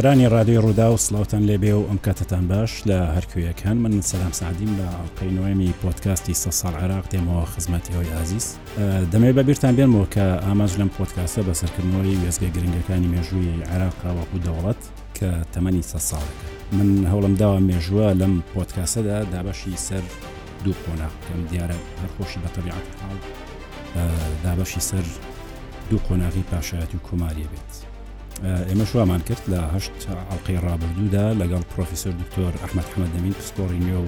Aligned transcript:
سەرانی 0.00 0.28
رادیۆ 0.36 0.60
ڕوودا 0.64 0.86
و 0.90 0.96
سلااوان 1.06 1.42
لێبێ 1.48 1.72
و 1.76 1.86
ئەم 1.88 1.98
کاتتان 2.06 2.44
باش 2.52 2.72
لە 2.88 2.98
هەرکویەکان 3.16 3.76
من 3.84 3.92
سەسلام 4.00 4.32
سعدیم 4.40 4.70
لە 4.80 4.86
ئەڵلقینەوەمی 4.98 5.70
پۆتکاستی 5.82 6.34
سە 6.42 6.50
ساڵ 6.60 6.74
عراق 6.82 7.04
تێمەوە 7.12 7.44
خزمەتی 7.54 7.92
هۆی 7.96 8.10
عزیز 8.22 8.46
دەمێ 9.12 9.30
بەبییران 9.36 9.74
بێنەوە 9.78 10.06
کە 10.14 10.24
ئاماژ 10.46 10.72
لەم 10.80 10.90
پۆتکاسە 10.96 11.40
بەسەرکردنەوەی 11.48 12.16
وێزگەی 12.22 12.52
گرنگەکانی 12.56 13.10
مێژووی 13.14 13.62
عراقاوەکو 13.72 14.42
دەوڵەت 14.46 14.82
کە 15.18 15.30
تەمەنی 15.54 15.84
سە 15.90 15.98
ساڵەکە 16.10 16.46
من 16.78 16.88
هەوڵم 17.12 17.34
داوە 17.42 17.60
مێژووە 17.70 18.06
لەم 18.20 18.34
پۆتکاسەدا 18.52 19.18
دابەشی 19.32 19.76
سەر 19.86 20.04
دوو 20.64 20.74
قۆناق 20.84 21.14
کەم 21.26 21.40
دیارە 21.50 21.76
هەرخۆشی 22.00 22.38
بە 22.42 22.48
تەبیعات 22.54 22.86
حاڵ 23.00 23.18
دابەشی 24.44 24.80
سەر 24.90 25.04
دوو 25.90 26.00
قۆناغی 26.06 26.42
پاشایەت 26.50 26.90
و 26.94 26.98
کۆماریە 27.06 27.50
بێت 27.52 27.69
ئێمە 28.44 28.84
شوامان 28.88 29.20
کرد 29.28 29.42
لە 29.52 29.60
هەشت 29.76 29.94
ئەڵلقی 30.08 30.56
ڕابردوودا 30.64 31.26
لەگەڵ 31.40 31.62
پرۆفیسۆر 31.72 32.12
دکتۆر 32.22 32.52
ئەحمد 32.62 32.86
حمەد 32.92 33.10
دەمین 33.16 33.34
پسپۆری 33.38 33.78
نوێ 33.86 33.98
و 34.04 34.06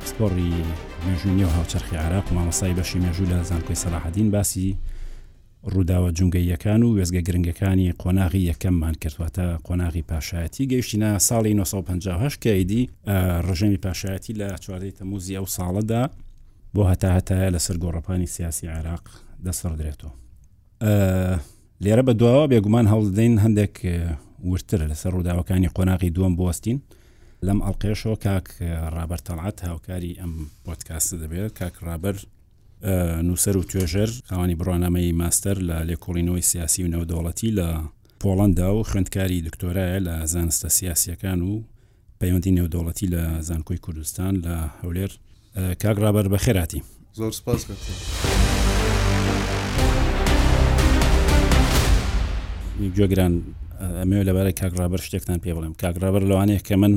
پسپۆری 0.00 0.52
مێژوونی 1.06 1.44
و 1.44 1.48
هاوچەرخی 1.56 1.96
عراق 2.04 2.26
و 2.28 2.34
مامەسای 2.36 2.72
بەشی 2.78 2.98
مێژوو 3.04 3.26
لە 3.32 3.38
زانکۆی 3.50 3.80
سەلاحدین 3.84 4.28
باسی 4.34 4.68
ڕووداوە 5.72 6.10
جونگەیەکان 6.18 6.80
و 6.84 6.94
وێزگە 7.00 7.22
گرنگەکانی 7.28 7.92
قۆناغی 8.02 8.46
یەکەممان 8.52 8.94
کردواتە 9.02 9.46
قۆناغی 9.66 10.02
پاشایەتی 10.10 10.64
گەیشتینە 10.72 11.10
ساڵی 11.28 11.52
1950 11.60 12.38
کەیدی 12.42 12.90
ڕژەمی 13.48 13.76
پاشایەتی 13.84 14.32
لە 14.40 14.48
چواردەی 14.62 14.92
تەموزی 14.98 15.36
ئەو 15.38 15.46
ساڵەدا 15.56 16.02
بۆ 16.74 16.82
هەتا 16.90 17.08
هەتایە 17.18 17.50
لەسەر 17.54 17.76
گۆڕپانی 17.84 18.24
سیاسی 18.26 18.66
عراق 18.66 19.04
دەسەر 19.46 19.72
درێتەوە. 19.80 20.12
لێرە 21.84 22.02
بە 22.08 22.12
دواوە 22.20 22.46
بێگومان 22.52 22.86
هەڵدەین 22.92 23.34
هەندێک 23.44 23.74
ورتر 24.50 24.80
لەسەر 24.90 25.10
ڕووداوەکانی 25.16 25.68
قۆناغی 25.76 26.10
دووەم 26.16 26.34
بستین 26.40 26.78
لەم 27.46 27.58
ئەڵلقێشەوە 27.64 28.16
کاک 28.26 28.46
ڕابەرتەڵعات 28.96 29.58
هاوکاری 29.68 30.18
ئەم 30.20 30.32
پۆتکاس 30.64 31.06
دەبێت 31.22 31.52
کاک 31.58 31.74
ڕابەر 31.86 32.16
نووسەر 33.28 33.54
و 33.58 33.66
توێژەر 33.70 34.10
خاوانی 34.28 34.58
بڕوانامەی 34.60 35.16
ماستەر 35.20 35.56
لە 35.68 35.76
لێکۆڵینەوەی 35.88 36.48
سیاسی 36.50 36.84
و 36.84 36.88
نەودەوڵەتی 36.94 37.50
لە 37.58 37.68
پۆڵندا 38.20 38.68
و 38.76 38.82
خوێندکاری 38.90 39.38
دکتۆرایە 39.48 39.98
لە 40.06 40.14
زانستە 40.32 40.68
سیاسیەکان 40.78 41.38
و 41.48 41.52
پەیوەندی 42.20 42.54
نێودەوڵەتی 42.58 43.06
لە 43.14 43.22
زانکۆی 43.48 43.82
کوردستان 43.84 44.32
لە 44.44 44.54
هەولێر 44.80 45.10
کاگرابەر 45.82 46.26
بە 46.32 46.38
خێراتی 46.44 46.80
زۆر 47.18 47.32
سپاس. 47.38 47.62
گوێگران 52.96 53.34
ئەمێ 54.00 54.18
لەبارە 54.28 54.52
کاگرابەر 54.60 55.00
شتێکتان 55.06 55.38
پێ 55.44 55.52
بڵێم 55.56 55.74
کاگرابەر 55.82 56.22
لەوانەیە 56.30 56.62
کە 56.66 56.74
من 56.82 56.94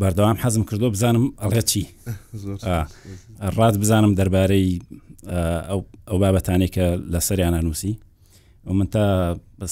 بەردەوام 0.00 0.36
حەزم 0.42 0.62
کردو 0.68 0.90
بزانم 0.94 1.24
ئەڵێتی 1.42 1.84
ڕات 3.56 3.76
بزانم 3.82 4.12
دەربارەی 4.20 4.68
ئەو 6.08 6.16
بابەتانی 6.22 6.68
کە 6.74 6.84
لە 7.12 7.20
سەریانە 7.28 7.60
نووسی 7.66 7.94
و 8.66 8.72
من 8.78 8.86
تا 8.94 9.04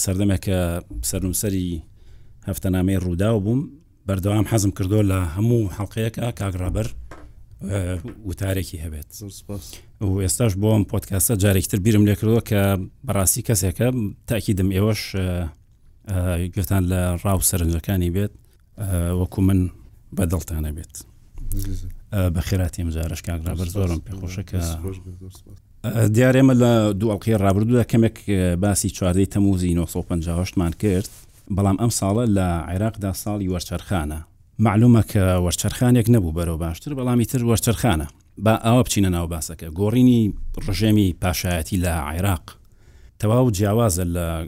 سەردەمێکە 0.05 0.57
سەرنووسری 1.11 1.67
هەفتەنامەی 2.49 2.99
ڕوودا 3.05 3.31
و 3.35 3.41
بووم 3.47 3.61
بەردەوام 4.09 4.47
حەزم 4.53 4.71
کردو 4.79 5.01
لە 5.11 5.19
هەموو 5.37 5.73
حڵقەیەەکە 5.77 6.25
کاگرابەر 6.41 6.89
وتارێکی 8.29 8.79
هەبێت 8.85 9.11
و 10.01 10.21
ئێستاش 10.23 10.53
بۆم 10.63 10.85
پۆتکاسە 10.93 11.35
جارێکتر 11.43 11.79
بیرم 11.85 12.05
لێ 12.09 12.15
کردەوە 12.21 12.43
کە 12.49 12.63
بەڕاستی 13.07 13.43
کەسێکە 13.49 13.89
تاکی 14.27 14.53
دم 14.59 14.69
ئێوەش 14.77 15.01
گوتان 16.57 16.83
لە 16.93 17.01
ڕاو 17.25 17.41
سەرنجەکانی 17.51 18.11
بێت 18.17 18.33
وەکو 19.21 19.39
من 19.43 19.61
بەدڵتانە 20.17 20.71
بێت 20.77 20.95
بە 22.35 22.41
خێراتی 22.47 22.83
مزارش 22.85 23.23
کاگرابەر 23.29 23.69
زۆرم 23.77 24.01
پێخۆشەکە 24.07 24.61
دیارێمە 26.15 26.55
لە 26.63 26.73
دوڵقی 27.01 27.33
ڕابردودا 27.45 27.85
کەمێک 27.93 28.17
باسی 28.63 28.91
چواردەی 28.97 29.27
تەموزی 29.35 29.73
1950مان 29.87 30.73
کرد 30.83 31.09
بەڵام 31.57 31.77
ئەم 31.83 31.91
ساڵە 31.99 32.25
لە 32.37 32.47
عێراقدا 32.73 33.13
ساڵی 33.23 33.51
وەرچەرخانە 33.53 34.21
معلومە 34.59 35.03
کە 35.03 35.43
وەرچەرخانێک 35.45 36.09
نەبوو 36.09 36.33
بەرەو 36.39 36.59
باشتر 36.63 36.95
بەڵامی 36.95 37.25
تر 37.27 37.43
وەرچەرخانە 37.45 38.07
با 38.39 38.55
ئەوە 38.65 38.83
بچینە 38.89 39.09
ناو 39.17 39.27
باسەکە 39.29 39.67
گۆڕینی 39.81 40.33
ڕژێمی 40.67 41.15
پاشایەتی 41.23 41.77
لە 41.85 41.93
عێراق 42.09 42.57
تەواو 43.21 43.51
جیاوازە 43.57 44.05
لە 44.15 44.47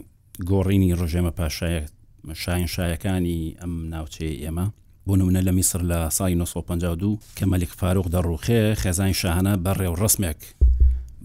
گۆڕینی 0.50 0.94
ڕژێمە 1.00 1.30
پاشایەت 1.40 1.90
شاین 2.32 2.66
شایەکانی 2.66 3.56
ئەم 3.60 3.74
ناوچێ 3.92 4.28
ئێمە 4.42 4.66
بۆ 5.06 5.12
نمونە 5.16 5.40
لە 5.46 5.52
میسر 5.58 5.82
لە 5.90 6.10
سای 6.12 6.32
1952 6.34 7.18
کە 7.36 7.42
مەلیک 7.46 7.68
فاروق 7.76 8.06
دەڕوخێ 8.08 8.74
خێزانین 8.74 9.12
شاهانە 9.12 9.56
بەڕێو 9.64 9.94
ڕسمێک 10.00 10.40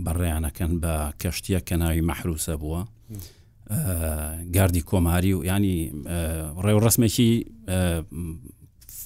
بەڕێیانەکەن 0.06 0.72
بە 0.82 1.14
کەشتیە 1.24 1.60
کە 1.70 1.74
ناوی 1.78 2.02
مەحروسە 2.02 2.56
بووە 2.62 2.84
گاردی 4.54 4.82
کۆماری 4.82 5.34
و 5.34 5.44
ینی 5.52 5.92
ڕێو 6.64 6.80
ڕسمێکی 6.86 7.44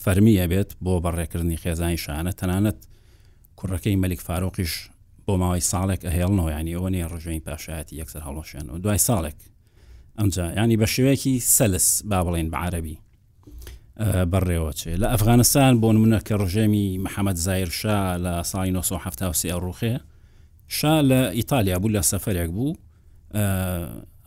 فەرمی 0.06 0.38
ئەبێت 0.42 0.70
بۆ 0.86 0.94
بەڕێکردنی 1.06 1.58
خێزانی 1.66 1.98
شانە 2.06 2.32
تەنانەت 2.40 2.78
کوڕەکەی 3.60 3.96
مەلیک 4.04 4.22
فارۆقیش 4.28 4.74
بۆ 5.26 5.34
ماوەی 5.42 5.64
ساڵێک 5.72 6.02
ئەهێڵنەوە 6.08 6.50
ینی 6.58 6.74
ئەوە 6.78 6.90
نیە 6.96 7.08
ڕژین 7.14 7.42
پاشایەتی 7.48 7.96
یەکسەر 8.02 8.22
هەڵۆشیان 8.28 8.66
و 8.74 8.78
دوای 8.84 9.00
ساڵێک 9.08 9.38
ئەمجا 10.20 10.46
ینی 10.62 10.78
بە 10.82 10.88
شوەیەکی 10.96 11.36
سەلس 11.58 11.88
با 12.10 12.20
بڵێن 12.26 12.48
بەعاەبی 12.54 12.98
بەڕێوەچێ 14.32 14.94
لە 15.02 15.08
ئەفغانستان 15.14 15.74
بۆ 15.82 15.88
نمونە 15.96 16.20
کە 16.28 16.34
ڕژێمی 16.42 16.88
محەممەد 17.06 17.38
زایرشا 17.46 18.00
لە 18.26 18.34
ساڵی 18.52 18.70
1970 18.76 19.62
ڕوخێ 19.66 19.96
شا 20.68 20.96
لە 21.10 21.20
ئیتالیا 21.38 21.78
بوو 21.80 21.94
لە 21.96 22.02
سەفرێک 22.12 22.50
بوو 22.56 22.72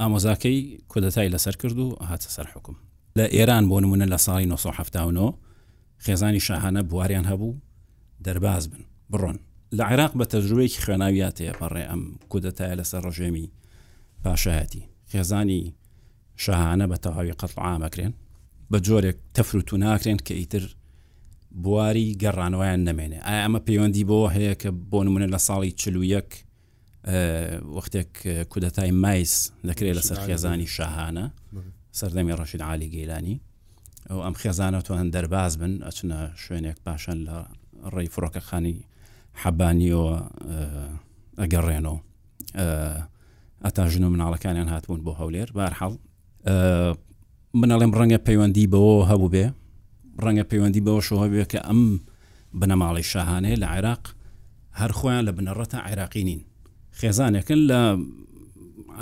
ئامۆزاکەی 0.00 0.59
کودەتای 0.93 1.28
لەسەر 1.34 1.55
کرد 1.62 1.78
و 1.78 1.89
هاتە 2.10 2.28
سەر 2.37 2.47
حکم 2.55 2.75
لە 3.19 3.27
ئێران 3.37 3.65
بۆ 3.71 3.77
نمونە 3.84 4.06
لە 4.12 4.19
ساڵی 4.27 4.45
1970 4.45 5.47
خێزانی 6.06 6.41
شاهانە 6.47 6.82
بواریان 6.91 7.25
هەبوو 7.31 7.59
دەرباز 8.28 8.64
بن 8.70 8.82
بڕۆن 9.12 9.38
لە 9.78 9.82
عێراق 9.88 10.12
بە 10.19 10.25
تەجروبێکی 10.32 10.82
خوێناویاتەیە 10.84 11.54
پەڕێ 11.60 11.84
ئەم 11.91 12.03
کودەتایە 12.32 12.75
لەسەر 12.81 13.00
ڕژێمی 13.09 13.47
پاشایەتی 14.25 14.82
خێزانی 15.12 15.75
شاهانە 16.44 16.86
بە 16.92 16.97
تەواوی 17.04 17.38
قەتڵ 17.41 17.59
ئامەکرێن 17.64 18.12
بە 18.70 18.78
جۆرێک 18.86 19.19
تەفروت 19.36 19.69
و 19.72 19.76
ناکرێن 19.84 20.19
کە 20.26 20.32
ئیتر 20.41 20.64
بواری 21.62 22.16
گەڕانەوەیان 22.22 22.80
نامێنێ 22.88 23.19
ئایا 23.26 23.41
ئەمە 23.44 23.60
پەیوەندی 23.66 24.09
بۆ 24.10 24.19
هەیە 24.36 24.54
کە 24.62 24.69
بۆ 24.91 24.98
نمونە 25.06 25.26
لە 25.34 25.38
ساڵی 25.48 25.72
چلوویەک 25.80 26.30
وەختێک 27.76 28.10
کودەتای 28.53 28.92
مایس 29.03 29.34
دەکرێت 29.69 29.94
لەسەر 29.98 30.19
خێزانی 30.26 30.66
شاهانە 30.76 31.26
سەردەمی 32.00 32.36
ڕەشید 32.41 32.62
عالی 32.70 32.88
گەیلانی 32.97 33.36
ئەو 34.10 34.20
ئەم 34.24 34.34
خێزانە 34.41 34.80
تۆ 34.86 34.92
هەند 35.00 35.10
دەرباز 35.16 35.52
بن 35.60 35.72
ئەچنە 35.86 36.19
شوێنێک 36.42 36.78
پاشان 36.84 37.19
لە 37.28 37.36
ڕێی 37.94 38.08
فڕۆکەخانی 38.14 38.76
حەبانیەوە 39.42 40.12
ئەگەڕێنەوە 41.41 41.98
ئەتا 43.64 43.84
ژن 43.92 44.04
و 44.04 44.12
مناڵەکانیان 44.14 44.68
هاتبوون 44.74 45.00
بۆ 45.06 45.12
هەولێر 45.20 45.48
بارحەڵ 45.56 45.92
منەڵێم 47.60 47.92
ڕەنگە 47.98 48.18
پەیوەندی 48.26 48.66
بەوە 48.72 49.04
هەبوو 49.10 49.33
بێ 49.34 49.47
ڕەنگە 50.24 50.44
پەیوەندی 50.50 50.83
بەوە 50.86 51.00
شەوە 51.09 51.27
بێ 51.33 51.44
کە 51.53 51.60
ئەم 51.68 51.83
بنەماڵی 52.60 53.04
شاهانەیە 53.12 53.59
لە 53.62 53.66
عێراق 53.74 54.04
هەر 54.80 54.91
خۆیان 54.98 55.24
لە 55.28 55.33
بنەڕەتە 55.36 55.78
عێراقی 55.86 56.24
نین 56.28 56.41
خێزانێکن 56.98 57.60
لە 57.71 57.78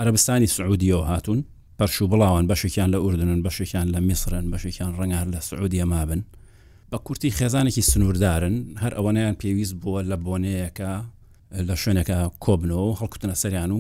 عربستانی 0.01 0.47
سعودیەوە 0.57 1.05
هاتوون 1.11 1.41
پەرش 1.79 2.03
و 2.03 2.07
بڵاوان 2.09 2.47
بەشێکیان 2.53 2.89
لە 2.95 2.99
ئوردنن 3.05 3.43
بەشێکیان 3.45 3.89
لە 3.95 4.01
میسرن 4.09 4.45
بەشێکیان 4.51 4.91
ڕەنگار 4.99 5.27
لە 5.35 5.41
سعودیە 5.49 5.85
مابن 5.85 6.23
بە 6.93 6.99
کورتی 7.07 7.31
خێزانێکی 7.39 7.83
سنووردارن 7.91 8.57
هەر 8.83 8.93
ئەوانیان 8.97 9.35
پێویست 9.41 9.75
بووە 9.83 10.01
لە 10.11 10.17
بۆنەیەەکە 10.25 10.93
لە 11.69 11.75
شوێنەکە 11.83 12.19
کۆبنەوە 12.45 12.97
هەڵکوتنە 13.01 13.35
سەریان 13.43 13.71
و 13.73 13.79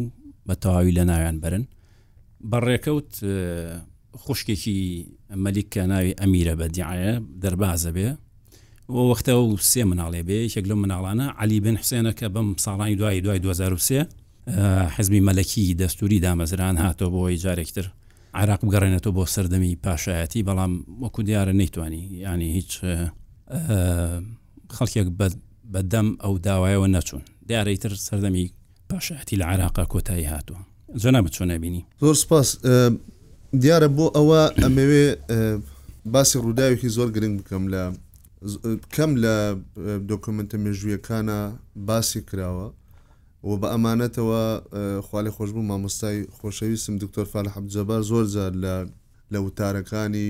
بە 0.48 0.54
تەواوی 0.62 0.96
لە 0.98 1.04
ناویان 1.10 1.36
برن 1.40 1.64
بەڕێکەوت 2.50 3.12
خوشکێکی 4.22 4.78
مەلیککە 5.44 5.82
ناوی 5.92 6.12
ئەمیرە 6.20 6.54
بە 6.60 6.66
دیعاە 6.74 7.12
دەربازە 7.42 7.90
بێ 7.96 8.08
وەختە 9.08 9.32
و 9.38 9.48
سێ 9.70 9.82
مناڵێ 9.90 10.20
بێ 10.28 10.38
یەک 10.56 10.64
لە 10.70 10.74
مناڵانە 10.82 11.26
علی 11.42 11.58
بن 11.64 11.76
حسێنەکە 11.82 12.26
بەم 12.34 12.48
ساڵانی 12.64 12.94
دوای 12.98 13.20
دوای 13.24 13.38
2023 13.38 14.06
حزبی 14.96 15.20
مەلەکی 15.28 15.74
دەستوری 15.78 16.20
دامەزران 16.22 16.76
هاتۆ 16.84 17.06
بۆی 17.14 17.36
جارێکتر 17.44 17.86
عراق 18.34 18.60
بگەڕێنێتەوە 18.66 19.14
بۆ 19.16 19.24
سەردەمی 19.34 19.72
پاشایەتی 19.84 20.42
بەڵام 20.48 20.72
وەکو 21.02 21.20
دیارە 21.28 21.52
نەیتوانی 21.60 22.02
ینی 22.26 22.48
هیچ 22.56 22.70
خەڵکێک 24.76 25.08
بەدەم 25.72 26.08
ئەو 26.24 26.34
داوایەوە 26.46 26.88
نەچوون 26.94 27.24
دیارەیتر 27.48 27.92
سەردەمی 28.08 28.46
پاشایەتی 28.90 29.36
لە 29.40 29.44
عراقا 29.52 29.84
کۆتایی 29.92 30.26
هاتووە 30.34 30.62
زۆنا 31.02 31.20
بچۆنە 31.26 31.54
بینی 31.62 31.82
زۆر 32.02 32.14
سپاس 32.22 32.48
دیارە 33.62 33.88
بۆ 33.96 34.06
ئەوە 34.16 34.42
ئەمەوێ 34.62 35.06
باسی 36.14 36.38
ڕووداوێکی 36.44 36.88
زۆر 36.96 37.08
گرنگ 37.16 37.34
بکەم 37.40 37.64
لە 37.74 37.82
کەم 38.94 39.12
لە 39.22 39.34
دۆکمنتە 40.10 40.56
مێژویەکانە 40.64 41.38
باسی 41.88 42.20
کراوە 42.30 42.66
و 43.46 43.52
بە 43.62 43.68
ئەمانەتەوە 43.74 44.42
خالی 45.08 45.30
خۆشببوو 45.30 45.62
مامۆستای 45.70 46.18
خۆشەویستم 46.38 46.94
دکتۆر 47.04 47.24
فال 47.32 47.48
حەبجەبار 47.54 48.02
زۆر 48.10 48.24
زار 48.34 48.52
لە 48.62 48.76
لە 49.32 49.38
وتارەکانی 49.44 50.28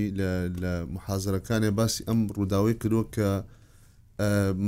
لە 0.61 0.71
محازرەکانی 0.95 1.69
باسی 1.79 2.03
ئەم 2.07 2.19
ڕووداوی 2.35 2.73
کردوە 2.81 3.03
کە 3.15 3.29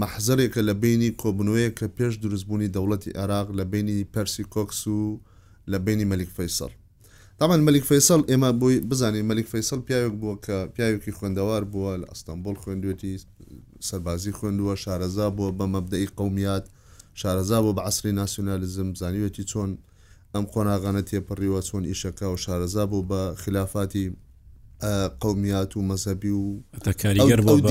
مەحزەرێکە 0.02 0.62
لە 0.70 0.74
بینی 0.84 1.10
کۆبنەوەی 1.22 1.70
کە 1.78 1.86
پێش 1.98 2.14
دروستبوونی 2.24 2.68
دەوڵەتی 2.76 3.18
عراق 3.22 3.48
لە 3.60 3.64
بینی 3.72 4.08
پەرسی 4.14 4.44
کۆکس 4.54 4.82
و 4.88 5.20
لە 5.72 5.76
بینی 5.86 6.06
مەلیک 6.12 6.30
فەیسەر 6.38 6.72
تامان 7.40 7.60
مەلیک 7.68 7.86
فەیسەل 7.92 8.22
ئێمە 8.32 8.50
بووی 8.60 8.80
بزانین 8.92 9.26
مەلیک 9.32 9.48
فەیسەل 9.54 9.80
پیاوێک 9.88 10.14
بووە 10.22 10.36
کە 10.46 10.56
پیاوێکی 10.76 11.12
خوێندەوار 11.18 11.64
بووە 11.72 11.92
لە 12.02 12.06
ئەستانبول 12.12 12.56
خوێندوێتی 12.62 13.14
سەربازی 13.88 14.32
خوێندووە 14.38 14.74
شارەزا 14.84 15.28
بووە 15.38 15.52
بە 15.60 15.66
مەبدەی 15.76 16.10
قومیات 16.20 16.66
شارەزا 17.22 17.60
بۆ 17.68 17.72
بە 17.78 17.82
عسری 17.90 18.12
ناسیۆنالیزم 18.20 18.90
زانیوێتی 19.02 19.44
چۆن 19.52 19.70
ئەم 20.36 20.46
قۆناغانە 20.54 21.02
تێپەڕیوە 21.10 21.60
چۆن 21.70 21.84
ئیشەکە 21.92 22.26
و 22.34 22.42
شارەزا 22.44 22.86
بۆ 22.92 23.00
بە 23.10 23.22
خلافاتی 23.42 24.06
قومیات 25.24 25.72
و 25.78 25.86
مەزەبی 25.90 26.32
و 26.40 26.48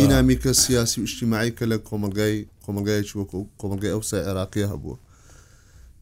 دینامیکە 0.00 0.52
سیاسی 0.64 1.06
شتیماعی 1.12 1.50
کە 1.58 1.62
لە 1.72 1.76
کۆمەلگای 1.88 2.34
کۆمەلگایکی 2.64 3.16
وەکو 3.20 3.40
کۆمەلگای 3.60 3.94
ئەوسا 3.94 4.16
عێراقی 4.26 4.68
هەبووە 4.72 4.96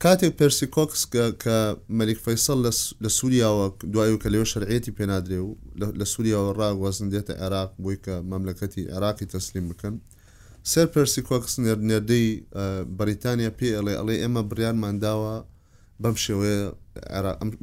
کاتێک 0.04 0.32
پرسیکۆکس 0.38 1.02
کە 1.42 1.56
مەلیک 1.98 2.18
فەیسەل 2.26 2.58
لە 3.04 3.08
سووریاوە 3.18 3.66
دوای 3.92 4.12
و 4.12 4.18
کە 4.22 4.26
لەوە 4.34 4.46
شەرعێتی 4.52 4.96
پێنادرێ 4.98 5.38
و 5.46 5.50
لە 6.00 6.04
سووریاوە 6.12 6.50
ڕاگوازن 6.58 7.08
دێتە 7.12 7.34
عێراق 7.42 7.70
بووی 7.82 7.96
کە 8.04 8.14
مەملەکەتی 8.32 8.88
عێراقی 8.92 9.26
تەسلیم 9.34 9.64
بکەن 9.70 9.94
سەر 10.72 10.86
پەرسی 10.94 11.22
کۆکس 11.28 11.54
نێردەی 11.64 12.28
بەریتانیا 12.98 13.50
پێ 13.58 13.68
ئەڵێ 13.78 13.94
ئەڵێ 14.00 14.16
ئێمە 14.22 14.42
بریانمان 14.50 14.94
داوە 15.04 15.34
بەم 16.02 16.16
شێوەیە 16.24 16.62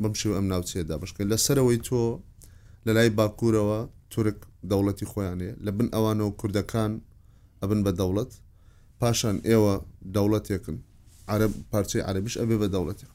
بەم 0.02 0.14
شێو 0.20 0.34
ئەم 0.38 0.46
ناوچێدا 0.54 0.96
بشکە 1.02 1.24
لەسەرەوەی 1.32 1.80
تۆ 1.88 2.04
لە 2.86 2.92
لای 2.98 3.10
باکوورەوە 3.18 3.80
تورک 4.14 4.40
دەوڵەتی 4.72 5.06
خۆیانێ 5.12 5.52
لە 5.66 5.72
بن 5.78 5.88
ئەوانەوە 5.96 6.32
کوردەکان 6.40 6.92
ئەبن 7.62 7.80
بە 7.86 7.92
دەوڵەت 8.00 8.32
پاشان 9.00 9.38
ئێوە 9.50 9.76
دەوڵەتێکن 10.16 10.78
عرب 11.32 11.52
پارچەی 11.72 12.02
عربیش 12.10 12.36
ئەبێ 12.42 12.56
بە 12.62 12.68
دەوڵەتی 12.74 13.06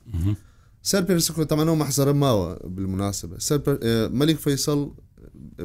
سەر 0.90 1.02
پێرسکۆتەمانەوە 1.08 1.76
مەحزەرە 1.82 2.14
ماوە 2.24 2.48
بالمناسبە 2.74 3.36
سەر 3.48 3.58
مەلیک 4.18 4.38
فەیسەڵ 4.44 4.80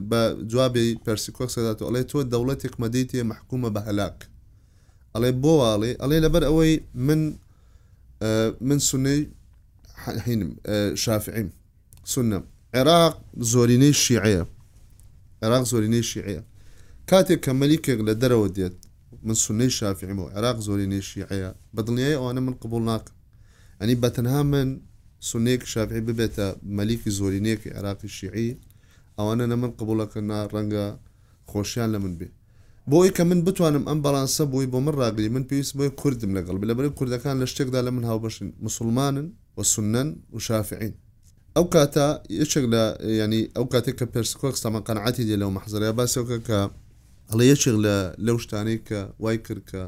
بە 0.09 0.21
جوابی 0.51 0.85
پرسیکۆکسەداتەوە 1.05 1.87
ئەڵێ 1.89 2.03
تۆ 2.09 2.19
دەوڵەتێک 2.33 2.73
مەدەیتێ 2.83 3.21
محکومە 3.31 3.69
بە 3.75 3.81
هەلاک 3.87 4.17
ئەڵێ 5.13 5.31
بۆواڵێ 5.43 5.91
ئەڵێ 6.01 6.17
لەبەر 6.25 6.43
ئەوەی 6.49 6.73
من 7.07 7.21
من 8.67 8.79
سنەی 8.89 9.19
حینم 10.25 10.51
شافعیم 11.03 11.49
سنم 12.13 12.43
عێراق 12.75 13.15
زۆرینەی 13.51 13.93
شیعەیە 14.03 14.43
عێراق 15.43 15.63
زۆرینەی 15.71 16.03
شیعەیە 16.11 16.41
کاتێک 17.09 17.39
کە 17.45 17.51
مەلیکێک 17.61 17.99
لە 18.07 18.13
دەرەوە 18.21 18.47
دێت 18.57 18.75
من 19.27 19.37
سنەی 19.45 19.71
شافعیم 19.79 20.17
و 20.21 20.25
عێراق 20.35 20.57
زۆرینەی 20.67 21.03
شیعەیە 21.09 21.49
بەدڵنیای 21.75 22.15
ئەوانە 22.19 22.41
من 22.47 22.55
قبول 22.63 22.83
ناکەم 22.91 23.15
ئەنی 23.81 23.95
بەتەنها 24.03 24.39
من 24.53 24.67
سنەیەک 25.29 25.63
شافعی 25.73 26.01
ببێتە 26.07 26.47
مەلیکی 26.77 27.11
زۆرینەیەکی 27.19 27.69
عێراقی 27.77 28.09
شیعی 28.17 28.49
ئەوانە 29.19 29.45
لە 29.51 29.55
من 29.61 29.71
قبولەکە 29.79 30.19
نا 30.29 30.39
ڕەنگە 30.53 30.85
خۆشیان 31.51 31.89
لە 31.93 31.99
من 32.03 32.13
بێ 32.19 32.27
بۆی 32.91 33.09
کە 33.15 33.23
من 33.29 33.39
بتوانم 33.47 33.83
ئەم 33.89 33.99
بەڵانسە 34.05 34.43
بووی 34.51 34.67
بۆ 34.71 34.77
من 34.85 34.93
ڕاگری 35.01 35.29
من 35.35 35.43
پێویست 35.49 35.73
بۆی 35.77 35.89
کوردم 35.99 36.31
لەگەڵ 36.37 36.55
لە 36.69 36.73
بەری 36.77 36.91
کوردەکان 36.99 37.35
لە 37.41 37.45
شتێکدا 37.51 37.79
لە 37.87 37.91
من 37.95 38.03
هاوبەشن 38.09 38.47
مسلمانن 38.67 39.27
و 39.57 39.59
سنن 39.73 40.09
و 40.33 40.37
شافعین 40.47 40.93
ئەو 41.57 41.65
کاتە 41.73 42.07
یەکێک 42.41 42.65
لە 42.73 42.83
ینی 43.21 43.43
ئەو 43.55 43.65
کاتێک 43.73 43.95
کە 43.99 44.05
پرسکۆک 44.13 44.55
سەمەقەنعاتی 44.63 45.23
دێ 45.29 45.35
لەو 45.41 45.51
مەحزریا 45.57 45.93
باسەکە 45.99 46.37
کە 46.47 46.59
هەڵە 47.31 47.43
یەکێک 47.51 47.75
لە 47.85 47.95
لەو 48.25 48.37
شتانەی 48.43 48.79
کە 48.87 48.99
وای 49.23 49.37
کرد 49.45 49.63
کە 49.71 49.81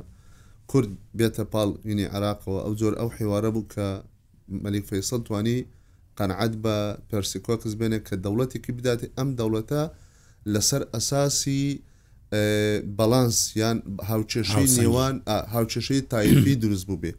کورد 0.72 0.89
بێتە 1.18 1.44
پاڵ 1.54 1.69
وینی 1.88 2.06
عراقەوە 2.16 2.60
ئەو 2.66 2.74
زۆر 2.81 2.94
ئەو 3.00 3.10
حیوارە 3.18 3.50
بوو 3.56 3.66
کە 3.74 3.88
مەلیک 4.63 4.83
فەیسەڵ 4.89 5.19
توانی 5.27 5.57
قەنعات 6.19 6.53
بە 6.63 6.75
پرسیکۆکس 7.12 7.73
بێنێ 7.79 8.00
کە 8.07 8.15
دەوڵەتێکی 8.25 8.71
بداتێ 8.79 9.06
ئەم 9.17 9.29
دەوڵەتە 9.39 9.81
لەسەر 10.53 10.81
ئەساسی 10.94 11.63
بەلانس 12.97 13.38
یان 13.62 13.77
هاوچێشی 14.09 14.65
نێوان 14.79 15.15
هاوچێشەی 15.53 16.01
تایبی 16.12 16.56
دروست 16.63 16.85
بوو 16.88 17.01
بێ 17.03 17.12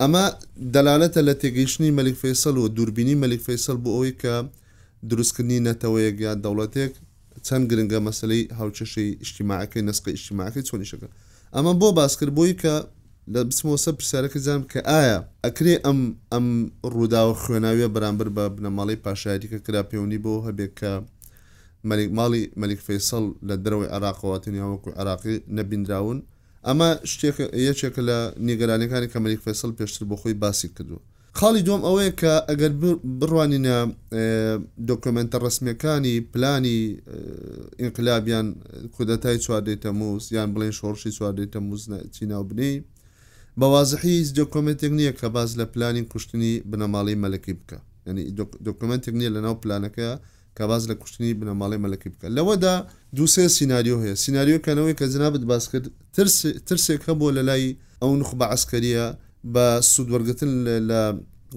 ئەمە 0.00 0.24
دەلالەتە 0.74 1.20
لە 1.28 1.34
تێگەیشتنی 1.42 1.90
مەلیک 1.98 2.16
فیسەل 2.22 2.56
و 2.62 2.68
دووربینی 2.76 3.14
مەلیک 3.22 3.42
فیسەل 3.48 3.78
بۆ 3.84 3.90
ئەوی 3.96 4.12
کە 4.22 4.34
دروستکردنی 5.10 5.60
نەتەوەیەک 5.68 6.16
یا 6.26 6.32
دەوڵەتێک 6.44 6.92
چەند 7.46 7.64
گرنگە 7.70 7.98
مەسلەی 8.08 8.42
هاوچەشەی 8.58 9.08
ئیشتیماعەکەی 9.22 9.82
نسقی 9.88 10.12
ئیشتیماعەکەی 10.16 10.62
چۆنیشەکە 10.68 11.08
ئەمە 11.54 11.72
بۆ 11.80 11.88
باسکردبووی 11.98 12.54
کە 12.62 12.74
لە 13.30 13.40
بسمۆسە 13.48 13.90
پرسیارەکەزانم 13.98 14.62
کە 14.72 14.80
ئایا 14.92 15.18
ئەکرێ 15.44 15.74
ئەم 15.86 16.00
ئەم 16.32 16.46
ڕووداوە 16.92 17.34
خوێناویە 17.42 17.88
بەرامبەر 17.94 18.28
بە 18.36 18.42
بنەماڵی 18.56 18.96
پاشایەتیکە 19.04 19.58
کرا 19.66 19.82
پەیوەنی 19.90 20.18
بۆ 20.24 20.34
هەبێت 20.46 20.72
کە 20.80 20.90
مەلک 21.88 22.08
ماڵی 22.18 22.44
مەلک 22.60 22.78
فەیسەڵ 22.86 23.24
لە 23.48 23.54
دەرەوەی 23.64 23.90
عراقەواتنی 23.96 24.60
وەکو 24.72 24.90
عراقی 25.00 25.36
نەبیندراون 25.58 26.18
ئەمە 26.66 26.88
شتێک 27.12 27.38
یەکێکە 27.68 28.02
لە 28.08 28.18
نیگەرانەکانی 28.48 29.08
کە 29.12 29.18
مەلک 29.24 29.40
فەیسەڵ 29.46 29.70
پێشتر 29.78 30.02
بۆ 30.10 30.16
خۆی 30.20 30.34
باسی 30.42 30.68
کردو 30.76 30.98
خاڵی 31.38 31.62
دوم 31.68 31.80
ئەوەیە 31.86 32.12
کە 32.20 32.32
ئەگەر 32.48 32.72
بڕوانینە 33.20 33.76
دۆکمنتە 34.88 35.36
ڕسمیەکانی 35.44 36.16
پلانی 36.32 36.78
ئینقلابیان 37.80 38.46
کودەتای 38.96 39.38
چواردەی 39.44 39.76
تەموز 39.84 40.22
یان 40.36 40.48
بڵێن 40.54 40.72
شۆڕشی 40.78 41.12
چواردەی 41.18 41.48
تەموز 41.54 41.80
چیناو 42.14 42.44
بنی 42.50 42.72
بەوازحی 43.60 44.08
هیچ 44.18 44.28
دۆکۆمنتێک 44.40 44.92
نییە 44.98 45.12
کە 45.20 45.26
باز 45.36 45.50
لە 45.60 45.64
پلانین 45.72 46.04
کوشتنی 46.12 46.52
بنەماڵی 46.70 47.16
مەلەکی 47.24 47.54
بکە 47.60 47.76
ینی 48.06 48.24
دۆکمنتێک 48.68 49.14
نییە 49.20 49.30
لە 49.36 49.40
ناو 49.46 49.54
پلانەکە 49.62 50.08
کە 50.56 50.64
باز 50.70 50.82
لە 50.90 50.94
کوشتنی 51.02 51.32
بنەماڵی 51.40 51.78
مەلەکی 51.84 52.08
بکە 52.14 52.28
لەوەدا 52.36 52.74
دووسێ 53.16 53.44
سناریۆ 53.56 53.96
هەیە 54.04 54.14
سناریۆکەنەوەی 54.24 54.94
کە 55.00 55.06
جنابت 55.14 55.42
باس 55.52 55.64
کرد 55.72 55.86
ترسێک 56.68 57.00
هەبوو 57.08 57.30
لە 57.36 57.42
لای 57.48 57.64
ئەو 58.02 58.10
نخبە 58.22 58.46
عسکەریە 58.56 59.06
بە 59.54 59.64
سوودوەرگتن 59.92 60.52
لە 60.90 61.00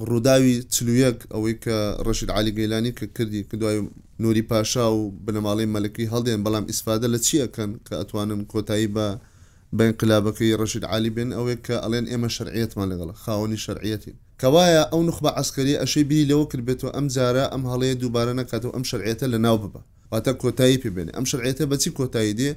ڕووداوی 0.10 0.56
چلوویەک 0.74 1.18
ئەوەی 1.34 1.56
کە 1.64 1.78
ڕەشید 2.06 2.30
علی 2.38 2.52
گەیلانی 2.58 2.92
کە 2.98 3.06
کردی 3.16 3.42
کە 3.50 3.56
دوای 3.62 3.78
نوری 4.24 4.44
پاشا 4.50 4.86
و 4.94 5.00
بنەماڵی 5.26 5.68
مەلەکی 5.76 6.12
هەڵدێن 6.14 6.42
بەڵام 6.46 6.66
ئیسفادە 6.70 7.08
لە 7.14 7.20
چیەکەن 7.28 7.72
کە 7.88 7.94
ئەتوانن 8.02 8.42
کۆتایی 8.52 8.90
بە 8.96 9.08
بە 9.78 9.84
انقلابەکەی 9.92 10.56
ڕشید 10.62 10.84
عالی 10.92 11.12
بێن 11.16 11.30
ئەوەیە 11.38 11.58
کە 11.66 11.76
ئەڵێن 11.84 12.06
ئێمە 12.12 12.30
شرعەتمان 12.38 12.88
لەگەڵ 12.92 13.10
خاوەنی 13.24 13.60
شرعەتی 13.66 14.14
کەوایە 14.42 14.84
ئەو 14.92 15.02
نخبە 15.10 15.30
عسکەری 15.42 15.80
ئەشەی 15.82 16.04
بینی 16.10 16.26
لەوە 16.32 16.46
کرد 16.52 16.64
بێتەوە 16.68 16.92
ئەم 16.96 17.08
جارە 17.16 17.46
ئەم 17.54 17.64
هەڵەیە 17.72 17.96
دووبارە 18.02 18.34
نکاتەوە 18.40 18.74
ئەم 18.76 18.86
شرعێتە 18.92 19.26
لە 19.34 19.38
ناو 19.46 19.58
ببە 19.64 19.80
واتە 20.12 20.32
کۆتایی 20.42 20.78
پێبێنێ 20.84 21.12
ئەم 21.18 21.26
شرعێتە 21.32 21.64
بەچی 21.72 21.92
کۆتایی 22.00 22.34
دێ 22.40 22.52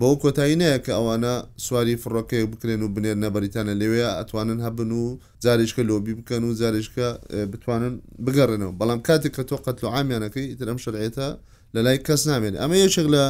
بەو 0.00 0.14
کۆتایی 0.22 0.56
نەیە 0.60 0.78
کە 0.84 0.92
ئەوانە 0.98 1.34
سواری 1.66 1.94
فڕۆکەی 2.02 2.44
بکرێن 2.52 2.82
و 2.82 2.88
بنێر 2.94 3.16
نەبەریتانە 3.24 3.74
لەوێ 3.80 4.02
ئەتوانن 4.18 4.58
هەبن 4.66 4.90
و 5.00 5.04
زاریشکە 5.44 5.82
لۆبی 5.88 6.14
بکەن 6.18 6.42
و 6.48 6.50
زاریشکە 6.60 7.06
بتوانن 7.52 7.94
بگەڕێنەوە 8.24 8.72
بەڵام 8.80 9.00
کاتێک 9.06 9.32
کە 9.36 9.42
تۆ 9.48 9.56
قەت 9.64 9.78
لە 9.84 9.88
عامیانەکەی 9.94 10.46
ئیتر 10.50 10.66
ئەم 10.70 10.78
شرعێتە 10.84 11.28
لە 11.74 11.80
لای 11.84 11.98
کەس 12.06 12.22
نامێن 12.30 12.54
ئەمە 12.60 12.76
یەشێک 12.84 13.08
لە 13.14 13.22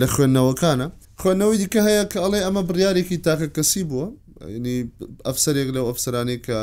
لە 0.00 0.06
خوێندنەوەکانە 0.14 0.86
خوێندنەوەی 1.20 1.58
دیکە 1.62 1.80
هەیە 1.88 2.04
کە 2.12 2.18
ئەڵێ 2.24 2.40
ئەمە 2.46 2.62
بڕیارێکی 2.68 3.16
تاکە 3.26 3.48
کەسی 3.56 3.84
بووە 3.90 4.06
ینی 4.56 4.76
ئەفسەرێک 5.26 5.68
لەو 5.76 5.84
ئەفسرانی 5.90 6.38
کە 6.46 6.58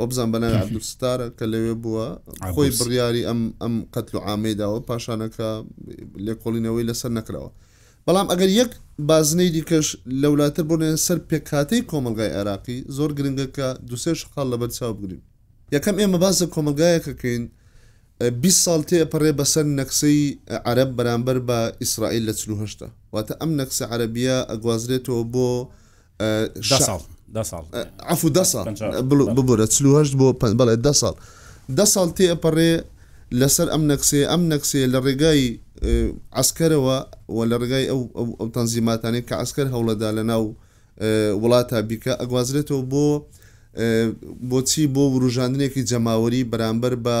ئۆبزان 0.00 0.28
بەنای 0.32 0.54
عبدستارە 0.64 1.28
کە 1.38 1.44
لەوێ 1.52 1.74
بووە 1.82 2.06
خۆی 2.54 2.70
بڕیاری 2.80 3.22
ئەم 3.28 3.40
ئەم 3.62 3.74
قەتل 3.94 4.14
و 4.16 4.20
ئامێداوە 4.28 4.80
پاشانەکە 4.88 5.48
لێکۆڵینەوەی 6.26 6.86
لەسەر 6.88 7.10
نەکراوە 7.18 7.50
بەڵام 8.06 8.26
ئەگەر 8.32 8.50
یەک 8.60 8.70
بازنەی 9.08 9.50
دیکەش 9.56 9.88
لە 10.20 10.28
وڵاتە 10.32 10.62
بۆنێن 10.70 10.98
سەر 11.06 11.18
پێکاتەی 11.30 11.82
کۆمەلگای 11.90 12.30
عراقی 12.38 12.78
زۆر 12.96 13.10
گرنگەکە 13.18 13.68
دوسێ 13.88 14.12
شقال 14.20 14.46
لە 14.52 14.56
بەرچاو 14.60 14.92
بگرین 14.98 15.22
یەکەم 15.74 15.96
ئێمە 16.00 16.18
بازە 16.24 16.46
کۆمەلگایەکەکەین 16.54 17.44
20 18.30 18.52
ساڵ 18.64 18.80
تێپەڕێ 18.90 19.32
بەسەر 19.38 19.64
نەکسەی 19.78 20.38
عرب 20.70 20.90
بەرامبەر 20.98 21.38
بە 21.48 21.58
ئیسرائیل 21.82 22.24
لە 22.30 22.34
چهشتا 22.38 22.86
واتە 23.14 23.34
ئەم 23.40 23.50
نەکسە 23.60 23.82
عربیە 23.94 24.36
ئەگوازرێتەوە 24.50 25.22
بۆ 25.32 25.48
ئەفو 28.10 28.28
ده 28.36 28.44
ساڵ 28.52 28.64
ببرە 29.36 29.66
چهشت 29.74 30.14
بۆ 30.20 30.28
بەڵێ 30.58 30.74
ده 30.86 30.92
ساڵ 31.00 31.14
ده 31.78 31.84
ساڵ 31.94 32.08
تێپەڕێ 32.18 32.72
لەسەر 33.40 33.68
ئەم 33.74 33.82
نەکسێ 33.92 34.20
ئەم 34.32 34.42
نەکسێ 34.52 34.80
لە 34.92 34.98
ڕێگای 35.06 35.42
عسکەرەوە 36.40 36.98
و 37.36 37.38
لە 37.50 37.56
ڕێگای 37.60 37.86
ئەو 37.90 38.00
ئەو 38.40 38.48
تەنزیماتانی 38.54 39.22
کە 39.28 39.34
عسکەر 39.42 39.66
هەوڵەدا 39.74 40.08
لە 40.18 40.22
ناو 40.30 40.44
وڵاتە 41.42 41.78
بیکە 41.88 42.12
ئەگوازرێتەوە 42.20 42.82
بۆ 42.92 43.06
بۆچی 44.50 44.84
بۆ 44.94 45.04
وروژاندنێکی 45.14 45.82
جەماوەری 45.90 46.42
بەرامبەر 46.50 46.94
بە 47.06 47.18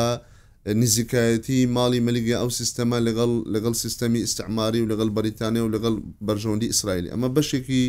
نزیکایەتی 0.66 1.64
ماڵی 1.68 2.00
مەلیگە 2.06 2.36
ئەو 2.38 2.48
سیستەما 2.50 2.98
لەگەڵ 3.06 3.30
لەگەڵ 3.54 3.72
سیستەمی 3.74 4.22
ئستعماری 4.24 4.80
و 4.80 4.86
لەگەڵ 4.92 5.08
بەریتانیا 5.16 5.64
و 5.66 5.70
لەگەڵ 5.74 5.94
بەرژەوەندی 6.26 6.66
ئیسرائیلی 6.70 7.10
ئەمە 7.10 7.28
بەشێکی 7.36 7.84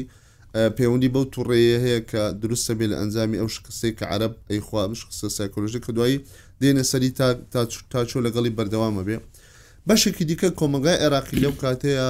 پەیوەندی 0.78 1.08
بەو 1.14 1.26
توڕێ 1.34 1.62
هەیە 1.86 2.00
کە 2.10 2.22
دروستە 2.42 2.74
بێ 2.78 2.86
لە 2.92 2.96
ئەنجامی 3.00 3.38
ئەو 3.42 3.48
شکستی 3.56 3.92
کە 4.00 4.06
عرب 4.14 4.34
ئەیخوا 4.50 4.82
قسە 5.12 5.28
سایکۆلژی 5.38 5.80
کە 5.86 5.92
دوایی 5.98 6.18
دێنە 6.62 6.84
سەری 6.92 7.10
تاچۆ 7.94 8.20
لەگەڵی 8.28 8.52
بەردەوامە 8.58 9.04
بێ 9.08 9.18
بەشێکی 9.90 10.24
دیکە 10.30 10.50
کۆمەلگای 10.60 10.98
عێراقی 11.04 11.38
لەو 11.44 11.54
کاتەیە 11.64 12.08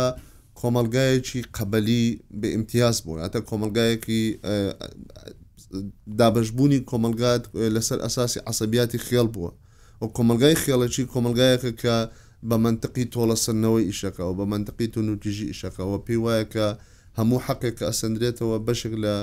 کۆمەلگایەکی 0.62 1.41
قەبەلی 1.58 2.03
بە 2.39 2.48
ئیمتیاز 2.55 2.98
بوون 3.05 3.20
ئەتە 3.24 3.39
کۆمەلگایەکی 3.50 4.22
دابشبوونی 6.20 6.79
کۆمەلگات 6.91 7.43
لەسەر 7.75 7.98
ئەساسی 8.05 8.39
عسەبیاتی 8.50 9.00
خێڵ 9.08 9.27
بووە 9.36 9.51
و 10.03 10.12
کۆمەلگای 10.15 10.55
خێڵەکی 10.63 11.03
کۆمەلگایەکە 11.13 11.72
کە 11.81 11.95
بە 12.50 12.55
منطقی 12.65 13.05
تۆڵەسنەوەی 13.13 13.86
ئیشەکەەوە 13.89 14.33
بە 14.39 14.45
منطقی 14.53 14.88
تونوتیژی 14.93 15.48
ئیشەکەەوە 15.51 15.98
پێی 16.05 16.19
وایە 16.24 16.45
کە 16.53 16.67
هەموو 17.19 17.39
حەقێک 17.48 17.75
کە 17.79 17.86
ئەسەندرێتەوە 17.89 18.57
بەشێک 18.67 18.93
لە 19.03 19.15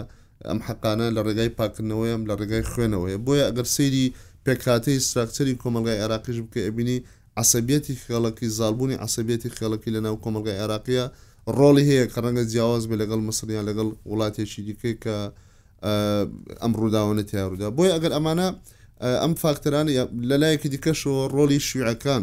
ئەم 0.48 0.58
حەقانە 0.66 1.06
لە 1.16 1.20
ڕێگای 1.26 1.50
پاکردنەوەیم 1.58 2.22
لە 2.28 2.34
ڕێگای 2.40 2.62
خوێنەوەی 2.70 3.16
بۆیە 3.26 3.44
ئەگەر 3.48 3.66
سەیری 3.76 4.06
پێکاتەی 4.44 4.96
استراکچری 5.00 5.54
کۆمەلگای 5.62 6.00
عراقیش 6.04 6.38
بکە 6.44 6.60
ئەبینی 6.66 6.98
عسەبیەتی 7.42 7.94
خێڵکی 8.04 8.46
زالبوونی 8.58 8.96
عسەبیەتی 9.06 9.50
خێڵکی 9.56 9.90
لە 9.96 10.00
ناو 10.06 10.16
کۆمەلگای 10.24 10.58
عراقیە 10.64 11.04
ڕۆڵی 11.58 11.84
هەیە 11.90 12.06
کە 12.12 12.18
ڕەنگە 12.24 12.44
جیاواز 12.52 12.84
بێ 12.88 12.96
لەگەڵ 13.02 13.20
مسریان 13.28 13.64
لەگەڵ 13.70 13.88
وڵاتێکی 14.10 14.60
دیکەی 14.68 14.94
کە 15.04 15.16
ئەم 16.62 16.72
ڕووداوانە 16.80 17.22
تیاڕوودا 17.30 17.68
بۆی 17.76 17.90
ئەگەر 17.96 18.12
ئەمانە 18.16 18.48
ئەم 19.08 19.34
فاکتەرانی 19.34 19.94
لە 20.30 20.36
لایەکی 20.42 20.68
دیکەشەوە 20.74 21.22
ڕۆلی 21.34 21.60
شوعەکان 21.68 22.22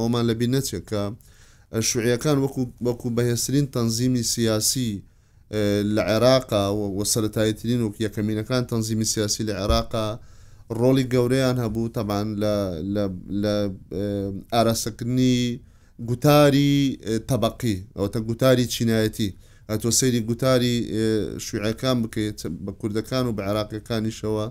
ئەومان 0.00 0.24
لەبی 0.30 0.46
نەچێت 0.54 0.84
کە 0.90 1.02
شوعیەکان 1.88 2.36
وەکو 2.44 2.62
وەکو 2.86 3.08
بەهێسترین 3.16 3.66
تەنزیمی 3.74 4.22
سیاسی 4.34 5.02
لە 5.94 6.02
عێراقا 6.12 6.64
و 6.96 7.04
سەرەتایترین 7.12 7.80
و 7.84 7.88
یەکەمینەکان 8.06 8.62
تەنزیمی 8.70 9.04
سیاسی 9.12 9.42
لە 9.48 9.54
عێراقا 9.62 10.06
ڕۆلی 10.80 11.04
گەورەیان 11.14 11.56
هەبوو 11.64 11.92
تەبان 11.96 12.26
لە 13.42 13.54
ئاراسەکردنی 14.54 15.36
گوتاری 16.08 16.98
تەبقی 17.30 17.76
ئەوتە 17.98 18.18
گوتاری 18.28 18.66
چینایەتی 18.74 19.28
ئەتۆ 19.70 19.90
سەیری 20.00 20.20
گوتاری 20.28 20.74
شوعەکان 21.46 21.96
بکەیت 22.04 22.40
بە 22.64 22.72
کوردەکان 22.80 23.24
و 23.26 23.36
بە 23.36 23.42
عراقیەکانیشەوە 23.50 24.46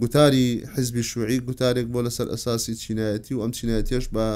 گوتاری 0.00 0.62
حزبی 0.76 1.02
شوعی 1.10 1.38
گوتارێک 1.48 1.86
بۆ 1.92 2.00
لەسەر 2.06 2.26
ئەساسی 2.32 2.74
چینایەتی 2.82 3.32
و 3.34 3.40
ئەم 3.44 3.52
چینایەتێش 3.58 4.04
بە 4.14 4.26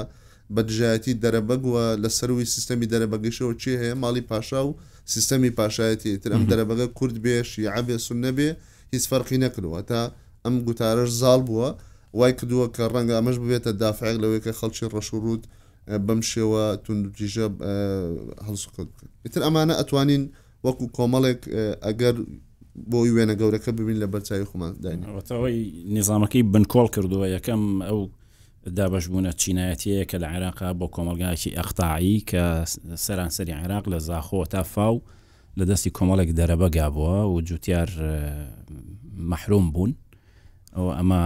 بەدژایەتی 0.55 1.13
دەرەبەگووە 1.23 1.83
لە 2.03 2.09
سەروی 2.17 2.45
سیستەمی 2.53 2.87
دەرەبەگەشەوە 2.93 3.53
چی 3.61 3.73
هەیە 3.81 3.95
ماڵی 4.03 4.23
پاشا 4.29 4.61
و 4.67 4.71
سیستەمی 5.13 5.51
پاشایەتی 5.59 6.11
تر 6.23 6.31
ئەم 6.33 6.43
دەرەبەگە 6.51 6.85
کورد 6.97 7.15
بێش 7.25 7.49
یعبێ 7.67 7.97
سون 8.05 8.17
نەبێ 8.25 8.49
هیچ 8.93 9.03
فەرقی 9.11 9.37
نەکردەوە 9.45 9.81
تا 9.89 10.01
ئەم 10.45 10.55
گوتارش 10.67 11.09
زال 11.21 11.41
بووە 11.49 11.69
وای 12.17 12.33
کردووە 12.39 12.67
کە 12.75 12.83
ڕەنگە 12.93 13.15
ئەمەش 13.17 13.37
ببێتە 13.43 13.71
دافعێک 13.83 14.17
لەوەی 14.23 14.41
کە 14.45 14.51
خەڵکی 14.59 14.85
ڕەشورود 14.93 15.43
بەم 16.07 16.21
شێوە 16.31 16.63
تونجیژە 16.85 17.47
هەڵسوکەوت 18.47 18.89
بکەن. 18.93 19.09
تر 19.33 19.41
ئەمانە 19.45 19.73
ئەتوانین 19.79 20.23
وەکو 20.65 20.85
کۆمەڵێک 20.97 21.41
ئەگەر 21.85 22.15
بۆی 22.91 23.09
وێنە 23.15 23.35
گەورەکە 23.41 23.71
ببین 23.79 23.97
لە 24.03 24.07
بەرچوی 24.13 24.45
خۆمان 24.51 24.71
داینەوەی 24.83 25.59
نظامەکەی 25.97 26.43
بنکۆڵ 26.53 26.87
کردووە 26.95 27.27
یەکەم 27.37 27.61
ئەو 27.89 27.99
دابشبوونە 28.77 29.31
چینایەتەیە 29.41 30.05
کە 30.09 30.17
لە 30.23 30.27
عێراقا 30.33 30.69
بۆ 30.79 30.85
کۆمەلگایکی 30.95 31.55
ئەختاعی 31.57 32.17
کە 32.29 32.43
سەرانسەری 33.05 33.57
عێراق 33.61 33.85
لە 33.93 33.99
زاخۆ 34.07 34.39
تا 34.53 34.63
فاو 34.73 34.95
لە 35.59 35.63
دەستی 35.69 35.91
کۆمەڵێک 35.97 36.29
دەرەبەگابووە 36.39 37.17
و 37.31 37.35
جوتیار 37.47 37.89
مەحروم 39.31 39.65
بوون 39.73 39.91
ئەو 40.77 40.87
ئەمە 40.97 41.21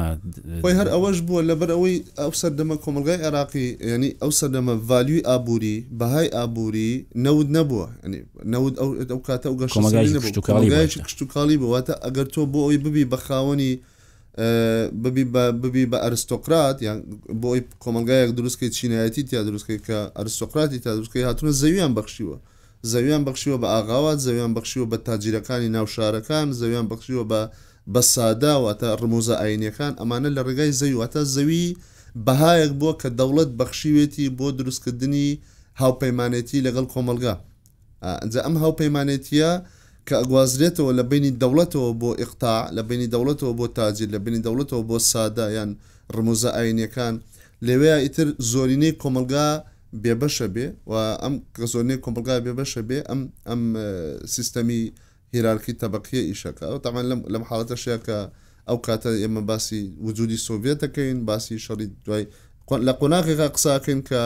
هەر 0.80 0.88
ئەوەش 0.94 1.18
بووە 1.28 1.42
لەبەر 1.50 1.70
ئەوەی 1.76 1.98
ئەو 2.22 2.32
سەردەمە 2.42 2.76
کۆمەلگای 2.84 3.18
عێراقی 3.26 3.68
ینی 3.94 4.12
ئەو 4.22 4.32
سەردەمە 4.40 4.74
ڤالوی 4.90 5.22
ئابووری 5.30 5.78
بەهای 6.00 6.30
ئابووری 6.38 6.92
نەود 7.26 7.50
نەبووە 7.58 7.88
نەود 8.54 8.76
ئەو 9.14 9.20
کاتە 9.28 9.46
ئەو 9.50 9.56
گەشت 9.60 9.76
کشتتوکڵی 11.04 11.58
بواتە 11.64 11.94
ئەگەر 12.06 12.26
تۆ 12.34 12.42
بۆ 12.52 12.60
ئەوی 12.66 12.78
ببی 12.84 13.04
بە 13.12 13.18
خاوەنی 13.26 13.72
ببی 15.64 15.84
بە 15.92 15.98
ئەرستۆکرات 16.04 16.78
یان 16.88 16.98
بۆی 17.42 17.62
کۆمەلگایەک 17.84 18.30
دروستکەی 18.38 18.72
چینایەتی 18.78 19.24
تیا 19.30 19.42
دروستکەی 19.48 19.80
کە 19.88 19.98
ئەرستۆکراتی 20.18 20.80
تا 20.84 20.90
دروستکەی 20.98 21.28
هاتونە 21.28 21.52
زەویان 21.62 21.92
بەخشیوە 21.98 22.38
زەویان 22.92 23.24
بەخشیوە 23.28 23.58
بە 23.64 23.68
ئاغاوات 23.74 24.20
زەویان 24.26 24.52
بەخشیوە 24.58 24.86
بە 24.92 24.98
تاجیرەکانی 25.08 25.70
ناوشارەکان 25.76 26.48
زەویان 26.60 26.86
بەخشیوە 26.92 27.26
بە 27.32 27.42
بە 27.94 28.02
ساداوەتە 28.02 28.90
ڕموزە 29.04 29.36
ئاینەکان 29.42 29.94
ئەمانە 30.00 30.30
لە 30.36 30.42
ڕێگای 30.48 30.72
زەویواتە 30.80 31.22
زەوی 31.36 31.68
بەهایەک 32.26 32.72
بووە 32.80 32.94
کە 33.02 33.10
دەوڵەت 33.20 33.50
بەخشیوێتی 33.60 34.26
بۆ 34.38 34.48
دروستکردنی 34.58 35.30
هاوپەیمانێتی 35.82 36.64
لەگەڵ 36.66 36.86
کۆمەلگا 36.94 37.36
ئەجا 38.22 38.42
ئەم 38.46 38.56
هاوپەیمانێتیە 38.64 39.50
کە 40.08 40.16
ئەگوازرێتەوە 40.22 40.92
لە 41.00 41.04
بینی 41.12 41.32
دەوڵەتەوە 41.42 41.90
بۆ 42.02 42.12
ئقتا 42.24 42.56
لە 42.78 42.82
بینی 42.90 43.08
دەوڵەتەوە 43.14 43.54
بۆ 43.60 43.66
تاجر 43.78 44.08
لە 44.16 44.20
بینی 44.26 44.42
دەوڵەتەوە 44.46 44.84
بۆ 44.90 44.98
سادایان 45.12 45.72
ڕموزە 46.16 46.50
ئاینەکان 46.58 47.16
لەوەیە 47.68 47.98
ئیتر 48.04 48.28
زۆرینەی 48.52 48.94
کۆمەلگا 49.02 49.48
بێبەشە 50.04 50.48
بێ 50.56 50.66
و 50.90 50.94
ئەم 51.24 51.34
کە 51.56 51.66
زۆرنەی 51.74 52.00
کۆمەلگا 52.04 52.34
بێبەشە 52.46 52.82
بێ 52.90 53.00
ئەم 53.10 53.22
ئەم 53.50 53.62
سیستەمی 54.34 54.82
هیرارکی 55.34 55.74
تەبقیە 55.74 56.22
ئیشەکە 56.30 56.64
ئەو 56.70 56.78
تامان 56.86 57.04
لەم 57.34 57.44
حالڵەتە 57.50 57.76
شەکە 57.86 58.20
ئەو 58.68 58.78
کاتە 58.86 59.12
ئێمە 59.24 59.42
باسی 59.52 59.82
وجودی 60.06 60.38
سۆڤێتەکەین 60.48 61.18
باسی 61.30 61.58
شەڕی 61.66 61.88
دوای 62.06 62.26
لە 62.88 62.94
قۆناغێکا 63.00 63.48
قساکەین 63.56 64.02
کە 64.10 64.24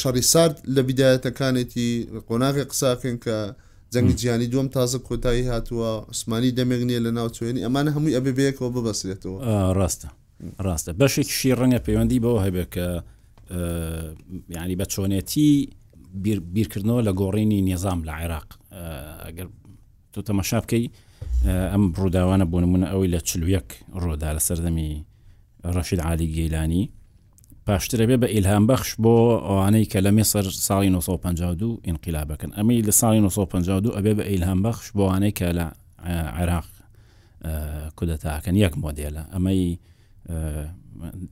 شەڕی 0.00 0.22
سارد 0.32 0.56
لە 0.74 0.82
بیداەتەکانێتی 0.88 1.88
قۆناغی 2.28 2.64
قساکەین 2.70 3.16
کە 3.24 3.36
جەنگی 3.92 4.14
جیانی 4.20 4.46
دوم 4.52 4.68
تازە 4.76 4.98
کۆتایی 5.08 5.44
هاتووە 5.52 5.90
عسمانی 6.12 6.50
دەمێگنیە 6.58 7.00
لە 7.06 7.10
ناوچێنی 7.18 7.62
ئەمانە 7.66 7.90
هەمووی 7.96 8.16
ئەبێبەیەکەوە 8.16 8.70
ببەسرێتەوە 8.76 9.36
ڕاستە 9.78 10.08
ڕاستە 10.66 10.90
بەشێکشی 11.00 11.56
ڕەنگە 11.58 11.80
پەیوەندی 11.86 12.18
بەوە 12.24 12.40
هەبێ 12.46 12.64
کە 12.74 12.86
ینی 14.56 14.76
بە 14.80 14.84
چۆنێتی 14.92 15.48
بیرکردنەوە 16.54 17.02
لە 17.08 17.12
گۆڕینی 17.20 17.60
نێزام 17.68 18.00
لە 18.08 18.12
عێراق 18.20 18.48
ئەگەر 19.26 19.48
تۆ 20.14 20.20
تەمەشا 20.28 20.58
بکەی 20.64 20.84
ئەم 21.72 21.82
ڕووداوانە 21.98 22.44
بۆ 22.52 22.58
نمونە 22.64 22.86
ئەوەی 22.92 23.08
لە 23.14 23.20
چلوەک 23.28 23.68
ڕۆدا 24.02 24.30
لە 24.36 24.40
سەردەمی 24.48 24.90
ڕەشید 25.74 26.00
عالی 26.06 26.28
گەیلانی 26.36 26.84
پاشترە 27.66 28.04
بێ 28.10 28.16
بە 28.22 28.26
ئیلهام 28.34 28.64
بەخش 28.70 28.90
بۆ 29.02 29.14
ئەوانەی 29.46 29.84
کە 29.92 29.98
لە 30.04 30.10
مێسەر 30.16 30.44
ساڵی 30.68 30.88
1952 30.88 31.80
ئینقلابەکەن 31.86 32.50
ئەمەی 32.58 32.80
لە 32.88 32.92
ساڵی 33.00 33.18
1952 33.18 33.96
ئەبێ 33.96 34.12
بە 34.18 34.22
ئیلهام 34.30 34.60
بەخش 34.66 34.86
بۆ 34.96 35.02
وانەی 35.10 35.34
کە 35.38 35.48
لە 35.58 35.66
عێراق 36.38 36.68
کودەتاکەن 37.98 38.54
یەک 38.64 38.74
مۆدیێلە 38.82 39.22
ئەمەی 39.34 39.64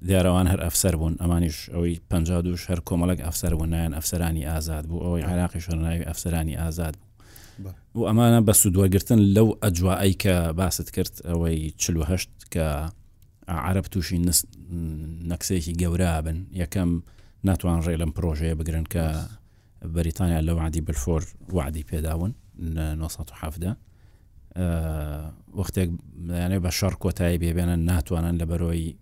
دیارەوان 0.09 0.47
هەر 0.53 0.61
ئەفسەر 0.65 0.95
بوون 1.01 1.15
ئەمانیش 1.23 1.59
ئەوەی 1.75 1.99
پ 2.11 2.12
دوش 2.47 2.62
هەر 2.71 2.81
کۆمەڵک 2.89 3.21
ئەفسەر 3.27 3.53
بوون 3.55 3.69
نایەن 3.75 3.93
ئەفسەرانی 3.97 4.45
ئازاد 4.51 4.85
بوو 4.89 5.05
ئەوەی 5.19 5.25
عراقی 5.33 5.61
شوێنناوی 5.65 6.07
ئەفسەرانی 6.11 6.55
ئازاد 6.62 6.95
بوو 6.99 7.12
و 7.95 8.01
ئەمانە 8.09 8.41
بە 8.49 8.53
سوودوەگرتن 8.53 9.19
لەو 9.37 9.59
ئەجوایی 9.63 10.17
کە 10.23 10.53
باست 10.61 10.91
کرد 10.91 11.15
ئەوەی 11.29 11.73
چهشت 11.77 12.31
کە 12.55 12.91
عرب 13.49 13.85
تووشی 13.87 14.19
نەکسێکی 15.33 15.75
گەورە 15.83 16.13
بن 16.25 16.39
یەکەم 16.63 16.91
ناتوان 17.45 17.81
ڕێ 17.87 17.97
لەم 18.01 18.11
پرۆژەیە 18.17 18.55
بگرن 18.61 18.87
کە 18.95 19.05
بەریتانیا 19.95 20.41
لەو 20.49 20.59
عادی 20.59 20.81
بلفۆر 20.81 21.23
وعدی 21.53 21.85
پێداون 21.91 22.33
1970 22.77 23.77
وەختێک 25.57 25.91
یانێ 26.29 26.59
بە 26.65 26.71
شەڕ 26.79 26.95
کۆتایی 27.05 27.39
بێبێنە 27.43 27.77
ناتوانن 27.79 28.37
لە 28.41 28.45
بەرۆی 28.51 28.97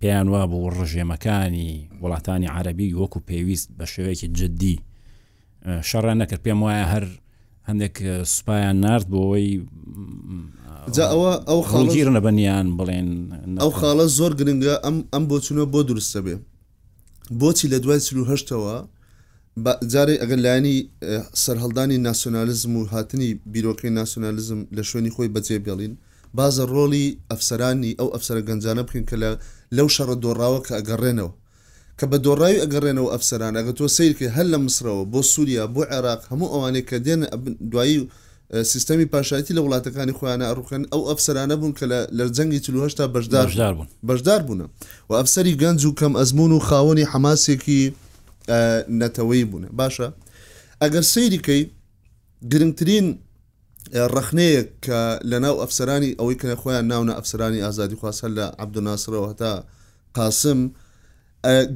پێیان 0.00 0.28
وا 0.28 0.42
بۆ 0.50 0.56
ڕژێمەکانی 0.78 1.90
وڵاتانی 2.02 2.48
عربی 2.56 2.94
وەکو 2.94 3.20
پێویست 3.30 3.68
بە 3.78 3.84
شێوەیەکی 3.92 4.28
جددی 4.38 4.76
شەڕە 5.90 6.14
نەکرد 6.20 6.42
پێم 6.46 6.60
وایە 6.62 6.86
هەر 6.92 7.04
هەندێک 7.70 7.96
سوپایان 8.34 8.76
نرد 8.84 9.06
بۆەوەی 9.12 9.48
ئەوە 11.12 11.32
ئەو 11.50 11.60
خاڵگیر 11.70 12.08
نەبەنیان 12.16 12.66
بڵێن 12.78 13.08
ئەو 13.62 13.70
خاڵە 13.78 14.06
زۆر 14.18 14.32
گرنگە 14.40 14.74
ئەم 14.84 14.96
ئەم 15.12 15.24
بۆ 15.30 15.36
چونەوە 15.46 15.66
بۆ 15.74 15.80
درستە 15.90 16.20
بێ 16.24 16.36
بۆچی 17.40 17.66
لە 17.72 17.78
دوای 17.84 18.00
هەشتەوە 18.32 18.74
جارێ 19.92 20.14
ئەگەر 20.22 20.38
لایانی 20.44 20.76
سەررهڵدانی 21.42 21.96
ناسیۆنالیزم 22.08 22.72
و 22.76 22.82
هاتنی 22.92 23.28
بیرۆکەی 23.52 23.92
ناسیۆنالیزم 24.00 24.60
لە 24.76 24.82
شوێنی 24.88 25.12
خۆی 25.14 25.32
بەجێ 25.34 25.56
بێڵین 25.66 25.94
بازە 26.38 26.64
ڕۆلی 26.74 27.06
ئەفسەرانی 27.30 27.92
ئەو 27.98 28.08
ئەفسرە 28.14 28.42
گەنجانە 28.48 28.82
بکەن 28.86 29.04
کە 29.10 29.16
لە 29.22 29.30
لەو 29.76 29.86
شەڕە 29.94 30.16
دۆڕاوە 30.24 30.60
کە 30.66 30.72
ئەگەڕێنەوە 30.78 31.30
کە 32.00 32.06
بە 32.10 32.18
دۆڕاوی 32.26 32.58
ئەگەڕێنەوە 32.62 33.08
ئەفسەرانە 33.14 33.56
ئەگە 33.60 33.72
تۆ 33.78 33.86
سیرکە 33.96 34.26
هەل 34.36 34.46
لە 34.54 34.58
مسرەوە 34.66 35.04
بۆ 35.12 35.20
سووریا 35.32 35.64
بۆ 35.74 35.82
عێراق 35.92 36.20
هەموو 36.30 36.52
ئەوانێک 36.54 36.84
کە 36.90 36.98
دێنە 37.06 37.26
دوایی 37.72 37.98
سیستەمی 38.72 39.06
پاشایەتی 39.12 39.52
لە 39.56 39.60
وڵاتەکانی 39.64 40.14
خۆیانە 40.18 40.44
ئەڕوخن 40.48 40.82
ئەو 40.92 41.02
ئەفسرانە 41.10 41.54
بوون 41.60 41.72
کە 41.78 41.84
لە 42.18 42.24
جەنگی 42.36 42.60
چهشتا 42.64 43.04
بەشدار 43.14 43.46
بوون 43.74 43.88
بەشدار 44.08 44.40
بوون 44.48 44.60
و 45.08 45.12
ئەفسری 45.20 45.52
گەنج 45.62 45.80
و 45.88 45.92
کەم 46.00 46.12
ئەزمون 46.20 46.52
و 46.56 46.60
خاوەنی 46.68 47.04
حماسێکی 47.12 47.82
نەتەوەی 49.00 49.44
بوون 49.50 49.64
باشە 49.78 50.08
ئەگەر 50.82 51.04
سەیریکەی 51.14 51.62
گرنگترین 52.52 53.06
ڕخنەیەک 54.14 54.68
کە 54.84 54.98
لە 55.30 55.38
ناو 55.44 55.54
ئەفسرانی 55.62 56.10
ئەوەی 56.18 56.36
کە 56.40 56.46
خۆیان 56.62 56.86
ناونە 56.92 57.12
ئەفسرانی 57.18 57.60
ئازادی 57.64 57.96
خواستە 58.00 58.28
لە 58.36 58.44
عبدوناسرەوە 58.62 59.26
هەتا 59.32 59.52
قاسم 60.16 60.60
و 60.68 60.72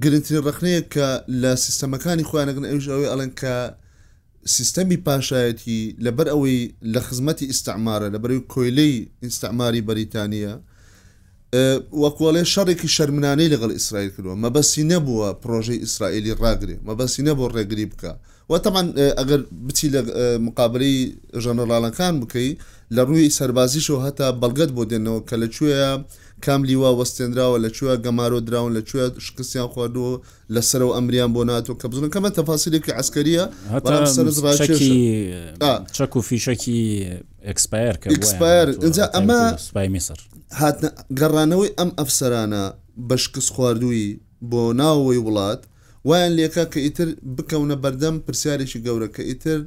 گرنگترین 0.02 0.40
ڕخنەیە 0.48 0.80
کە 0.94 1.08
لە 1.42 1.50
سیستەمەکانی 1.64 2.24
خوانەگەن 2.28 2.64
ئەوش 2.70 2.86
ئەوەی 2.90 3.10
ئەڵەن 3.12 3.32
کە 3.40 3.54
سیستەمی 4.56 4.98
پاشایەتی 5.06 5.80
لەبەر 6.06 6.26
ئەوەی 6.32 6.60
لە 6.92 7.00
خزمەتی 7.06 7.46
ئیسعمارە 7.52 8.08
لە 8.14 8.18
بەرەوەی 8.22 8.46
کۆیلەی 8.52 8.94
ئیسعماری 9.24 9.86
بەریتانیا 9.88 10.54
وەکوڵێ 12.02 12.42
شەڕێکی 12.52 12.88
شەرمانەی 12.96 13.52
لەگەڵ 13.54 13.70
ئیسرائیل 13.76 14.10
کردووە 14.14 14.36
مەبەسی 14.44 14.82
نەبووە 14.92 15.28
پرۆژەی 15.42 15.78
ئیسرائیلی 15.84 16.32
ڕاگرێ 16.42 16.76
مەبەسی 16.88 17.22
نەبوو 17.28 17.48
ڕێگری 17.54 17.86
بکە 17.92 18.12
وەتەمان 18.50 18.86
ئەگەر 19.20 19.40
بچی 19.66 19.88
لە 19.94 20.00
مقابلی 20.46 20.96
ژەنەرالەکان 21.44 22.14
بکەی 22.22 22.50
لە 22.96 23.02
ڕووی 23.08 23.32
سەربازیشەوە 23.38 24.00
هەتا 24.06 24.26
بەڵگەت 24.42 24.70
بۆ 24.76 24.82
دێنەوە 24.90 25.20
کە 25.28 25.36
لەکوێە 25.42 25.88
کام 26.44 26.64
لیوا 26.68 26.90
وەستێنراوە 27.04 27.59
لە 27.64 27.70
کوێ 27.76 27.94
گەمارۆ 28.04 28.38
دراون 28.49 28.73
لە 28.78 28.82
کوێ 28.90 29.04
شکستیان 29.26 29.68
خواردەوە 29.73 30.14
لەسەر 30.54 30.82
و 30.87 30.92
ئەمریان 30.97 31.30
بۆ 31.37 31.42
ناتۆ 31.50 31.73
کە 31.80 31.87
بزن 31.92 32.06
کەمە 32.14 32.30
تەفاسیلێکی 32.38 32.92
ئەسکەریە 32.99 33.44
چەک 35.97 36.12
و 36.16 36.20
فیشکی 36.20 36.80
ئەکسپایر 37.49 37.94
ئەکسپایر 38.14 38.66
اینجا 38.85 39.04
ئەمە 39.14 39.38
میسر 39.94 40.18
هاتە 40.61 40.88
گەڕانەوەی 41.20 41.70
ئەم 41.78 41.90
ئەفسەرانە 41.99 42.64
بەشکست 43.09 43.50
خواردووی 43.54 44.09
بۆ 44.50 44.62
ناوەوەی 44.80 45.20
وڵات 45.26 45.62
وایان 46.09 46.32
لێکا 46.38 46.64
کە 46.73 46.78
ئیتر 46.87 47.09
بکەونە 47.37 47.76
بەردەم 47.82 48.16
پرسیارێکی 48.26 48.80
گەورە 48.87 49.09
کە 49.16 49.23
ئیتر 49.30 49.61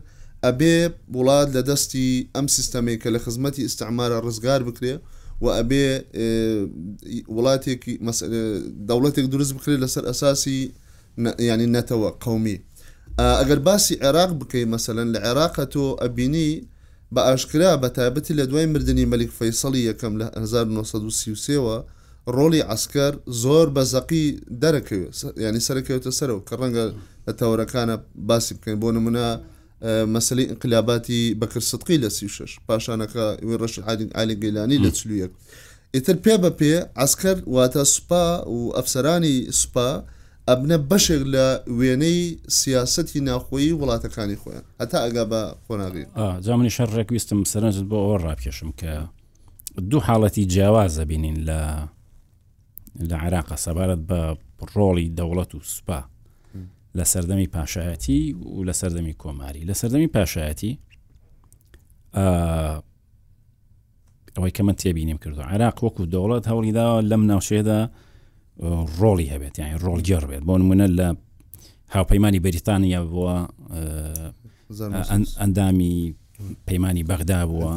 ئەبێ 0.45 0.75
وڵات 1.17 1.49
لە 1.55 1.61
دەستی 1.69 2.07
ئەم 2.35 2.47
سیستەمێک 2.55 2.99
کە 3.03 3.09
لە 3.15 3.19
خزمەتی 3.25 3.65
ئستعمارە 3.67 4.17
ڕزگار 4.25 4.61
بکرێ 4.69 4.95
و 5.41 5.47
ئەبێ 5.57 5.85
وڵاتێکی 7.35 7.95
دەوڵەتێک 8.89 9.25
دروست 9.33 9.53
بکرێت 9.57 9.79
لەسەر 9.85 10.03
ئەساسی 10.09 10.59
ینی 11.49 11.67
نەتەوە 11.75 12.09
قومی 12.23 12.57
ئەگەر 13.41 13.59
باسی 13.67 13.95
عێراق 14.03 14.31
بکەی 14.39 14.65
مەسەن 14.73 14.97
لە 15.13 15.19
عێراقە 15.27 15.65
تۆ 15.73 15.85
ئەبینی 16.01 16.51
بە 17.13 17.21
ئاشکرا 17.27 17.71
بە 17.83 17.87
تایبەتی 17.97 18.33
لە 18.39 18.43
دوای 18.49 18.65
مردنی 18.73 19.05
مەلیک 19.13 19.31
فەیسەڵی 19.39 19.81
یەکەم 19.89 20.13
لە 20.21 20.27
1933ەوە 20.43 21.77
ڕۆلی 22.35 22.65
ئەسکەر 22.69 23.13
زۆر 23.43 23.67
بە 23.75 23.83
زەقی 23.93 24.25
دەرەکەوێت 24.61 25.13
ینی 25.47 25.61
سەرکەوتە 25.67 26.11
سەرەوە 26.19 26.41
کە 26.47 26.55
ڕەنگە 26.61 26.85
لە 27.27 27.33
تەورەکانە 27.39 27.95
باسی 28.29 28.53
بکەین 28.57 28.77
بۆ 28.83 28.89
نمونە 28.95 29.27
مەسلی 29.83 30.45
انقلاباتی 30.49 31.37
بەکردسەقی 31.41 31.97
لە 32.03 32.07
سی 32.09 32.27
شش 32.29 32.59
پاشانەکە 32.69 33.25
وێ 33.47 33.55
ڕەش 33.61 33.79
عادین 33.87 34.09
ئالی 34.15 34.35
گەیلانی 34.43 34.77
لە 34.83 34.89
چلوویەک 34.97 35.31
ئیتر 35.95 36.15
پێ 36.23 36.35
بە 36.43 36.49
پێ 36.59 36.75
ئاسکەر 36.97 37.37
واتە 37.55 37.83
سوپا 37.93 38.25
و 38.55 38.59
ئەفسەرانی 38.77 39.51
سوپا 39.51 39.89
ئەبنە 40.49 40.77
بەشێک 40.91 41.21
لە 41.33 41.47
وێنەی 41.79 42.19
سیاستی 42.59 43.19
ناخۆیی 43.29 43.73
وڵاتەکانی 43.79 44.37
خۆیان 44.41 44.65
ئەتا 44.79 44.97
ئەگا 45.05 45.23
بە 45.31 45.41
خۆناغی 45.65 46.03
جامنی 46.45 46.69
شەر 46.75 46.89
ڕێکویستم 46.97 47.39
سەرنجت 47.51 47.85
بۆ 47.89 47.97
ئەوە 48.03 48.17
ڕاکێشم 48.27 48.71
کە 48.79 48.91
دوو 49.91 49.99
حاڵەتی 50.07 50.43
جیاوازە 50.53 51.01
بینین 51.11 51.37
لە 51.49 51.61
لە 53.09 53.15
عێراقا 53.23 53.55
سەبارەت 53.65 54.01
بە 54.09 54.19
ڕۆڵی 54.75 55.07
دەوڵەت 55.17 55.51
و 55.55 55.59
سوپا 55.73 55.99
لە 56.97 57.03
سەردەمی 57.13 57.47
پاشایەتی 57.55 58.19
و 58.57 58.63
لە 58.71 58.75
سەردەمی 58.81 59.13
کۆماری 59.21 59.65
لە 59.69 59.73
سەردەمی 59.81 60.07
پاشایەتی 60.15 60.73
ئەوەی 64.35 64.51
کەمە 64.57 64.73
تێبینیم 64.81 65.17
کردو 65.23 65.41
عراق 65.41 65.75
وەکو 65.85 66.03
دەوڵەت 66.13 66.45
هەوڵیدا 66.51 66.85
لەم 67.11 67.23
ناوشێدا 67.31 67.79
ڕۆڵی 69.01 69.27
هەبێت 69.33 69.53
یان 69.59 69.77
ڕۆلجار 69.85 70.23
بێت 70.29 70.43
بۆ 70.47 70.53
نمونە 70.61 70.87
لە 70.99 71.07
هاوپەیمانی 71.95 72.39
بەریتانیا 72.45 73.01
بووە 73.09 73.35
ئەندامی 75.41 75.95
پەیمانانی 76.67 77.03
بەغدا 77.09 77.39
بووە 77.49 77.71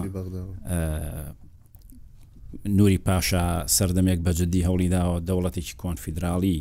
نوری 2.78 2.98
پاشا 3.06 3.46
سەردەمێک 3.76 4.20
بەجددی 4.26 4.66
هەوڵی 4.68 4.88
داوە 4.94 5.16
دەوڵەتێکی 5.28 5.74
کۆنفیدراالی 5.82 6.58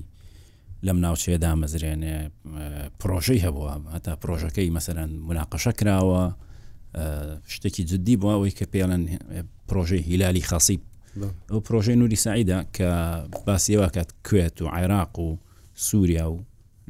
لەم 0.87 0.99
ناوچێدا 1.05 1.51
مەزرێنێ 1.61 2.17
پرۆژەی 2.99 3.41
هەبووە 3.45 3.73
هەتا 3.95 4.13
پرۆژەکەی 4.21 4.73
مەسەرەن 4.77 5.11
مناقەشە 5.27 5.71
کراوە 5.79 6.23
شتێکی 7.53 7.83
جددی 7.91 8.15
بووە 8.21 8.33
ئەوی 8.35 8.51
کە 8.57 8.65
پێڵەن 8.73 9.03
پرۆژەی 9.69 10.01
هیلالی 10.09 10.41
خاصیب 10.49 10.81
ئەو 11.51 11.59
پرۆژەی 11.67 11.95
نوری 12.01 12.15
سعیدا 12.25 12.59
کە 12.75 12.87
باسیێواکات 13.47 14.09
کوێت 14.27 14.57
و 14.61 14.67
عێراق 14.77 15.13
و 15.19 15.27
سووریا 15.87 16.25
و 16.31 16.37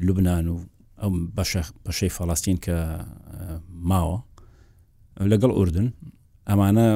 لوبناان 0.05 0.47
و 0.47 0.55
ئەم 1.03 1.15
بەشەی 1.85 2.13
فەڵاستین 2.17 2.57
کە 2.65 2.73
ماوە 3.89 4.17
لەگەڵ 5.31 5.51
ئوردن 5.57 5.87
ئەمانە 6.49 6.87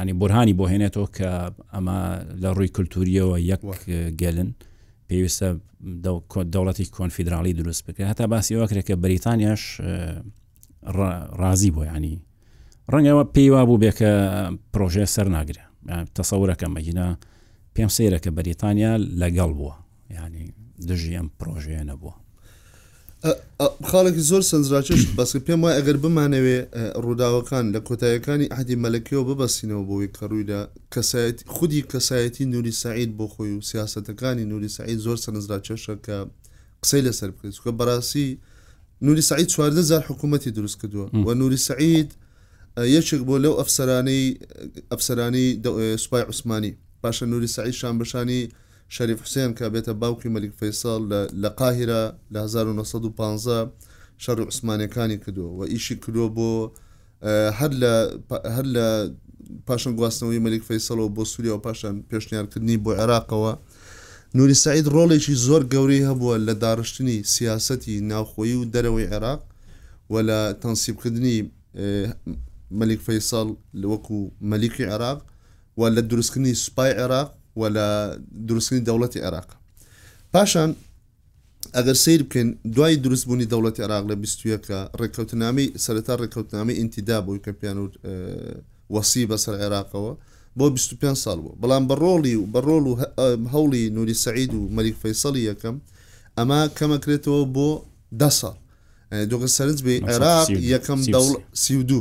ینی 0.00 0.12
بورهانی 0.20 0.54
بۆ 0.58 0.64
هێنێتەوە 0.72 1.08
کە 1.16 1.30
ئەمە 1.74 1.98
لە 2.42 2.48
ڕووی 2.56 2.72
کولتوریەوە 2.76 3.36
یەک 3.50 3.62
گەلن 4.20 4.50
پێویستە 5.12 5.48
دەوڵەتی 6.54 6.84
کۆنفیدرالی 6.98 7.52
دروست 7.58 7.82
بکە 7.86 8.02
هەتا 8.10 8.24
باسیەوە 8.32 8.66
کرێککە 8.70 8.94
بریتانیاش 9.04 9.62
رازی 11.42 11.70
بۆ 11.76 11.82
ینی 11.94 12.16
ڕەنگەوە 12.92 13.24
پێیوا 13.34 13.62
بوو 13.68 13.80
بێکە 13.82 14.10
پرۆژێ 14.72 15.06
سەر 15.14 15.26
ناگرێ 15.36 15.64
تەسەورەکە 16.16 16.66
مەگینا 16.76 17.08
پێم 17.74 17.90
سەیرە 17.96 18.18
کە 18.24 18.30
بەریتانیا 18.36 18.92
لەگەڵ 19.20 19.50
بووە 19.58 19.74
ینی 20.18 20.46
دژی 20.88 21.16
ئەم 21.18 21.28
پرۆژەیە 21.40 21.82
نەبووە 21.90 22.14
خاڵێکی 23.90 24.22
زۆر 24.30 24.42
سنجراچش 24.50 25.00
بەس 25.18 25.30
پێم 25.46 25.60
وای 25.62 25.74
ئەگەر 25.78 25.96
بمانەوێ 26.02 26.58
ڕووداوەکان 27.04 27.64
لە 27.74 27.80
کۆتایەکانی 27.88 28.50
ئەحدی 28.52 28.76
مەلەکەەوە 28.84 29.22
ببەسینەوە 29.30 29.82
بۆی 29.88 30.08
کەڕوویدا 30.18 30.60
کەسایەت 30.94 31.38
خودی 31.56 31.80
کەسایەتی 31.92 32.44
نوری 32.54 32.72
سعید 32.82 33.10
بۆ 33.18 33.26
خۆی 33.34 33.52
و 33.56 33.60
سیاستەکانی 33.70 34.44
نوری 34.52 34.68
سعید 34.76 34.98
زۆر 35.06 35.16
سنزراچەشە 35.24 35.94
کە 36.06 36.16
قسەی 36.82 37.02
لەسەر 37.06 37.30
بکەیت 37.34 37.56
کە 37.64 37.70
بەڕاستی 37.78 38.26
نوری 39.06 39.22
سعید 39.30 39.46
چواردەزار 39.54 40.02
حکوومەتی 40.10 40.50
دروست 40.58 40.76
کردووە 40.80 41.06
و 41.26 41.28
نوری 41.40 41.58
سعید 41.68 42.08
یەکێک 42.96 43.22
بۆ 43.28 43.36
لەو 43.44 43.52
ئەفسەرانەی 43.60 44.26
ئەفسەرانی 44.92 45.46
سوپای 46.02 46.22
عوسمانی 46.30 46.72
پاشە 47.04 47.22
نوری 47.32 47.46
سعید 47.56 47.74
شان 47.80 47.94
بەشانی 48.00 48.42
شەریف 48.94 49.18
حوسێن 49.24 49.50
کە 49.58 49.66
بێتە 49.74 49.92
باوکی 50.02 50.28
مەلیک 50.36 50.52
فەیساڵ 50.60 51.00
لە 51.42 51.50
قاهرە 51.60 52.02
لە 52.32 52.40
1950 52.40 53.70
شەڕ 54.22 54.38
عوسمانەکانی 54.46 55.18
کردووە 55.22 55.52
و 55.58 55.62
ئیشی 55.72 55.96
کردۆ 56.02 56.26
بۆ 56.36 56.50
هەر 57.58 58.70
لە 58.74 58.88
پاشان 59.66 59.92
گواستنەوەی 59.98 60.42
مەلیک 60.46 60.62
فەیسەڵەوە 60.68 61.10
بۆ 61.16 61.22
سووریا 61.32 61.54
و 61.56 61.58
پاشان 61.66 61.94
پێشنیارکردنی 62.10 62.76
بۆ 62.84 62.90
عێراقەوە 63.00 63.52
نوری 64.36 64.54
سعید 64.64 64.86
ڕۆڵێکی 64.94 65.34
زۆر 65.46 65.62
گەورەی 65.72 66.06
هەبووە 66.08 66.34
لە 66.46 66.54
داڕشتنی 66.62 67.16
سیاسەتی 67.34 67.96
ناوخۆیی 68.10 68.54
و 68.58 68.64
دەرەوەی 68.72 69.10
عێراق 69.12 69.40
و 70.12 70.14
لە 70.28 70.40
تەنسیبکردنی 70.62 71.38
مەلیک 72.80 73.00
فەیساڵ 73.06 73.46
لە 73.80 73.86
وەکو 73.92 74.18
مەلیکی 74.50 74.84
عێراق 74.92 75.18
و 75.78 75.82
لە 75.94 76.00
دروستکردنی 76.10 76.54
سوپای 76.64 76.92
عێراق 77.00 77.28
و 77.60 77.62
لە 77.74 77.88
دروستنی 78.48 78.80
دەوڵەتی 78.88 79.18
عێراق 79.26 79.48
پاشان 80.34 80.70
ئەگەر 81.76 81.94
سیر 82.04 82.22
بکەین 82.22 82.56
دوای 82.76 82.96
دروستبوونی 83.04 83.46
دەوڵەتی 83.52 83.80
عراق 83.86 84.04
لە 84.10 84.14
بیستویەکە 84.22 84.78
ڕێککەوتنامی 85.00 85.66
سەرتا 85.84 86.14
ڕێککەوتنامی 86.20 86.74
ئینتیدا 86.80 87.18
بووی 87.26 87.40
کە 87.44 87.50
پیان 87.60 87.78
و 87.82 87.86
وەسی 88.94 89.24
بەسەر 89.30 89.54
عێراقەوە 89.62 90.12
بۆ 90.58 90.66
25 90.70 91.16
سال 91.24 91.38
بوو 91.42 91.56
بەڵام 91.62 91.84
بەڕۆڵی 91.90 92.34
و 92.38 92.44
بەڕۆڵ 92.54 92.84
و 92.88 92.94
هەوڵی 93.52 93.82
نوری 93.96 94.14
سعید 94.24 94.52
و 94.54 94.68
مەریک 94.76 94.96
فەیسەڵی 95.02 95.42
یەکەم 95.50 95.76
ئەمە 96.38 96.60
کەمەکرێتەوە 96.78 97.40
بۆ 97.56 97.68
ده 98.20 98.30
سال 98.38 98.56
دوگە 99.30 99.48
سەرنج 99.56 99.78
بێ 99.86 99.94
عێراق 100.10 100.48
یەکەم 100.74 101.00
دەوڵ 101.14 101.32
سی 101.62 101.82
دو 101.90 102.00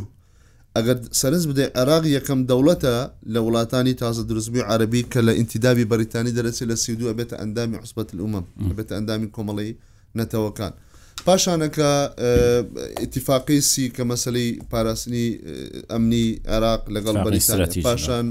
ئەگەر 0.80 0.98
سەرنج 1.20 1.44
بدێ 1.52 1.66
عێراق 1.80 2.04
یەکەم 2.18 2.40
دەوڵەتە 2.50 2.96
لە 3.34 3.40
وڵاتانی 3.46 3.94
تازە 4.02 4.22
دروستبی 4.30 4.62
عربی 4.74 5.02
کە 5.12 5.20
لە 5.28 5.32
ئینتیدابی 5.40 5.86
بەریتانی 5.92 6.32
دەرەچێت 6.38 6.68
لە 6.72 6.76
سیدو 6.84 7.10
ئەبێتە 7.12 7.36
ئەندامی 7.42 7.76
حوسبەت 7.82 8.10
الومم 8.16 8.46
بێتە 8.78 8.94
ئەندامی 8.98 9.30
کۆمەڵی 9.36 9.72
نەتەوەکان. 10.20 10.74
پاشانەکە 11.26 11.92
ئاتفاقی 13.02 13.60
سی 13.72 13.86
کە 13.96 14.04
مەسلەی 14.12 14.50
پاراستنی 14.72 15.28
ئەمنی 15.92 16.26
عێراق 16.52 16.82
لەگەڵ 16.96 17.16
بەریسان 17.26 17.60
پاشان 17.88 18.28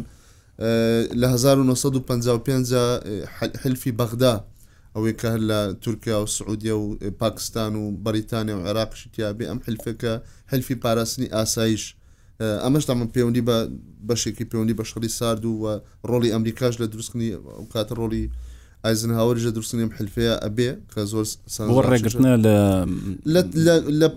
لە 1.20 1.26
1955 1.34 2.72
حلفی 3.62 3.92
بەغدا 4.00 4.34
ئەوەی 4.94 5.14
کە 5.20 5.26
هەر 5.34 5.40
لە 5.50 5.60
تورکیا 5.84 6.16
و 6.22 6.26
سعودیا 6.26 6.76
و 6.80 6.86
پاکستان 7.22 7.72
و 7.76 7.84
بەریتانیا 8.04 8.56
و 8.58 8.62
عێراقشتیابێ 8.68 9.44
ئەم 9.50 9.58
حلفەکە 9.68 10.12
حلفی 10.52 10.74
پاراستنی 10.84 11.28
ئاسایش 11.36 11.84
ئەمەشدا 12.40 12.94
من 12.94 13.08
پەیوەندی 13.14 13.40
بە 13.48 13.56
بەشێکی 14.08 14.44
پەیوەندی 14.52 14.76
بە 14.78 14.84
شەڵی 14.90 15.08
سارد 15.18 15.44
و 15.44 15.78
ڕۆلی 16.10 16.30
ئەمریکاش 16.34 16.74
لە 16.82 16.86
دروستنی 16.92 17.36
کاتە 17.74 17.92
ڕۆلی 18.00 18.24
ئایزن 18.84 19.10
هاوەرژە 19.18 19.50
دروستنیم 19.56 19.90
حلفەیە 19.98 20.34
ئەبێ 20.44 20.70
کە 20.92 21.00
زۆر 21.12 21.86
ڕێگرتنە 21.92 22.32
لە 23.32 23.40
لە 24.00 24.08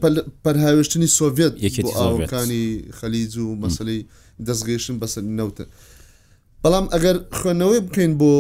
پەرهاوێشتنی 0.44 1.10
سۆڤێت 1.18 1.54
یەکەکانی 1.66 2.66
خەلیج 3.00 3.34
و 3.38 3.48
مەسلەی 3.64 4.00
دەستگەیشتن 4.48 4.96
بەسەر 5.02 5.24
نەوتە 5.40 5.66
بەڵام 6.64 6.86
ئەگەر 6.94 7.18
خوێنەوەی 7.40 7.82
بکەین 7.88 8.12
بۆ 8.22 8.34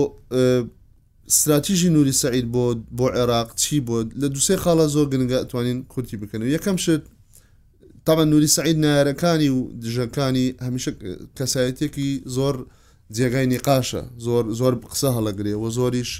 استراتیژی 1.31 1.89
نوری 1.95 2.11
سعید 2.21 2.45
بۆ 2.53 2.63
بۆ 2.97 3.05
عێراق 3.17 3.49
چی 3.61 3.77
بۆ 3.87 3.97
لە 4.21 4.27
دوسێ 4.35 4.55
خاڵە 4.63 4.85
زۆر 4.95 5.07
گرنگە 5.13 5.37
ئەتوانین 5.41 5.79
کورتی 5.93 6.17
بکەن 6.21 6.41
و 6.41 6.49
یەکەم 6.55 6.77
شت 6.83 7.03
تامان 8.05 8.29
نوری 8.29 8.47
سعید 8.47 8.77
نارەکانی 8.85 9.49
و 9.49 9.67
دژەکانی 9.81 10.47
هەمیشە 10.63 10.91
کەسایەتێکی 11.37 12.09
زۆر 12.37 12.55
جێگای 13.17 13.47
نقاشە 13.55 14.01
زۆر 14.25 14.43
زۆر 14.59 14.73
قسە 14.91 15.09
هەڵەگرێەوە 15.17 15.69
زۆریش 15.77 16.11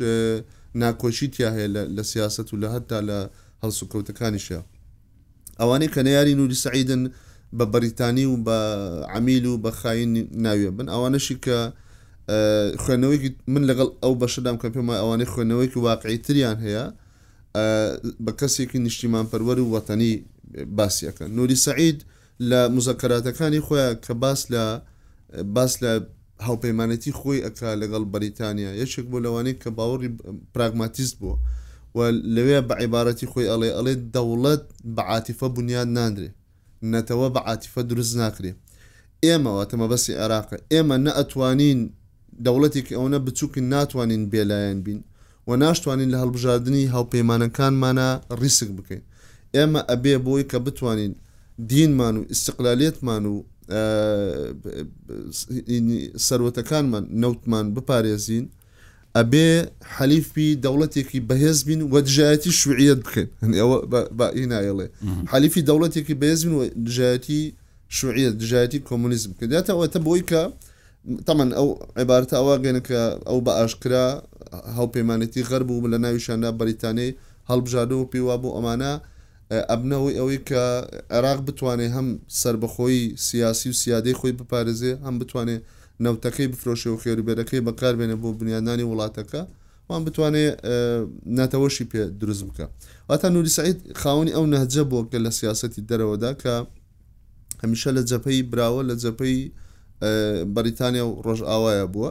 ناکۆچی 0.76 1.28
تیا 1.34 1.50
هەیە 1.56 1.68
لە 1.98 2.02
سیاست 2.04 2.54
و 2.54 2.58
لە 2.64 2.68
هەتا 2.76 3.00
لە 3.10 3.18
هەڵسو 3.64 3.84
کەوتەکانیشە 3.92 4.60
ئەوانەی 5.60 5.90
کە 5.94 6.00
نەیاری 6.08 6.36
نوری 6.36 6.56
سعیدن 6.66 7.04
بە 7.58 7.66
بەریتانی 7.74 8.26
و 8.26 8.36
بە 8.48 8.58
عمیل 9.18 9.46
و 9.46 9.58
بە 9.64 9.70
خاین 9.80 10.14
ناویە 10.46 10.72
بن 10.78 10.88
ئەوانەشی 10.94 11.38
کە 11.46 11.58
خوێنەوەیکی 12.84 13.30
من 13.54 13.64
لەگەڵ 13.70 13.90
ئەو 14.04 14.16
بەشدام 14.22 14.58
کە 14.62 14.68
پێمە 14.76 14.96
ئەوانەی 15.02 15.32
خوێنەوەیکی 15.34 15.78
واقعی 15.88 16.18
تریان 16.18 16.58
هەیە 16.66 16.86
بە 18.26 18.32
کەسێکی 18.40 18.78
نیشتیمان 18.86 19.26
پەروەەر 19.32 19.60
و 19.60 19.74
وەتەنی 19.78 20.16
باسیەکە 20.78 21.22
نوری 21.38 21.56
سعید 21.66 22.06
لە 22.50 22.60
مزەکەراتەکانی 22.76 23.62
خۆیان 23.68 23.96
کە 24.06 24.14
باس 24.24 24.42
لە 24.54 24.66
باس 25.56 25.74
لە 25.84 25.92
هاوپەیمانەتی 26.48 27.12
خۆی 27.20 27.44
ئەکرا 27.46 27.72
لەگەڵ 27.82 28.04
بەریتانیا 28.14 28.72
یەکێک 28.82 29.06
بۆ 29.12 29.18
لەوانەیە 29.26 29.60
کە 29.64 29.70
باوەڕی 29.78 30.10
پراگماتیست 30.54 31.16
بووە 31.20 31.36
و 31.96 32.00
لەوێ 32.36 32.60
بە 32.68 32.74
عیبارەتی 32.82 33.28
خۆی 33.32 33.50
ئەڵێ 33.52 33.70
ئەڵێ 33.78 33.94
دەوڵەت 34.16 34.64
بەعاتیفە 34.98 35.48
بنیاد 35.58 35.90
نادرێ 35.98 36.30
نەتەوە 36.94 37.28
بەعاتیفە 37.36 37.82
دروست 37.90 38.14
ناکرێ 38.22 38.52
ئێمەەوە 39.26 39.64
تەمەبەسی 39.72 40.14
عێراقە 40.22 40.58
ئێمە 40.74 40.98
نە 41.06 41.12
ئەتوانین 41.18 41.80
دەوڵەتێکی 42.46 42.94
ئەوەنە 42.98 43.20
بچووکن 43.26 43.66
ناتوانین 43.74 44.24
بێلایەن 44.32 44.80
بین 44.86 45.00
و 45.48 45.56
ناشتوانین 45.64 46.10
لە 46.14 46.18
هەڵبژاردننی 46.24 46.86
هاوپەیمانەکانمانە 46.96 48.10
ڕیسک 48.42 48.70
بکەین 48.78 49.04
ئێمە 49.56 49.82
ئەبێ 49.92 50.16
بۆی 50.26 50.44
کە 50.52 50.58
بتوانین 50.66 51.14
دینمان 51.72 52.16
و 52.18 52.22
استقلالێتمان 52.34 53.24
و 53.32 53.36
سەرەتەکانمان 56.28 57.04
نەوتمان 57.24 57.66
بپارێزین 57.76 58.46
ئەبێ 59.18 59.50
حەلیفی 59.96 60.50
دەوڵەتێکی 60.66 61.20
بەهێز 61.30 61.58
بین 61.68 61.82
و 61.94 61.96
دژایەتی 62.08 62.52
شوعیت 62.62 63.00
بکەین 63.06 63.52
ئەوەناڵێ 63.60 64.88
حەلیفی 65.32 65.62
دەوڵەتێکی 65.70 66.16
بەهێز 66.22 66.40
بین 66.46 66.54
و 66.60 66.62
دژایەتی 66.88 67.42
شوعیت 67.98 68.34
دژایەتی 68.42 68.80
کۆمونیزم 68.90 69.32
کرداتەوەتە 69.40 70.00
بۆی 70.08 70.24
کە 70.30 70.44
تەمەەن 71.28 71.52
ئەو 71.58 71.70
عێبارتە 72.00 72.36
ئەوە 72.40 72.56
گەنە 72.66 72.82
کە 72.88 73.00
ئەو 73.30 73.40
بە 73.46 73.52
ئاشکرا 73.60 74.08
هاوپەیمانەتی 74.78 75.42
غەر 75.50 75.62
بوو 75.68 75.92
لە 75.94 75.98
ناویشاندا 76.06 76.50
بەریتانەی 76.60 77.12
هەڵبژاد 77.50 77.90
و 77.94 78.10
پیوا 78.12 78.36
بوو 78.42 78.56
ئەمانە 78.58 78.94
ئەبنەوەی 79.70 80.16
ئەوەی 80.20 80.40
کە 80.50 80.62
عێراق 81.16 81.40
بتوانێت 81.48 81.92
هەم 81.98 82.08
سربەخۆی 82.42 83.00
سیاسی 83.28 83.68
و 83.72 83.76
سیادەی 83.82 84.16
خۆی 84.20 84.34
بپارێزێ 84.40 84.94
هەم 85.06 85.16
بتوانێت 85.22 85.62
نەوتەکەی 86.06 86.48
بفرۆشی 86.54 86.90
و 86.94 87.00
خێربێرەکەی 87.04 87.62
بەکاربێنە 87.68 88.16
بۆ 88.22 88.30
بنیادانی 88.40 88.86
وڵاتەکە 88.92 89.42
وان 89.90 90.02
بتوانێت 90.08 90.56
نەتەوەشی 91.38 91.86
پێ 91.92 92.04
دروست 92.22 92.44
بکە 92.50 92.66
واتە 93.10 93.28
نوری 93.36 93.50
سعید 93.58 93.78
خاونی 94.02 94.34
ئەو 94.38 94.46
نەهجە 94.54 94.84
بۆ 94.92 95.00
کە 95.12 95.18
لە 95.26 95.32
سیاستی 95.40 95.82
دەرەوەدا 95.90 96.32
کە 96.42 96.54
هەمیشە 97.64 97.90
لە 97.98 98.02
جەپەی 98.10 98.40
براوە 98.52 98.82
لە 98.90 98.96
جەپەی 99.04 99.38
بەریتانیا 100.56 101.04
و 101.08 101.14
ڕۆژ 101.26 101.40
ئاوایە 101.50 101.86
بووە 101.94 102.10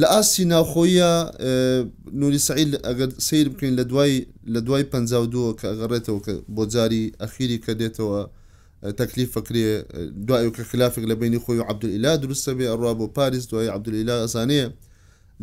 لە 0.00 0.06
ئاسی 0.16 0.44
ناوخۆیە 0.52 1.08
نوری 2.20 2.38
سعیل 2.48 2.70
ئەگەر 2.86 3.10
سیر 3.28 3.48
بکەین 3.54 3.72
لە 3.80 3.84
دوای 3.90 4.16
لە 4.54 4.60
دوای 4.66 4.82
پ 4.92 4.94
دووە 5.34 5.50
کە 5.60 5.66
ئەگەڕێتەوە 5.72 6.20
کە 6.26 6.34
بۆ 6.56 6.64
جاری 6.74 7.04
ئەخیری 7.20 7.58
کە 7.64 7.72
دێتەوە 7.80 8.20
تەکلیف 8.98 9.28
فکرێ 9.36 9.68
دوای 10.26 10.50
کە 10.56 10.62
خلافێک 10.70 11.04
لە 11.10 11.14
بینی 11.20 11.40
خۆی 11.44 11.64
عبدولئلا 11.70 12.12
دروستە 12.24 12.52
بێ 12.58 12.66
ئەڕوا 12.72 12.92
بۆ 13.00 13.06
پاریس 13.16 13.44
دوای 13.50 13.68
عبدولئلا 13.76 14.16
ئەسانەیە 14.24 14.66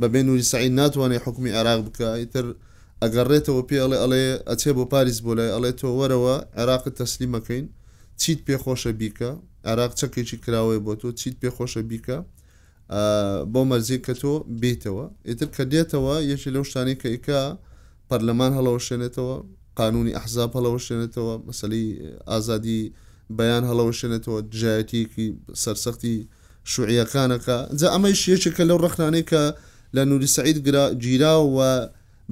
بەبێ 0.02 0.22
نوری 0.28 0.44
سعید 0.52 0.74
ناتوانێت 0.80 1.24
حکومی 1.28 1.52
عراق 1.60 1.80
بکەیتر 1.88 2.46
ئەگەڕێتەوە 3.04 3.62
پێڵێ 3.70 3.98
ئەڵێ 4.04 4.24
ئەچێ 4.50 4.72
بۆ 4.78 4.84
پاریس 4.94 5.18
بۆ 5.26 5.32
لای 5.38 5.52
ئەڵێ 5.56 5.72
تۆ 5.80 5.90
وەرەوە 6.00 6.36
عێراقت 6.60 6.94
تەسلیمەکەین 7.02 7.66
چیت 8.22 8.40
پێخۆشە 8.48 8.92
بیکە 9.00 9.32
عراق 9.70 9.92
چەکێکی 10.00 10.38
کراوەی 10.44 10.80
بۆ 10.86 10.94
تۆ 11.02 11.08
چیت 11.20 11.36
پێخۆشە 11.42 11.84
بیکە 11.92 12.18
بۆ 13.54 13.62
مەرزی 13.70 13.98
کە 14.06 14.14
تۆ 14.22 14.34
بیتەوە 14.62 15.06
ئیتر 15.30 15.48
کە 15.56 15.64
دێتەوە 15.72 16.16
یەکی 16.32 16.50
لەو 16.56 16.64
شتانی 16.70 16.96
کە 17.02 17.06
ئیکا 17.08 17.42
پەرلەمان 18.10 18.52
هەڵەوە 18.58 18.80
شوێنێتەوە 18.88 19.34
قانونی 19.80 20.14
ئەحزاب 20.18 20.52
هەڵەوە 20.58 20.80
شوێنێتەوە 20.88 21.34
مەسەلی 21.48 21.88
ئازادی 22.32 22.82
بەیان 23.38 23.64
هەڵەوە 23.70 23.94
شوێنێتەوە 24.00 24.38
جایەتیکی 24.60 25.28
سەرسەختی 25.64 26.18
شوعیەکانەکە 26.72 27.58
جا 27.80 27.88
ئەمە 27.94 28.10
شیەکە 28.24 28.64
لەو 28.70 28.78
ڕخنانەی 28.86 29.26
کە 29.32 29.44
لە 29.96 30.04
نوری 30.10 30.28
سعید 30.36 30.58
گیراوە 31.04 31.72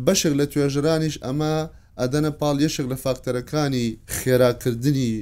بەشێک 0.05 0.33
لە 0.39 0.45
توێژرانیش 0.51 1.15
ئەمە 1.25 1.53
ئەدەنە 1.99 2.31
پاڵ 2.39 2.55
یەشێک 2.65 2.87
لە 2.91 2.97
فاکتەرەکانی 3.03 3.85
خێراکردنی 4.17 5.13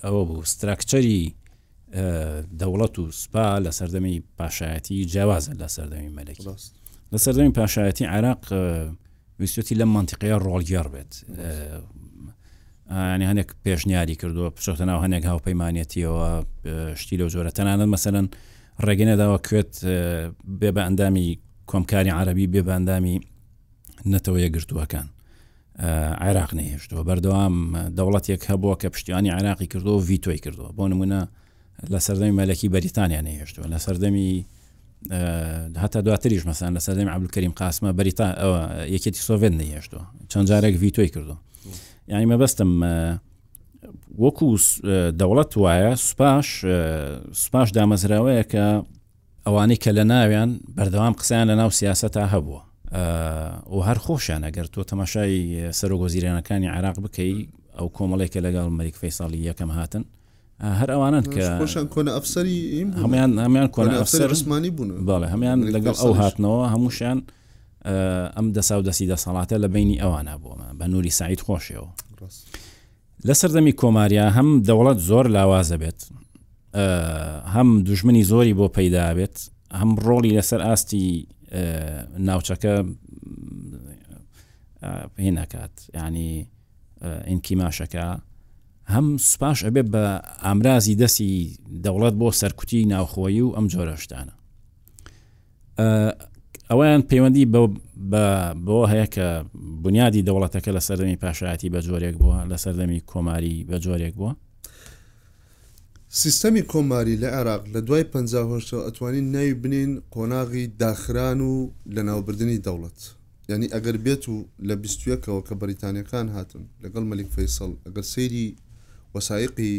ئەوە 0.04 0.22
بوو 0.28 0.44
ستراکچەری 0.52 1.22
دەوڵەت 2.60 2.94
و 2.98 3.10
سوپا 3.10 3.44
لە 3.64 3.70
سەردەمی 3.78 4.16
پاشایەتی 4.38 4.98
جیاوازە 5.12 5.52
لە 5.62 5.68
سەردەمی 5.74 6.10
مەلەکی 6.18 6.46
لە 7.12 7.18
سەردەمی 7.24 7.52
پاشایەتی 7.58 8.04
عراق 8.06 8.42
ویسوتی 9.40 9.74
لە 9.74 9.84
منتیقەیە 9.94 10.38
ڕۆڵگیار 10.46 10.88
بێت 10.94 11.12
ینی 13.14 13.26
هەنێک 13.30 13.50
پێشنیاری 13.64 14.14
کردووە 14.16 14.50
پشتە 14.56 14.80
ناو 14.82 15.00
هەنێک 15.04 15.24
هاوپەیمانەتیەوە 15.30 16.28
شتی 16.96 17.16
لە 17.16 17.26
جۆرە 17.32 17.50
تەنانە 17.58 17.86
مەسەرەن 17.94 18.26
ڕێگەنەداوە 18.86 19.38
کوێت 19.46 19.72
بێ 20.60 20.70
بە 20.74 20.82
ئەندامی 20.86 21.28
کۆمکاری 21.70 22.10
عربی 22.20 22.46
بێ 22.52 22.62
بەندامی 22.68 23.16
نەتەوە 24.12 24.38
یەگرتووەکان 24.44 25.06
عێراق 26.20 26.50
نەهێشتووە 26.58 27.02
بەردەوام 27.06 27.54
دەوڵەتێک 27.96 28.42
هەبووە 28.50 28.74
کە 28.82 28.88
پشتیوانی 28.94 29.30
عراقی 29.34 29.66
کردو 29.72 29.90
و 29.98 30.06
ڤیتۆی 30.08 30.38
کردووە 30.44 30.70
بۆ 30.76 30.84
نمونە 30.92 31.20
لە 31.92 31.98
سەردەمی 32.06 32.34
مەلەکی 32.40 32.68
بەریتانیا 32.74 33.20
نەهێشتووە 33.26 33.66
لە 33.74 33.78
سەردەمی 33.86 34.44
هەتا 35.82 36.00
دواتریش 36.06 36.42
مەسان 36.48 36.70
لە 36.76 36.80
سەردەمی 36.86 37.10
عبلکەریم 37.16 37.52
قاسمە 37.60 37.92
بەریتا 37.98 38.26
ئەوە 38.40 38.58
یەکێتی 38.94 39.22
سۆڤێن 39.28 39.54
نەهێشتوە 39.60 40.02
چەند 40.30 40.46
جارێک 40.50 40.74
ڤیتۆی 40.82 41.08
کردو 41.14 41.36
یعنی 42.08 42.26
مەبەستم 42.32 42.70
وەکو 44.22 44.48
دەوڵەت 45.20 45.52
وایە 45.62 45.92
سوپاش 46.06 46.46
سوپاش 47.42 47.68
دامەزراوەیە 47.76 48.44
کە 48.52 48.66
ئەوانەی 49.46 49.78
کە 49.82 49.90
لە 49.98 50.04
ناویان 50.12 50.50
بەردەوام 50.76 51.14
قسەیان 51.20 51.46
لە 51.50 51.54
ناو 51.60 51.70
سیاست 51.80 52.06
تا 52.06 52.24
هەبووە 52.32 52.62
و 52.94 53.80
هەر 53.82 53.98
خۆشیان 54.06 54.42
ئەگەر 54.50 54.66
تۆ 54.74 54.82
تەماشای 54.90 55.72
سەرۆگۆزیرانەکانی 55.72 56.68
عراق 56.76 56.98
بکەی 57.00 57.48
ئەو 57.78 57.86
کۆمەڵێکە 57.96 58.40
لەگەڵ 58.46 58.68
مەریک 58.78 58.96
فەیساڵی 59.02 59.38
یەکەم 59.52 59.70
هاتن 59.70 60.04
هەر 60.80 60.90
ئەوانن 60.94 61.24
کە 61.34 61.44
کۆنە 61.94 62.10
ئەفسری 62.16 62.58
هەمیان 63.04 63.30
هەمیان 63.46 63.66
کۆنە 63.76 63.94
ئەفسەر 64.02 64.28
ڕسمانی 64.34 64.70
بوون 64.76 65.06
بەڵێ 65.10 65.26
هەمیان 65.34 65.58
لەگەڵ 65.74 65.94
ئەو 66.02 66.12
هاتنەوە 66.20 66.64
هەمووشیان 66.74 67.18
ئەم 68.36 68.46
دەسا 68.56 68.74
و 68.78 68.82
دەسی 68.88 69.06
دەسەڵاتە 69.14 69.56
لە 69.64 69.68
بینی 69.74 70.00
ئەوانە 70.02 70.34
بوومە 70.42 70.68
بە 70.78 70.86
نووری 70.90 71.10
سعید 71.10 71.40
خۆشیەوە 71.46 71.90
لە 73.26 73.34
سەردەمی 73.40 73.72
کۆماریا 73.80 74.26
هەم 74.36 74.48
دەوڵەت 74.68 74.98
زۆر 75.08 75.26
لاوازە 75.34 75.76
بێت 75.82 76.00
هەم 77.54 77.68
دوژمنی 77.86 78.24
زۆری 78.30 78.54
بۆ 78.58 78.66
پەیدا 78.76 79.04
بێت 79.18 79.36
هەم 79.80 79.90
ڕۆڵی 80.06 80.32
لەسەر 80.38 80.60
ئاستی 80.66 81.06
ناوچەکە 82.28 82.74
هێ 85.22 85.30
نکات 85.40 85.74
ینی 86.06 86.30
ئینکیماشەکە 87.30 88.06
هەم 88.94 89.06
سوپاش 89.30 89.58
ئەبێ 89.66 89.82
بە 89.92 90.02
ئامرازی 90.44 90.98
دەسی 91.02 91.32
دەوڵەت 91.84 92.14
بۆ 92.20 92.28
سەرکوتی 92.40 92.80
ناوخۆی 92.92 93.40
و 93.44 93.54
ئەم 93.56 93.66
جۆرەشتانە 93.72 94.34
ئەویان 96.70 97.02
پەیوەندی 97.10 97.46
بۆ 98.66 98.78
هەیە 98.92 99.06
کە 99.14 99.26
بنیادی 99.84 100.24
دەوڵەتەکە 100.28 100.70
لە 100.76 100.80
سەردەمی 100.86 101.20
پاشایەتی 101.22 101.72
بە 101.74 101.80
جۆرێک 101.86 102.14
بووە 102.22 102.38
لە 102.50 102.56
سەردەمی 102.64 103.00
کۆماری 103.10 103.56
بە 103.68 103.76
جۆرێک 103.84 104.14
بووە 104.18 104.32
سیستەمی 106.22 106.62
کۆماری 106.72 107.16
لە 107.22 107.28
عێراق 107.36 107.64
لە 107.74 107.76
دوای 107.80 108.04
50 108.04 108.60
ئەتوانین 108.86 109.24
ناوی 109.34 109.54
بنین 109.54 110.02
قۆناغی 110.12 110.66
داخران 110.78 111.40
و 111.40 111.70
لە 111.94 111.98
ناوبردننی 112.08 112.62
دەوڵەت 112.66 113.00
یعنی 113.50 113.68
ئەگەر 113.74 113.96
بێت 114.04 114.24
و 114.28 114.44
لە 114.68 114.74
بیستەکەەوە 114.82 115.42
کە 115.48 115.54
بەریتانیەکان 115.60 116.26
هاتن 116.36 116.62
لەگەڵ 116.82 117.02
مەلیک 117.10 117.28
فەیسەڵ 117.36 117.70
ئەگەر 117.86 118.02
سەیری 118.14 118.46
وەسایقی 119.14 119.74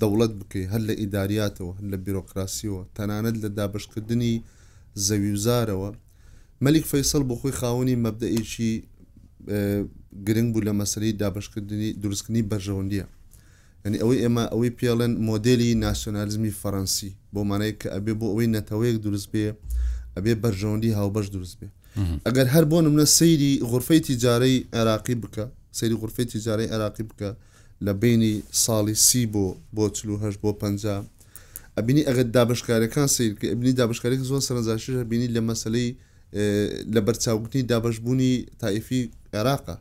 دەوڵەت 0.00 0.32
بکەی 0.40 0.64
هەر 0.72 0.82
لە 0.88 0.94
ئیداریاتەوە 1.00 1.72
هەر 1.78 1.86
لە 1.92 1.96
بیرۆکراسیەوە 2.04 2.82
تەنانەت 2.96 3.36
لە 3.42 3.48
دابشکردنی 3.58 4.34
زەویوزارەوە 5.06 5.90
مەلیک 6.64 6.84
فەیسەڵ 6.92 7.22
بۆ 7.28 7.34
خۆی 7.40 7.54
خاوەنی 7.60 7.96
مەبدەئێکی 8.04 8.72
گرنگ 10.26 10.48
بوو 10.52 10.66
لە 10.68 10.72
مەسەری 10.80 11.10
دابشکردنی 11.22 11.88
دروستکردنی 12.02 12.44
بەرژەوەندیە 12.50 13.06
ینی 13.86 13.98
ئەوەی 14.02 14.18
ئێمە 14.24 14.44
ئەوەی 14.52 14.72
پێڵێن 14.78 15.12
مۆدلی 15.28 15.70
ناسیۆنالیزمی 15.84 16.52
فەەنسی 16.60 17.10
بۆ 17.34 17.40
مانەیە 17.48 17.74
کە 17.80 17.88
ئەبێ 17.96 18.12
بۆ 18.20 18.26
ئەوەی 18.32 18.48
نەتەوەیەک 18.56 18.96
دروست 19.06 19.28
بێ 19.34 19.46
ئەبێ 20.16 20.32
بەرژەوەندی 20.42 20.90
هاوبەش 20.98 21.26
دروست 21.34 21.56
بێ 21.60 21.68
ئەگەر 22.26 22.46
هەر 22.54 22.64
بۆ 22.70 22.78
منە 22.94 23.06
سەیری 23.18 23.52
غرفەی 23.70 24.00
تیجارەی 24.06 24.56
عێراقی 24.78 25.16
بکە 25.22 25.44
سەیری 25.78 25.96
غرفەی 26.00 26.26
تیجارەی 26.32 26.68
عێراقی 26.74 27.04
بکە 27.10 27.30
لە 27.86 27.92
بینی 28.02 28.34
ساڵی 28.64 28.94
سی 29.06 29.22
بۆ 29.34 29.46
بۆ 29.76 29.84
چهش 29.96 30.34
بۆ 30.42 30.50
پ 30.62 30.62
ئەبینی 31.78 32.02
ئەگەر 32.08 32.26
دابشکارەکان 32.36 33.08
سیرکە 33.16 33.46
ئەبنی 33.52 33.72
دابشکارێک 33.80 34.20
زۆر 34.30 34.40
سەرنجاش 34.46 34.82
بینی 35.10 35.28
لە 35.36 35.40
مەسلەی 35.48 35.88
لە 36.94 37.00
بەرچاوکننی 37.06 37.62
دابشبوونی 37.70 38.32
تایفی 38.60 39.00
عێراقا 39.36 39.76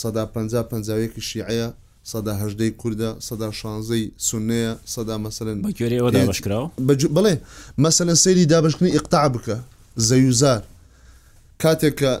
سەدا 0.00 0.24
50 0.26 0.62
50ەکی 0.72 1.20
شیعەیە 1.30 1.68
سەدا 2.12 2.32
هەژدەی 2.42 2.70
کووردە 2.82 3.08
سەدا 3.28 3.48
شانزەی 3.60 4.04
سونەیە 4.28 4.72
سەدا 4.94 5.16
مەسەن 5.24 5.58
بەکرێەوەدابشکراوە 5.66 6.68
بڵێ 7.16 7.34
مەسەن 7.84 8.08
سەیری 8.24 8.44
دابشکنی 8.52 8.90
ئقتا 8.98 9.22
بکە 9.34 9.56
زەیوزار 10.08 10.62
کاتێککە 11.62 12.12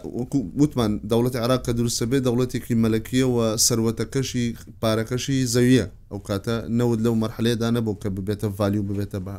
وتمان 0.60 0.90
دەوڵەتی 1.10 1.38
عراقکە 1.44 1.72
دروستە 1.78 2.04
بێ 2.10 2.18
دەوڵەتێکی 2.26 2.74
مەلەکیەوە 2.84 3.46
سەروەتەکەشی 3.66 4.46
پارەکەشی 4.82 5.38
زەویە 5.54 5.86
ئەو 6.10 6.20
کاتە 6.28 6.54
نەود 6.78 6.98
لەو 7.04 7.14
مەرحلێدا 7.22 7.68
نەبوو 7.76 7.94
کە 8.02 8.08
ببێتە 8.16 8.46
ڤالیو 8.58 8.82
ببێتە 8.88 9.18
بە 9.26 9.36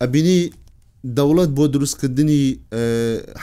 ئەبینی 0.00 0.40
دەوڵەت 1.16 1.50
بۆ 1.56 1.64
دروستکردنی 1.74 2.42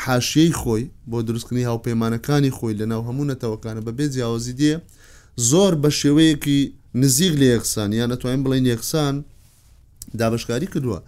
حاشیەی 0.04 0.54
خۆی 0.62 0.84
بۆ 1.12 1.18
دروستکردنی 1.28 1.68
هاوپەیمانەکانی 1.72 2.52
خۆی 2.58 2.78
لەناو 2.80 3.02
هەموو 3.08 3.30
نەتەوەکانە 3.32 3.82
بە 3.88 3.92
بێ 3.98 4.06
جیاوازی 4.14 4.54
دیە 4.62 4.78
زۆر 5.42 5.74
بە 5.82 5.90
شێوەیەکی 5.90 6.72
نزیک 6.96 7.34
لە 7.42 7.46
یەکسان 7.54 7.94
یان 7.94 8.10
نەتوانین 8.14 8.44
بڵین 8.46 8.66
یەکسان 8.74 9.24
دابشکاری 10.20 10.68
کردووە 10.68 11.00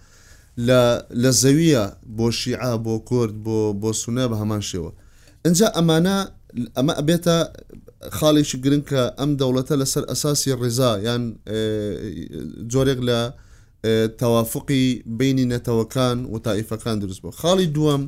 لە 1.22 1.30
زەویە 1.42 1.84
بۆ 2.18 2.28
شیعە 2.38 2.72
بۆ 2.86 2.94
کورد 3.08 3.34
بۆ 3.44 3.58
بۆ 3.82 3.90
سونە 4.00 4.24
بە 4.30 4.34
هەمان 4.42 4.62
شێوە 4.70 4.90
اینجا 5.46 5.66
ئەمانە 5.76 6.16
ئەمە 6.76 6.92
ئەبێتە 6.98 7.38
خاڵێکی 8.18 8.56
گرنگ 8.64 8.84
کە 8.90 9.02
ئەم 9.18 9.30
دەوڵەتە 9.40 9.74
لەسەر 9.80 10.04
ئەساسی 10.10 10.52
ڕێزا 10.60 10.92
یان 11.06 11.22
جۆرێک 12.72 13.00
لە 13.08 13.20
تەوافقی 14.20 14.86
بینی 15.18 15.44
نەتەوەکان 15.52 16.18
و 16.32 16.36
تاائیفەکان 16.46 16.96
دروست 17.02 17.20
بوو 17.22 17.32
خاڵی 17.42 17.66
دووەم 17.76 18.02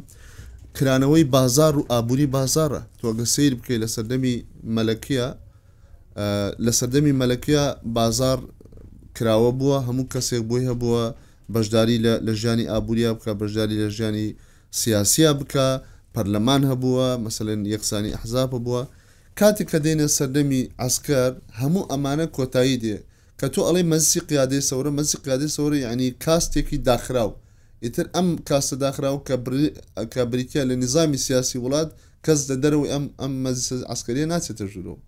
کرانەوەی 0.77 1.25
بازار 1.37 1.75
و 1.79 1.87
ئابووری 1.91 2.27
بازارە 2.37 2.81
تۆگە 3.01 3.25
سیر 3.35 3.53
بکەیت 3.61 3.81
لە 3.83 3.89
سەردەمی 3.95 4.37
مەلەکیە 4.77 5.29
لە 6.67 6.73
سەردەمی 6.79 7.15
مەلەکە 7.21 7.63
بازار 7.97 8.39
کراوە 9.17 9.53
بووە 9.59 9.79
هەموو 9.87 10.11
کەسێک 10.13 10.43
بۆی 10.49 10.67
هەبووە 10.71 11.05
بەشداری 11.55 11.99
لە 12.27 12.33
ژیانی 12.41 12.71
ئابووریا 12.73 13.11
بکە 13.17 13.33
بەشداری 13.41 13.77
لە 13.83 13.89
ژیانی 13.97 14.29
سیاسیا 14.81 15.31
بکە 15.41 15.67
پەرلەمان 16.15 16.63
هەبووە 16.71 17.07
مثلەن 17.27 17.61
یەکسانی 17.75 18.13
حزاب 18.23 18.51
بووە 18.65 18.83
کاتێک 19.39 19.69
کە 19.73 19.79
دێنە 19.85 20.07
سەردەمی 20.17 20.63
ئەسکەر 20.83 21.33
هەموو 21.61 21.89
ئەمانە 21.91 22.27
کۆتایی 22.37 22.77
دێ 22.85 22.97
کە 23.39 23.47
تۆ 23.55 23.61
ئەڵی 23.67 23.83
مەسی 23.91 24.21
قیادی 24.29 24.61
سەورە 24.69 24.91
مەسی 24.99 25.17
قیادی 25.25 25.49
سەورە 25.57 25.79
یعنی 25.87 26.09
کاستێکی 26.25 26.79
داخراو 26.89 27.31
ئیتر 27.85 28.07
ئەم 28.17 28.29
کاستە 28.49 28.77
داخراو 28.85 29.17
کە 30.17 30.23
بریتیا 30.33 30.63
لە 30.71 30.75
نظامی 30.85 31.19
سیاسی 31.27 31.59
وڵات 31.65 31.89
کەس 32.25 32.41
دە 32.49 32.57
دەرەوەی 32.63 32.91
ئەم 32.95 33.05
ئەم 33.23 33.33
مەزی 33.45 33.85
ئەسکەریە 33.91 34.27
ناچێتە 34.33 34.67
ژورەوە 34.73 34.99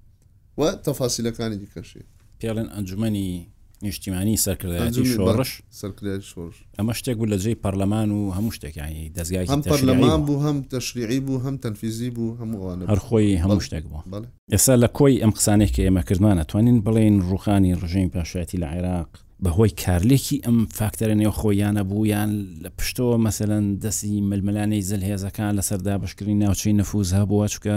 و 0.61 0.62
تەفاسیلەکانی 0.87 1.57
دیکەشی 1.62 2.03
پێڵێن 2.40 2.68
ئەنجومی 2.75 3.46
نیشتیمانی 3.87 4.37
سەرکردایەتی 4.46 5.05
شۆڕش 5.16 5.51
سەرکردش 5.81 6.35
ئەمە 6.79 6.92
شتێک 6.99 7.16
بوو 7.18 7.27
لە 7.33 7.37
جێی 7.42 7.57
پەرلەمان 7.64 8.11
و 8.18 8.20
هەموو 8.37 8.53
شتێکانی 8.57 9.05
دەستگای 9.16 9.46
هەم 9.53 9.62
پەرلەمان 9.73 10.20
بوو 10.27 10.40
هەم 10.46 10.57
تەشریعی 10.73 11.20
بوو 11.27 11.38
هەم 11.46 11.57
تەنفیزی 11.64 12.11
بوو 12.16 12.37
هەمووانە 12.40 12.83
هەرخۆی 12.92 13.37
هەموو 13.44 13.61
شتێک 13.66 13.85
بوو 13.90 14.03
ئێستا 14.55 14.75
لە 14.85 14.88
کۆی 14.99 15.20
ئەم 15.23 15.31
قسانێک 15.38 15.70
کە 15.75 15.83
ئێمە 15.87 16.03
کردمانە 16.09 16.44
توانین 16.51 16.79
بڵێن 16.87 17.16
ڕوخانی 17.31 17.75
ڕژین 17.83 18.09
پاشایەتی 18.14 18.59
لە 18.62 18.68
عێراق 18.75 19.11
بەهۆی 19.44 19.73
کارلێکی 19.85 20.42
ئەم 20.46 20.59
فاکتەرە 20.79 21.14
نێو 21.20 21.33
خۆیانە 21.40 21.83
بوویان 21.90 22.31
لە 22.64 22.70
پشتەوە 22.79 23.16
مەسەەن 23.27 23.64
دەستی 23.85 24.16
ململانەی 24.31 24.83
زل 24.90 25.03
هێزەکان 25.11 25.53
لەسەردا 25.59 25.94
بەشکردنی 26.03 26.38
ناوچەی 26.44 26.77
نەفوز 26.81 27.09
هەبووە 27.18 27.46
چکە 27.55 27.77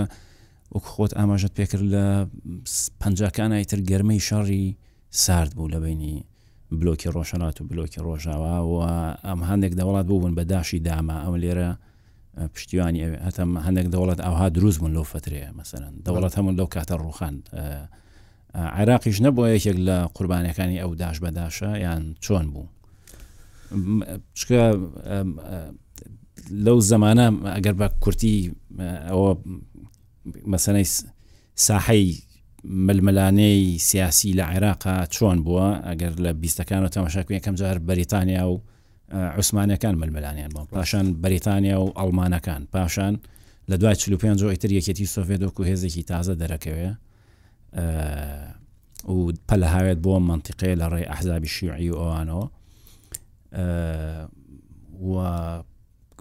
وەک 0.73 0.83
خۆت 0.93 1.11
ئاماژت 1.17 1.53
پێکرد 1.57 1.83
لە 1.93 2.05
پەنجکانای 3.01 3.65
تر 3.71 3.79
گەرمەی 3.89 4.19
شەڕی 4.29 4.65
سارد 5.23 5.51
بوو 5.55 5.67
لە 5.73 5.79
بینی 5.85 6.25
بلۆکی 6.79 7.09
ڕۆژەڵات 7.15 7.55
و 7.61 7.65
بلۆکی 7.69 8.01
ڕۆژاوا 8.07 8.57
و 8.69 8.73
ئەم 9.27 9.39
هەندێک 9.49 9.73
دەوڵات 9.79 10.05
بوون 10.09 10.33
بە 10.37 10.41
داشی 10.53 10.79
داما 10.79 11.15
ئەم 11.23 11.35
لێرە 11.43 11.69
پشتیوانی 12.53 13.01
هەتم 13.27 13.49
هەندێک 13.65 13.87
دەوڵات 13.93 14.19
ئەوها 14.25 14.47
دروست 14.57 14.77
بوون 14.79 14.93
لەو 14.97 15.03
فترەیە 15.13 15.49
مەسەرەن 15.59 15.93
دەوڵات 16.05 16.33
هەمون 16.37 16.55
لەو 16.59 16.67
کاتە 16.75 16.91
ڕوخان 17.03 17.35
عراقیش 18.55 19.17
نەبووە 19.25 19.47
یەکێک 19.55 19.77
لە 19.87 19.97
قوربانەکانی 20.15 20.79
ئەو 20.81 20.95
داش 20.95 21.17
بەداشە 21.23 21.63
یان 21.85 22.15
چۆن 22.23 22.45
بوو 22.53 22.65
چکە 24.37 24.63
لەو 26.65 26.77
زمانە 26.91 27.25
ئەگەر 27.55 27.73
بە 27.79 27.85
کورتی 28.03 28.35
ئەوە 29.11 29.31
مەسەی 30.51 30.85
ساحەی 31.65 32.11
ململانەی 32.87 33.77
سیاسی 33.79 34.33
لە 34.37 34.43
عێراقا 34.51 34.97
چۆن 35.15 35.37
بووە 35.45 35.69
ئەگەر 35.87 36.13
لە 36.25 36.31
بیستەکان 36.41 36.83
و 36.83 36.87
تەماشاکوی 36.89 37.35
یەکەم 37.39 37.55
جار 37.61 37.77
بەریتانیا 37.79 38.43
و 38.51 38.61
عوسمانەکان 39.11 39.95
ململانیان 39.95 40.49
بۆ 40.55 40.59
پاشان 40.71 41.21
بەریتانیا 41.21 41.77
و 41.81 41.93
ئەلمانەکان 41.99 42.61
پاشان 42.73 43.13
لە 43.71 43.75
دوای 43.79 43.95
45 43.95 44.43
ئیتر 44.43 44.69
یەکەتی 44.71 45.05
سۆڤێدۆک 45.15 45.59
و 45.59 45.63
هێزێکی 45.63 46.03
تازە 46.11 46.33
دەرەکەوێ 46.41 46.89
و 49.13 49.31
پەلەهاوێت 49.49 49.97
بۆ 50.05 50.13
منتیقێ 50.29 50.71
لە 50.81 50.87
ڕێ 50.91 51.03
ئەحزابی 51.11 51.47
شیعی 51.47 51.89
و 51.91 51.95
ئەوانەوە 52.01 52.45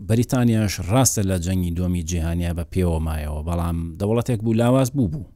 بەریتانیاش 0.08 0.74
ڕاستە 0.90 1.22
لە 1.30 1.36
جەنگی 1.46 1.72
دۆمی 1.78 2.02
جیهانیا 2.10 2.52
بە 2.58 2.64
پێوە 2.72 2.98
مایەوە 3.06 3.40
بەڵام 3.48 3.76
دەوڵەتێک 4.00 4.40
بوو 4.44 4.52
لاواز 4.60 4.90
بوو 4.96 5.08
بوو 5.12 5.26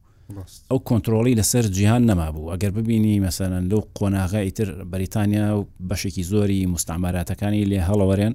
ئەو 0.71 0.79
کۆنتترۆلی 0.89 1.39
لەسەر 1.41 1.65
جیهان 1.77 2.03
نەمابوو 2.11 2.51
ئەگەر 2.53 2.71
ببینی 2.79 3.21
مەسەرەن 3.27 3.65
لەو 3.71 3.81
قۆناغای 3.99 4.51
تر 4.57 4.69
بەریتانیا 4.93 5.47
و 5.59 5.63
بەشێکی 5.91 6.25
زۆری 6.33 6.67
مستعماراتەکانی 6.75 7.63
لێ 7.71 7.81
هەڵەوەرێن 7.89 8.35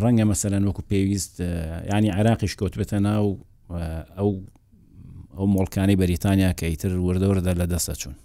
ڕەنگە 0.00 0.24
مەسەرەن 0.30 0.62
وەکو 0.68 0.82
پێویست 0.90 1.32
ینی 1.94 2.10
عراقیش 2.18 2.52
کۆتبێتە 2.60 2.96
ناو 3.08 3.26
ئەو 4.18 4.30
ئەو 5.36 5.46
مڵکانی 5.54 5.98
بەریتانیا 6.02 6.50
کە 6.58 6.64
ئیتر 6.70 6.92
وردەوردە 7.06 7.52
لە 7.60 7.66
دەستە 7.72 7.94
چوون 8.00 8.16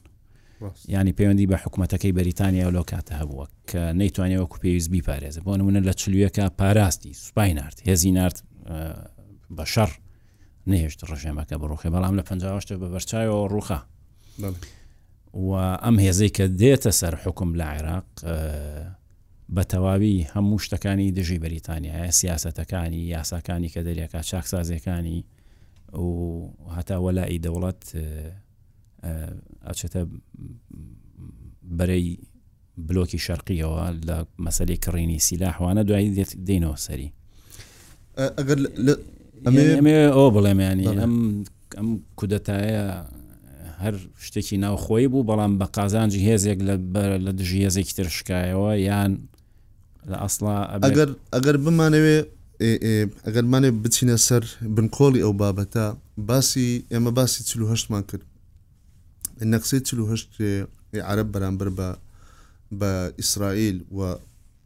ینی 0.88 1.12
پەیوەندی 1.12 1.48
بە 1.52 1.56
حکوومەتەکەی 1.64 2.12
بەریتانیا 2.18 2.70
لۆ 2.70 2.84
کاتە 2.92 3.14
هەبووە 3.22 3.46
کە 3.70 3.82
نەیتوانێتەوە 4.00 4.48
کو 4.52 4.58
پێویستبی 4.64 5.02
پارێزە 5.08 5.40
بۆ 5.46 5.52
نمونە 5.60 5.80
لە 5.88 5.92
چلوویەکە 6.00 6.46
پاراستی 6.60 7.14
سوپای 7.14 7.54
نرد 7.54 7.82
هێزی 7.88 8.12
نرد 8.18 8.38
بە 9.58 9.66
شەڕ 9.74 9.90
نهێشت 10.72 11.00
ڕژێمەکە 11.10 11.56
بڕوخێ 11.62 11.90
بەڵام 11.94 12.14
لە 12.20 12.24
50 12.24 12.78
بە 12.78 12.88
بەرچایەوە 12.94 13.48
ڕوخە 13.54 13.80
و 15.34 15.50
ئەم 15.84 15.96
هێزەی 16.00 16.30
کە 16.38 16.46
دێتە 16.62 16.90
سەر 17.00 17.16
حکم 17.16 17.50
لە 17.60 17.66
عێراق 17.76 18.08
بە 19.56 19.64
تەواوی 19.72 20.28
هەموو 20.36 20.60
شتەکانی 20.66 21.12
دژی 21.18 21.40
بەریتانیا 21.44 22.12
سیاسەتەکانی 22.20 23.04
یاساکانی 23.16 23.70
کە 23.74 23.80
دەریەکە 23.88 24.22
چاکسازەکانی 24.30 25.20
و 26.04 26.08
هەتاوەلائی 26.78 27.40
دەوڵەت 27.46 27.82
ئەچێتە 29.70 30.02
بەرەی 31.78 32.06
بلۆکی 32.88 33.20
شەرقیەوە 33.26 33.82
لە 34.08 34.18
مەسلەی 34.46 34.82
کڕینی 34.86 35.20
سیلاحوانە 35.28 35.84
دوایی 35.88 36.10
دێنەوە 36.48 36.78
سەری 36.86 37.10
ئەگەر 38.38 38.60
ئەو 40.18 40.28
بڵێمیانی 40.36 40.86
ئەم 41.02 41.16
ئەم 41.78 41.90
کودەتایە 42.18 42.88
هەر 43.84 43.96
شتێکی 44.26 44.58
ناوخۆی 44.64 45.08
بوو 45.12 45.28
بەڵام 45.30 45.54
بە 45.60 45.66
قازانجی 45.76 46.26
هێزێک 46.30 46.60
لە 46.68 46.76
لە 47.26 47.32
دژی 47.40 47.64
هێزێکی 47.66 47.94
ترشکایەوە 47.98 48.72
یان 48.90 49.12
لە 50.12 50.18
ئەسڵا 50.24 50.56
ئەگەر 50.86 51.10
ئەگەر 51.36 51.56
بمانەوێ 51.66 52.18
ئەگەرمانێ 53.26 53.70
بچینە 53.84 54.18
سەر 54.28 54.44
بنکۆڵی 54.76 55.22
ئەو 55.24 55.34
بابەتە 55.42 55.86
باسی 56.30 56.70
ئێمە 56.92 57.12
باسی 57.18 57.40
چلوهشتمان 57.50 58.04
کرد 58.10 58.24
نەقسی 59.46 59.80
چهشت 59.82 60.42
عرب 60.96 61.32
بەرامبەر 61.34 61.68
بە 61.78 61.88
بە 62.80 62.92
ئیسرائیل 63.20 63.84
و 63.92 64.16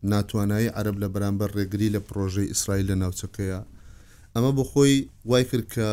ناتوانایی 0.03 0.67
عرب 0.67 0.95
لە 1.03 1.07
بەرامبەر 1.15 1.51
ڕێگری 1.55 1.93
لە 1.95 1.99
پرۆژەی 2.09 2.49
ئیسرائیل 2.49 2.87
لە 2.91 2.95
ناوچەکەیە 3.03 3.59
ئەمە 4.35 4.51
بۆ 4.55 4.63
خۆی 4.71 5.07
وای 5.25 5.43
کرد 5.43 5.67
کە 5.73 5.87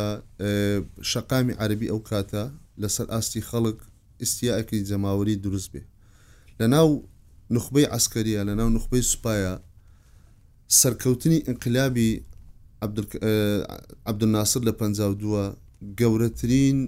شقامی 1.10 1.52
عربی 1.60 1.90
ئەو 1.92 2.00
کاتە 2.08 2.44
لەسەر 2.82 3.06
ئاستی 3.12 3.42
خەڵک 3.48 3.78
ئستیاکی 4.22 4.84
جەماوەری 4.88 5.36
دروست 5.42 5.70
بێ 5.72 5.82
لە 6.60 6.66
ناو 6.74 7.04
نخبەی 7.50 7.86
ئەسکەریە 7.92 8.42
لە 8.48 8.54
ناو 8.60 8.68
نخبەی 8.76 9.02
سوپایە 9.12 9.54
سەرکەوتنی 10.80 11.44
ئەنقلابی 11.46 12.10
عبدناسر 14.08 14.60
لە 14.60 14.72
52 14.72 15.54
گەورەترین 16.00 16.78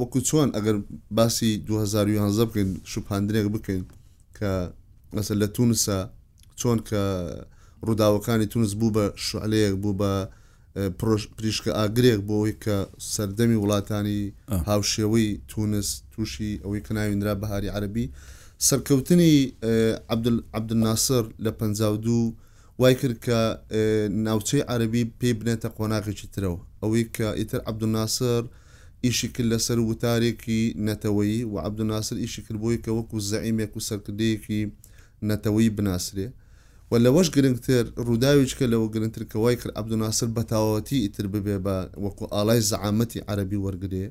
وەکو 0.00 0.20
چۆن 0.28 0.48
ئەگەر 0.56 0.76
باسی 1.18 1.56
2011 1.66 2.44
بکەین 2.46 2.74
شوپاندرێک 2.92 3.46
بکەین 3.54 3.82
کە 4.38 4.52
ئەس 5.16 5.28
لە 5.40 5.46
تونسا 5.56 6.00
چۆن 6.60 6.78
کە 6.88 7.02
ڕووداوەکانی 7.86 8.46
تونس 8.52 8.72
بوو 8.80 8.94
بە 8.96 9.04
شعلەیەک 9.26 9.74
بوو 9.82 9.96
بە 10.00 10.12
پریشکە 11.38 11.70
ئاگرێک 11.78 12.20
بۆەوەی 12.28 12.54
کە 12.64 12.76
سەردەمی 13.14 13.58
وڵاتانی 13.62 14.20
هاوشێوەی 14.70 15.28
تونس 15.50 15.88
تووشی 16.12 16.60
ئەوەی 16.64 16.80
کناویندرا 16.86 17.34
بەهاری 17.42 17.68
عربی 17.76 18.06
سەرکەوتنی 18.68 19.34
عبدناسر 20.58 21.24
لە 21.44 21.50
پ 21.58 21.60
دوو 22.06 22.32
وای 22.78 22.94
کرد 23.00 23.18
کە 23.26 23.38
ناوچەی 24.26 24.62
عربی 24.72 25.02
پێ 25.20 25.28
بنێتە 25.40 25.68
قۆناغێکی 25.78 26.28
ترەوە 26.34 26.58
ئەوەی 26.82 27.04
کە 27.16 27.32
ئیتر 27.38 27.60
عبدوناسر 27.66 28.44
ئیشی 29.04 29.28
کرد 29.28 29.46
لەسەر 29.52 29.78
وتارێکی 29.90 30.62
نەتەوەی 30.88 31.36
و 31.52 31.58
عبدوناسر 31.66 32.16
ئیشی 32.24 32.42
کردبووی 32.46 32.78
کە 32.84 32.88
وەکو 32.98 33.20
زعیمێک 33.30 33.72
و 33.76 33.80
سەرکردەیەکی 33.88 34.62
نەتەوەی 35.28 35.70
بناسرێ 35.76 36.28
و 36.90 36.92
لەوەش 37.04 37.28
گرنگتر 37.36 37.84
ڕووداویچکە 38.08 38.64
لەوە 38.72 38.86
گرنگتر 38.94 39.22
کە 39.30 39.36
وای 39.36 39.56
کرد 39.60 39.72
عبدوناسر 39.80 40.28
بەتاوەتی 40.36 40.98
ئیتر 41.04 41.26
ببێ 41.34 41.56
بە 41.64 41.76
وەکو 42.04 42.24
ئالای 42.34 42.60
زعامەتی 42.70 43.20
عەربی 43.28 43.60
وەرگێ 43.64 44.06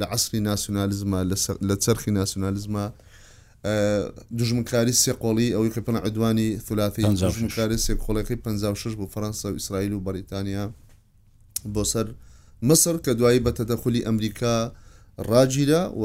لە 0.00 0.06
عسری 0.16 0.40
ناسیۆنالیزمە 0.48 1.20
لە 1.68 1.76
چرخی 1.84 2.10
ناسیۆنالیزمە 2.18 2.84
دژمنکاری 4.38 4.94
سێقۆڵی 5.02 5.48
ئەوەی 5.54 5.70
کە 5.74 5.80
پنا 5.86 6.00
عدوانی 6.08 6.48
ثلاثی 6.66 7.02
دژمنکاری 7.24 7.76
سێکۆڵەکەی 7.86 8.38
56 8.44 8.94
بۆ 8.98 9.06
فەنسا 9.14 9.48
و 9.50 9.54
ئیسرائیل 9.58 9.92
و 9.92 10.00
بەریتانیا 10.06 10.64
بۆ 11.72 11.84
سەر 11.92 12.06
مەسر 12.70 12.94
کە 13.04 13.12
دوایی 13.18 13.40
بە 13.46 13.50
تەدەخلی 13.58 14.06
ئەمریکا 14.08 14.54
ڕاجیرا 15.30 15.82
و 16.02 16.04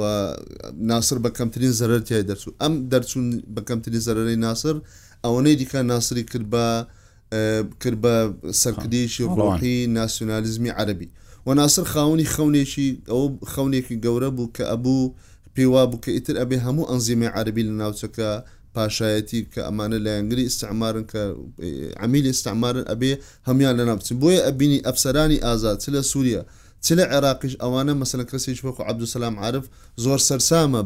ناسر 0.92 1.18
بە 1.24 1.30
کەمترین 1.38 1.72
زەرەرتیای 1.80 2.24
دەرچوو 2.30 2.54
ئەم 2.62 2.74
دەرچوون 2.92 3.28
بە 3.56 3.62
کەمترین 3.68 4.02
زەرەرەی 4.08 4.40
ناسر 4.46 4.76
ئەوەنەی 5.24 5.56
دیکە 5.62 5.80
ناسری 5.92 6.24
کرد 6.32 6.46
بە 6.54 6.66
کرد 7.82 7.98
بە 8.04 8.14
سەرکردیشی 8.62 9.24
ڕۆحی 9.38 9.78
ناسیۆنالیزمی 9.98 10.70
عربی 10.80 11.08
و 11.46 11.54
ناسر 11.60 11.84
خاونی 11.94 12.28
خەونێکی 12.34 12.88
ئەو 13.12 13.24
خەونێکی 13.52 13.96
گەورە 14.06 14.30
بوو 14.36 14.52
کە 14.56 14.64
ئەبوو 14.72 15.02
پێوا 15.56 15.84
بوو 15.90 16.02
کە 16.04 16.10
ئیتر 16.18 16.36
ئەبێ 16.42 16.58
هەموو 16.66 16.90
ئەنزیمی 16.92 17.30
عربی 17.40 17.64
لە 17.70 17.74
ناوچەکە 17.82 18.30
پاشایەتی 18.78 19.42
کە 19.54 19.62
ئەمانە 19.68 19.98
لە 20.06 20.12
ئەنگری 20.18 20.46
استعمارن 20.46 21.04
کە 21.14 21.24
عمیلی 22.04 22.30
استعمارن 22.30 22.84
ئەبێ 22.92 23.14
هەمان 23.48 23.76
لە 23.80 23.84
نابچین 23.90 24.20
بۆیە 24.22 24.42
ئەبینی 24.48 24.80
ئەفسەرانی 24.88 25.40
ئازاد 25.46 25.78
چ 25.84 25.86
لە 25.96 26.02
سووریا 26.12 26.42
چ 26.86 26.88
لە 26.98 27.04
عێراقیش 27.16 27.54
ئەوانە 27.64 27.94
مەسلە 28.02 28.26
کەسێک 28.32 28.60
وەکو 28.66 28.82
عبدوسلام 28.90 29.36
عرف 29.46 29.66
زۆر 30.06 30.20
سەررسامە 30.28 30.82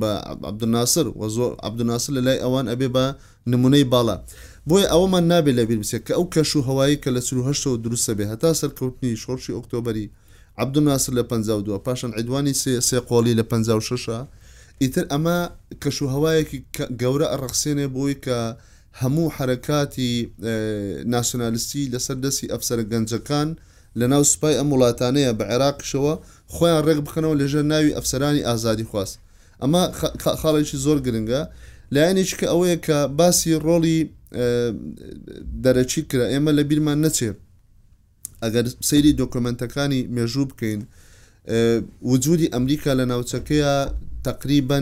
بە 0.00 0.06
عبدناسر 0.50 1.06
و 1.20 1.22
زۆر 1.36 1.50
عبدناسر 1.68 2.12
لە 2.18 2.22
لای 2.26 2.38
ئەوان 2.44 2.66
ئەبێ 2.72 2.88
بە 2.96 3.04
نمونەی 3.50 3.84
باڵا 3.92 4.16
بۆیە 4.68 4.86
ئەوەمان 4.92 5.24
نابێت 5.32 5.54
لە 5.58 5.64
بیرسێک 5.70 6.02
کە 6.06 6.12
ئەو 6.18 6.24
کەش 6.34 6.50
و 6.56 6.60
هەوایی 6.68 6.98
کە 7.02 7.10
لە 7.16 7.20
سروهشتەوە 7.28 7.76
دروستە 7.84 8.12
بێ 8.18 8.24
هەتا 8.32 8.50
سەرکەوتنی 8.60 9.12
شۆرشی 9.22 9.54
ئۆکتۆبری 9.56 10.06
عبدناسر 10.62 11.12
لە 11.18 11.22
52 11.22 11.78
پاشان 11.78 12.12
عیدوانی 12.14 12.52
سێ 12.80 12.98
قۆڵی 13.08 13.34
لە 13.38 13.42
56 13.42 14.08
ئیتر 14.84 15.04
ئەمە 15.12 15.36
کەشو 15.82 16.06
هەوایەکی 16.14 16.58
گەورە 17.00 17.26
ئەڕەخسێنێ 17.32 17.86
بۆی 17.94 18.16
کە 18.24 18.38
هەموو 19.00 19.28
حرکاتی 19.36 20.12
ناسۆنالیستی 21.12 21.84
لەسەر 21.94 22.16
دەستی 22.24 22.50
ئەفسەر 22.52 22.78
گەنجەکان 22.92 23.48
لە 23.98 24.06
ناو 24.12 24.22
سوپای 24.32 24.58
ئەم 24.58 24.68
وڵاتانەیە 24.72 25.32
بە 25.38 25.44
عێراقشەوە 25.52 26.14
خۆیان 26.54 26.82
ڕێک 26.86 27.00
بخنەوە 27.06 27.38
لەژە 27.40 27.62
ناوی 27.72 27.94
ئەفسەرانی 27.96 28.44
ئازادی 28.48 28.86
خواست 28.90 29.14
ئەمە 29.62 29.82
خاڵێکی 30.40 30.76
زۆر 30.84 30.98
گرنگە 31.06 31.42
لایەنێک 31.94 32.30
کە 32.40 32.46
ئەوەیە 32.52 32.76
کە 32.86 32.98
باسی 33.18 33.52
ڕۆڵی 33.66 33.98
دەرەچی 35.64 36.02
کرا 36.10 36.26
ئێمە 36.34 36.50
لە 36.58 36.62
بیرمان 36.68 36.98
نەچێت 37.04 37.36
ئەگەر 38.44 38.64
سەیری 38.88 39.12
دۆکمنتەکانی 39.20 40.00
مێژوو 40.16 40.46
بکەین 40.50 40.80
وجودی 42.02 42.48
ئەمریکا 42.54 42.90
لە 43.00 43.04
ناوچەکەیە 43.12 43.92
تقریبا 44.24 44.78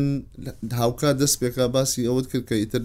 هاوکە 0.81 1.09
دەست 1.21 1.37
پێکا 1.43 1.67
باسی 1.75 2.07
ئەوت 2.09 2.27
کرد 2.33 2.45
کە 2.49 2.53
ئیتر 2.53 2.83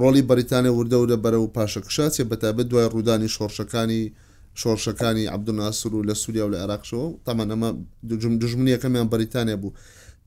ڕۆلی 0.00 0.22
بەریتانیا 0.30 0.72
وردەورە 0.76 1.16
بەرە 1.24 1.38
و 1.44 1.52
پاشەکشاچێ 1.56 2.24
بەتابێت 2.30 2.66
دوای 2.72 2.86
ڕوودانی 2.92 3.28
شۆڕشەکانی 3.36 4.02
شۆڕشەکانی 4.60 5.24
عبدوناسر 5.34 5.90
و 5.94 6.04
لە 6.08 6.12
سووریا 6.14 6.46
و 6.46 6.52
لە 6.54 6.58
عراقشەوە 6.64 7.06
تامان 7.26 7.48
ئەمە 7.52 7.70
دوجم 8.08 8.38
دژمنی 8.38 8.74
یەکەمیان 8.76 9.08
بەریتانیا 9.14 9.56
بوو 9.62 9.72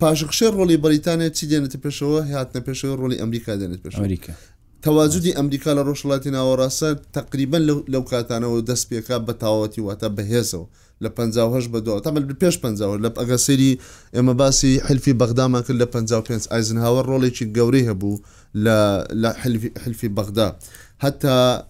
پاشەخشێ 0.01 0.47
ڕۆلی 0.57 0.77
بەریتانیا 0.85 1.29
چی 1.37 1.45
دێنێتە 1.49 1.77
پێشەوە 1.85 2.19
هاتنە 2.33 2.61
پێشەوە 2.67 2.93
ڕۆلی 3.01 3.17
ئەمریکا 3.21 3.53
دێنێت 3.59 3.81
پێش 3.85 3.95
ئەمریکا 3.99 4.33
تەواجدی 4.85 5.35
ئەمریکا 5.37 5.71
لە 5.77 5.81
ڕۆژڵاتی 5.87 6.29
ناوەڕاستە 6.35 6.89
تقریبا 7.17 7.57
لەو 7.93 8.03
کاتانەوە 8.11 8.57
دەست 8.69 8.85
پێکا 8.91 9.17
بە 9.27 9.33
تاوەتی 9.43 9.81
واتە 9.87 10.09
بەهێزەوە 10.17 10.65
لە 11.03 11.09
5 11.17 11.67
بە 11.71 11.79
دو 11.79 11.99
تامل 11.99 12.23
پێش 12.39 12.55
5 12.63 12.97
لە 13.03 13.09
ئەگە 13.17 13.35
سری 13.37 13.79
ئێمە 14.15 14.33
باسی 14.33 14.79
حلفی 14.87 15.13
بەغدامان 15.13 15.61
کرد 15.67 15.77
لە 15.83 15.85
55 15.85 16.47
ئایزن 16.51 16.77
هاوە 16.77 17.03
ڕۆڵێکی 17.07 17.45
گەورەی 17.57 17.87
هەبوو 17.89 18.21
لە 18.55 19.31
حلفی 19.85 20.09
بەغدا 20.17 20.49
حتا 20.99 21.65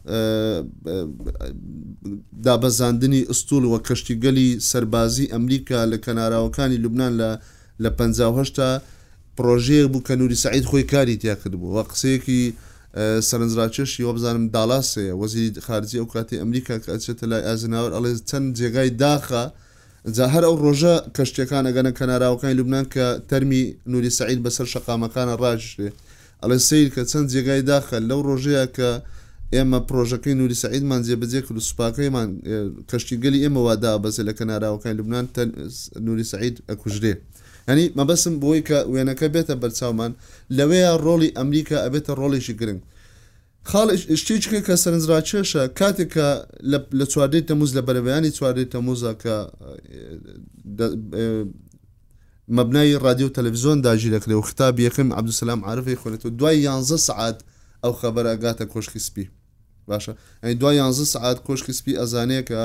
دابەزاندنی 2.45 3.21
ئستول 3.32 3.63
وە 3.73 3.80
کەشتی 3.88 4.15
گەلی 4.23 4.61
سربازی 4.71 5.25
ئەمریکا 5.32 5.82
لە 5.91 5.97
کەناراوەکانی 6.05 6.78
لوبناان 6.84 7.13
لە 7.21 7.30
لە 7.84 7.89
5 7.89 8.80
پرۆژەیە 9.38 9.86
بوو 9.91 10.05
کە 10.07 10.11
نووری 10.19 10.36
سعید 10.36 10.63
خۆی 10.65 10.84
کاری 10.93 11.17
تیا 11.21 11.36
کرد 11.41 11.53
بوو 11.59 11.75
وە 11.78 11.84
قسەیەکی 11.89 12.43
سەرنجڕاکێشی 13.29 14.01
وە 14.07 14.13
بزانم 14.17 14.45
داڵاسەیە 14.55 15.13
وەزیری 15.21 15.59
خارجی 15.67 15.97
ئەو 16.01 16.07
کاتی 16.13 16.37
ئەمریکا 16.41 16.75
کە 16.83 16.89
ئەچێتە 16.93 17.25
لای 17.31 17.43
ئازناوەر 17.47 17.91
ئەڵێ 17.95 18.11
چەند 18.29 18.47
جێگای 18.59 18.91
داخە 19.03 19.43
جاهر 20.17 20.43
ئەو 20.47 20.55
ڕۆژە 20.63 20.95
کەشتەکان 21.17 21.63
ئەگەنە 21.69 21.91
کەناراوەکانی 21.99 22.57
لوبنان 22.59 22.85
کە 22.93 23.05
تەرمی 23.29 23.63
نوری 23.91 24.09
سعید 24.19 24.39
بەسەر 24.45 24.67
شقامەکانە 24.73 25.33
ڕژێ 25.41 25.89
ئەڵێ 26.41 26.57
سیر 26.67 26.87
کە 26.95 27.01
چەند 27.11 27.27
جێگای 27.33 27.61
داخە 27.71 27.97
لەو 28.09 28.19
ڕۆژەیە 28.27 28.65
کە 28.77 28.89
ئێمە 29.55 29.79
پرۆژەکەی 29.89 30.35
نوری 30.39 30.55
سعیدمان 30.63 31.01
جێبجێ 31.07 31.39
کرد 31.45 31.59
سوپاکەیمان 31.69 32.29
کەشتی 32.89 33.15
گەلی 33.23 33.39
ئێمەوادا 33.43 33.93
بەزێ 34.03 34.23
لە 34.29 34.33
کەناراوەکانی 34.39 34.97
لوبنان 34.99 35.25
نوری 36.07 36.23
سعید 36.31 36.55
ئەکوژرێ. 36.69 37.15
ئەنی 37.70 37.88
مەبەسم 37.99 38.34
بۆی 38.43 38.61
کە 38.68 38.78
وێنەکە 38.93 39.28
بێتە 39.36 39.55
بەرچاومان 39.61 40.11
لەوەیە 40.57 40.89
ڕۆڵی 41.05 41.30
ئەمریکا 41.38 41.78
ئەبێتە 41.86 42.11
ڕۆڵێکی 42.22 42.53
گرنگ 42.59 42.82
خاڵش 43.72 44.01
شتێککە 44.22 44.59
کە 44.68 44.76
سەرنجڕاکێشە 44.84 45.63
کاتێکە 45.80 46.28
لە 46.99 47.05
چواردەی 47.11 47.43
تەموز 47.49 47.72
لە 47.78 47.82
بەرەبیانی 47.88 48.32
چواردەی 48.38 48.68
تەموزە 48.74 49.11
کە 49.24 49.36
مەبنای 52.57 52.93
رادیو 53.05 53.34
تەلەڤزیۆن 53.36 53.78
داژی 53.86 54.09
دەکرێ 54.15 54.36
و 54.39 54.47
ختاب 54.49 54.76
یەکەم 54.88 55.09
عبدوسلام 55.20 55.61
عرفی 55.70 55.97
خۆێتەوە 56.01 56.32
دوای 56.39 56.59
11 56.65 56.97
سعات 57.07 57.38
ئەو 57.84 57.93
خەبەرەگاتە 58.01 58.65
کۆشکی 58.74 58.99
سپی 59.07 59.26
باشە 59.89 60.13
ئەین 60.43 60.57
دوای 60.61 60.78
11 60.78 61.05
سعات 61.13 61.38
کۆشکی 61.47 61.74
سپی 61.80 61.93
ئەزانەیە 62.01 62.43
کە 62.49 62.61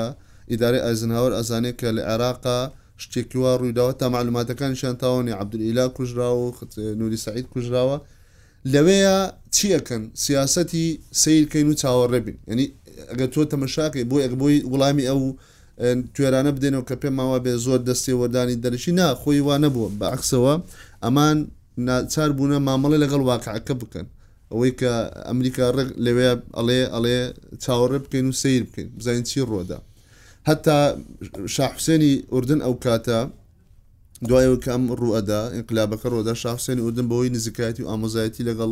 ئیداری 0.51 0.79
ئازنهاور 0.85 1.31
ئەزانەیە 1.39 1.73
کە 1.79 1.87
لە 1.97 2.01
عێراقا 2.11 2.59
شتێکی 3.03 3.37
وا 3.43 3.51
ڕوویداوە 3.61 3.93
تا 4.01 4.05
معلوماتەکانیشان 4.15 4.95
تاوانی 5.03 5.31
عبدولئیلا 5.41 5.85
کوژراوە 5.97 6.77
نوری 6.99 7.17
سعید 7.25 7.45
کوژراوە 7.53 7.97
لەوەیە 8.73 9.17
چیەکەن 9.55 10.03
سیاستی 10.25 10.85
سیرکەین 11.21 11.67
و 11.71 11.75
چاوەڕێبین 11.81 12.37
ینی 12.51 12.65
ئەگە 13.11 13.27
تۆ 13.33 13.41
تەمەشاکەی 13.51 14.05
بۆ 14.09 14.15
ئەک 14.23 14.33
بۆی 14.41 14.57
وڵامی 14.73 15.05
ئەو 15.09 15.21
توێرانە 16.15 16.51
بدێنەوە 16.57 16.83
کە 16.89 16.95
پێماوە 17.03 17.37
بێ 17.45 17.53
زۆر 17.65 17.79
دەستی 17.87 18.15
وەدانی 18.21 18.57
دەرشی 18.63 18.91
نا 18.99 19.07
خۆی 19.21 19.39
وا 19.47 19.55
نەبووە 19.63 19.89
بەعکسەوە 20.01 20.53
ئەمان 21.03 21.37
ناچار 21.89 22.29
بوونە 22.37 22.57
مامەڵە 22.67 22.97
لەگەڵ 23.03 23.21
واقعەکە 23.31 23.73
بکەن 23.81 24.07
ئەوەی 24.51 24.71
کە 24.79 24.91
ئەمریکا 25.29 25.65
ڕێک 25.75 25.89
لەوێ 26.05 26.27
ئەڵێ 26.57 26.79
ئەڵێ 26.93 27.19
چاوەڕێ 27.63 27.99
بکەین 28.03 28.25
و 28.29 28.33
سیر 28.41 28.61
بکەین 28.67 28.87
بزانین 28.97 29.23
چی 29.29 29.41
ڕۆدا 29.51 29.79
هەتا 30.49 30.77
شاحوسێنی 31.55 32.13
ئوردن 32.33 32.59
ئەو 32.65 32.73
کاتە 32.85 33.19
دوایەوە 34.29 34.57
کەم 34.65 34.81
ڕوئەدا 35.01 35.41
ئینقلابەکە 35.55 36.07
ڕۆدا 36.13 36.33
شاحوسێنی 36.43 36.83
ئوردن 36.85 37.05
بەوەی 37.11 37.33
نزیکایەتی 37.35 37.83
و 37.83 37.89
ئامۆزایەتی 37.91 38.45
لەگەڵ 38.49 38.71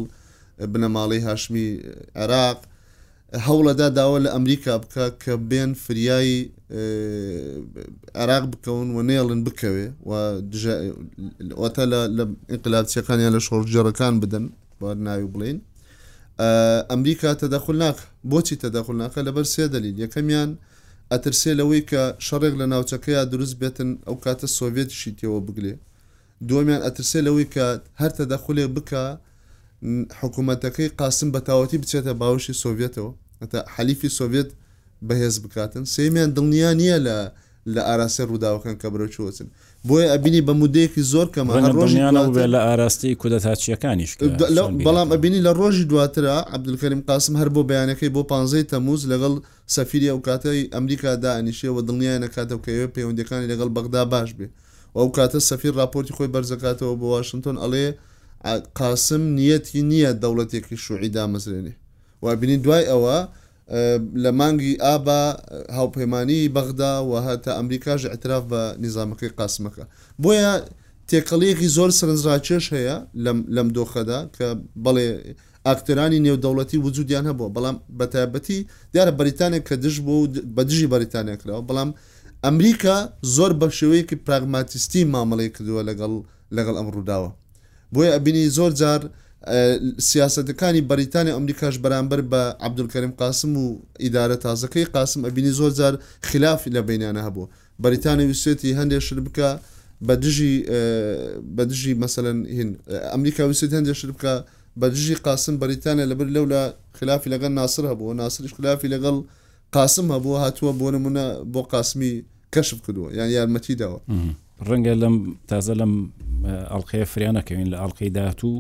بنەماڵی 0.72 1.22
هاشمی 1.28 1.68
عێراق 2.20 2.60
هەوڵەدا 3.48 3.88
داوە 3.98 4.18
لە 4.26 4.30
ئەمریکا 4.36 4.74
بکە 4.84 5.06
کە 5.24 5.34
بێن 5.50 5.72
فریایی 5.84 6.38
عراق 8.20 8.44
بکەون 8.54 8.88
و 8.96 9.00
نێڵن 9.10 9.40
بکەوێ 9.48 9.88
و 10.08 10.12
ئۆتە 11.62 11.84
لە 12.18 12.26
ئینقلابچیەکانیان 12.54 13.32
لە 13.38 13.42
شۆژجارەکان 13.48 14.14
بدەن 14.24 14.46
ناوی 15.08 15.28
بڵین 15.34 15.58
ئەمریکا 16.92 17.30
تەداخل 17.44 17.76
ناک 17.84 17.98
بۆچی 18.32 18.56
تەداخل 18.64 18.96
ناکە 19.02 19.20
لەبەر 19.28 19.46
سێ 19.56 19.66
دەلیل 19.74 19.96
یەکەمیان 20.04 20.50
ئەترسێ 21.16 21.52
لەوەی 21.60 21.84
کە 21.92 22.04
شەڕێک 22.26 22.54
لە 22.62 22.66
ناوچەکەیە 22.74 23.22
دروست 23.34 23.56
بێتن 23.62 23.90
ئەو 24.08 24.16
کاتە 24.26 24.48
سۆڤێتشی 24.58 25.12
تێەوە 25.20 25.40
بگلێ 25.48 25.76
دومیان 26.50 26.82
ئەترسێ 26.86 27.20
لەوەی 27.28 27.48
کە 27.56 27.66
هەرتە 28.02 28.24
دەخولێ 28.32 28.66
بکە 28.76 29.04
حکوومەتەکەی 30.22 30.90
قاسم 31.00 31.30
بەتاوەتی 31.36 31.82
بچێتە 31.82 32.12
باوشی 32.22 32.60
سۆڤێتەوە 32.64 33.12
ئەتا 33.42 33.60
حەلیفی 33.76 34.12
سۆڤێت 34.18 34.50
بەهێز 35.08 35.36
بکاتن 35.44 35.84
سێمیان 35.96 36.30
دڵنییا 36.36 36.72
نییە 36.82 36.98
لە 37.08 37.18
لە 37.74 37.82
ئاراسە 37.88 38.24
ڕووداوەکەن 38.30 38.76
کە 38.82 38.88
برە 38.94 39.08
چوەچن 39.16 39.48
بۆیە 39.88 40.08
ئەبینی 40.14 40.42
بە 40.48 40.54
مودەیەکی 40.62 41.04
زۆر 41.14 41.28
کەمە 41.36 41.52
ڕۆژیانە 41.78 42.22
لە 42.54 42.60
ئاراستی 42.68 43.16
کودەتاچیەکانیش 43.22 44.12
بەڵام 44.86 45.10
ئەبینی 45.14 45.42
لە 45.48 45.52
ڕۆژی 45.60 45.86
دواترە 45.92 46.36
عبدولکەریم 46.56 47.02
قاسم 47.10 47.34
هەر 47.42 47.50
بۆ 47.56 47.62
بەیانەکەی 47.70 48.12
بۆ 48.16 48.22
15 48.24 48.64
تەموز 48.72 49.02
لەگەڵ 49.12 49.34
سەفری 49.76 50.08
ئەو 50.12 50.20
کاتەی 50.28 50.62
ئەمریکا 50.74 51.12
دانیشەوە 51.24 51.82
دڵنیایە 51.88 52.30
کاتەکەوێ 52.36 52.88
پەیوەندەکانی 52.96 53.48
لەگەڵ 53.52 53.70
بەغدا 53.76 54.04
باش 54.14 54.30
بێ 54.38 54.48
ئەو 54.98 55.08
کاتە 55.18 55.40
سەفیر 55.50 55.74
راپۆرتی 55.82 56.14
خۆی 56.18 56.30
بەرزکاتەوە 56.36 56.94
بۆ 57.00 57.08
واشنگتن 57.16 57.56
ئەڵێ 57.64 57.86
قاسم 58.80 59.24
نیەتی 59.38 59.82
نییە 59.92 60.12
دەوڵەتێکی 60.22 60.76
شوعیدا 60.86 61.24
مەزرێنێ 61.34 61.74
وابینی 62.24 62.58
دوای 62.64 62.86
ئەوە 62.92 63.18
لە 64.24 64.32
مانگی 64.40 64.78
ئابا 64.82 65.22
هاوپەیمانانی 65.78 66.50
بەغدا 66.56 66.94
و 67.10 67.14
هەتا 67.28 67.52
ئەمریکاژ 67.60 68.06
اعتراف 68.10 68.44
بە 68.52 68.62
نظامەکەی 68.86 69.34
قاسمەکە 69.40 69.84
بۆیە 70.24 70.54
تێکەڵیەکی 71.10 71.68
زۆر 71.78 71.90
سرنجڕاکێش 72.00 72.66
هەیە 72.76 72.96
لەم 73.56 73.68
دۆخەدا 73.78 74.20
کە 74.38 74.48
بەڵێ 74.86 75.08
ئاکتەرانی 75.66 76.24
نێودەوڵەتی 76.28 76.82
وجودیان 76.86 77.26
هەبوو 77.32 77.54
بەڵام 77.56 77.78
بەتابەتی 78.00 78.60
دیارە 78.94 79.12
بەریتانێک 79.20 79.64
کە 79.70 79.76
دژ 79.84 79.96
بوو 80.08 80.28
بە 80.56 80.64
دژی 80.70 80.92
بەریتانێکراوە 80.94 81.64
بەڵام 81.70 81.90
ئەمریکا 82.46 82.98
زۆر 83.36 83.52
بە 83.60 83.68
شێوەیەکی 83.78 84.16
پراگماتیستی 84.28 85.08
مامەڵی 85.14 85.50
کردووە 85.56 85.82
لەگەڵ 85.90 86.14
لەگەڵ 86.56 86.76
ئەم 86.80 86.88
ڕووداوە 86.96 87.30
بۆیە 87.94 88.12
ئەبینی 88.16 88.46
زۆر 88.58 88.72
جار 88.82 89.02
سیاستەکانی 90.10 90.82
بەریتانی 90.92 91.32
ئەمریکاش 91.38 91.76
بەرامبەر 91.86 92.22
بە 92.32 92.42
عبدولکەریم 92.68 93.12
قاسم 93.22 93.58
و 93.58 93.66
ئیدارە 94.04 94.38
تازەکەی 94.46 94.86
قاسم 94.96 95.26
ئەبینی 95.26 95.52
زۆر 95.60 95.72
جار 95.80 95.94
خلافی 96.30 96.70
لە 96.76 96.82
بینیانە 96.90 97.22
هەبوو 97.28 97.48
بەریتانی 97.84 98.26
وسێتی 98.32 98.76
هەندێک 98.80 99.02
شر 99.08 99.20
بکە 99.26 99.50
بە 100.08 100.16
دژی 100.22 100.54
بە 101.58 101.64
دژی 101.70 101.94
مەسەن 102.02 102.28
هین 102.58 102.70
ئەمریکا 103.14 103.44
وسێت 103.52 103.72
هەندێک 103.78 103.96
شر 104.02 104.12
بکە 104.16 104.34
بە 104.82 104.88
دژی 104.94 105.16
قاسم 105.28 105.56
بەریتانە 105.62 106.04
لەبەر 106.12 106.28
لەو 106.36 106.46
لە 106.54 106.62
خلافی 107.00 107.30
لەگەن 107.34 107.52
ناسر 107.60 107.84
هەبوو 107.92 108.14
ناسریش 108.22 108.54
خلافی 108.58 108.88
لەگەڵ 108.94 109.16
قاسم 109.78 110.08
هەبوو 110.16 110.38
هاتووە 110.44 110.72
بۆ 110.80 110.88
نمونە 110.96 111.26
بۆ 111.54 111.62
قاسمی 111.74 112.12
کەشف 112.54 112.78
کردووە 112.86 113.10
یان 113.18 113.30
یارمەتی 113.38 113.76
داوە 113.82 114.00
ڕەنگە 114.68 114.94
لەم 115.02 115.16
تازە 115.50 115.74
لەم 115.82 115.94
ئەڵلقەیە 116.72 117.06
فریانەکەوین 117.14 117.68
لە 117.74 117.78
ئەڵلقەی 117.82 118.10
داهاتوو 118.18 118.56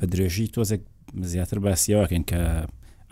بە 0.00 0.04
درێژی 0.12 0.46
تۆزێک 0.54 0.80
زیاتر 1.20 1.58
باسیەوەکەن 1.64 2.24
کە 2.30 2.40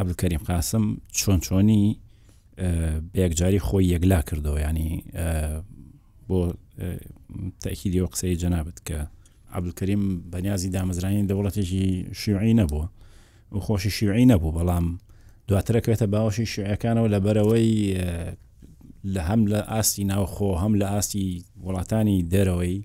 عبلکەریم 0.01 0.43
قاسم 0.49 0.84
چۆن 1.18 1.38
چۆنی 1.47 1.97
بەیەکجاری 3.12 3.64
خۆی 3.66 3.91
یەکلا 3.95 4.20
کردەوە 4.28 4.61
ینی 4.68 4.91
بۆ 6.28 6.41
تاکیدیەوە 7.64 8.11
قسەی 8.12 8.36
جەنابەت 8.43 8.78
کە 8.88 8.99
عبلکەریم 9.59 10.03
بەنیازی 10.32 10.70
دامەزرانی 10.76 11.28
دەوڵەتێکی 11.30 11.84
شیوعی 12.20 12.55
نەبووە 12.61 12.86
و 13.53 13.59
خۆشی 13.66 13.91
شیوعی 13.97 14.26
نەبوو 14.32 14.55
بەڵام 14.59 14.86
دواترەکەوێتە 15.49 16.07
باوەشی 16.12 16.47
شیعەکانەوە 16.53 17.09
لە 17.14 17.18
بەرەوەی 17.24 17.70
لە 19.14 19.22
هەم 19.28 19.41
لە 19.53 19.61
ئاستی 19.72 20.05
ناوخۆ 20.11 20.51
هەم 20.62 20.72
لە 20.80 20.86
ئاستی 20.93 21.26
وڵاتانی 21.64 22.18
دەرەوەی 22.32 22.76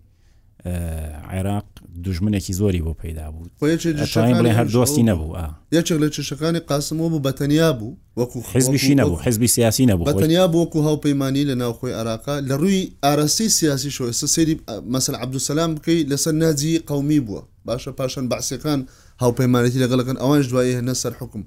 عێراق 1.33 1.65
دوژمنێکی 2.03 2.53
زۆری 2.59 2.81
بۆ 2.85 2.93
پیدا 3.03 3.25
بوو 3.31 3.45
بڵێ 3.61 4.51
هەر 4.59 4.67
دۆستی 4.75 5.03
نەبوو 5.09 5.35
یەکێک 5.77 5.97
لە 6.03 6.07
چشەکانی 6.15 6.61
قاسمەوە 6.69 7.07
بوو 7.11 7.21
بەتەنیا 7.27 7.69
بوو 7.79 7.97
وەکو 8.19 8.37
حزبیشی 8.53 8.95
نەبوو 8.99 9.21
حزبی 9.25 9.47
سیاسی 9.57 9.85
نەبوو 9.89 10.05
بەتەنیا 10.09 10.43
بۆکو 10.53 10.79
هاوپەیمانی 10.87 11.43
لە 11.49 11.53
ناوخۆی 11.61 11.93
عراقا 11.99 12.35
لە 12.49 12.55
ڕووی 12.61 12.83
ئاراسی 13.03 13.49
سیاسی 13.57 13.91
شۆ 13.95 14.03
سەسری 14.21 14.55
مەسل 14.93 15.15
عبدوسلام 15.23 15.71
بکەی 15.75 15.99
لەسەر 16.11 16.33
ناجی 16.41 16.79
قومی 16.89 17.19
بووە 17.27 17.41
باشە 17.67 17.91
پاشان 17.99 18.25
باسیەکان 18.31 18.79
هاوپەیمانەتی 19.23 19.81
لەگەڵەکەن 19.83 20.17
ئەوانش 20.21 20.45
دوایی 20.51 20.77
هەنە 20.79 20.93
سەر 21.03 21.13
حکم 21.21 21.43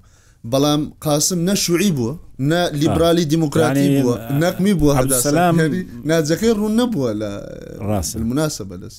بەڵام 0.53 0.80
قاسم 1.01 1.40
نەشوعی 1.49 1.90
بووە 1.96 2.14
نە 2.51 2.72
لیبرالی 2.82 3.24
دیموکراتی 3.24 4.03
بووە 4.03 4.14
نەقمی 4.42 4.74
بووە 4.80 4.92
هەسەسلام 4.99 5.55
ناجەکەی 6.11 6.53
ڕوون 6.59 6.74
نەبووە 6.80 7.11
لە 7.20 7.30
ڕاست 7.90 8.16
مناسە 8.30 8.64
بە 8.70 8.76
لەس 8.82 8.96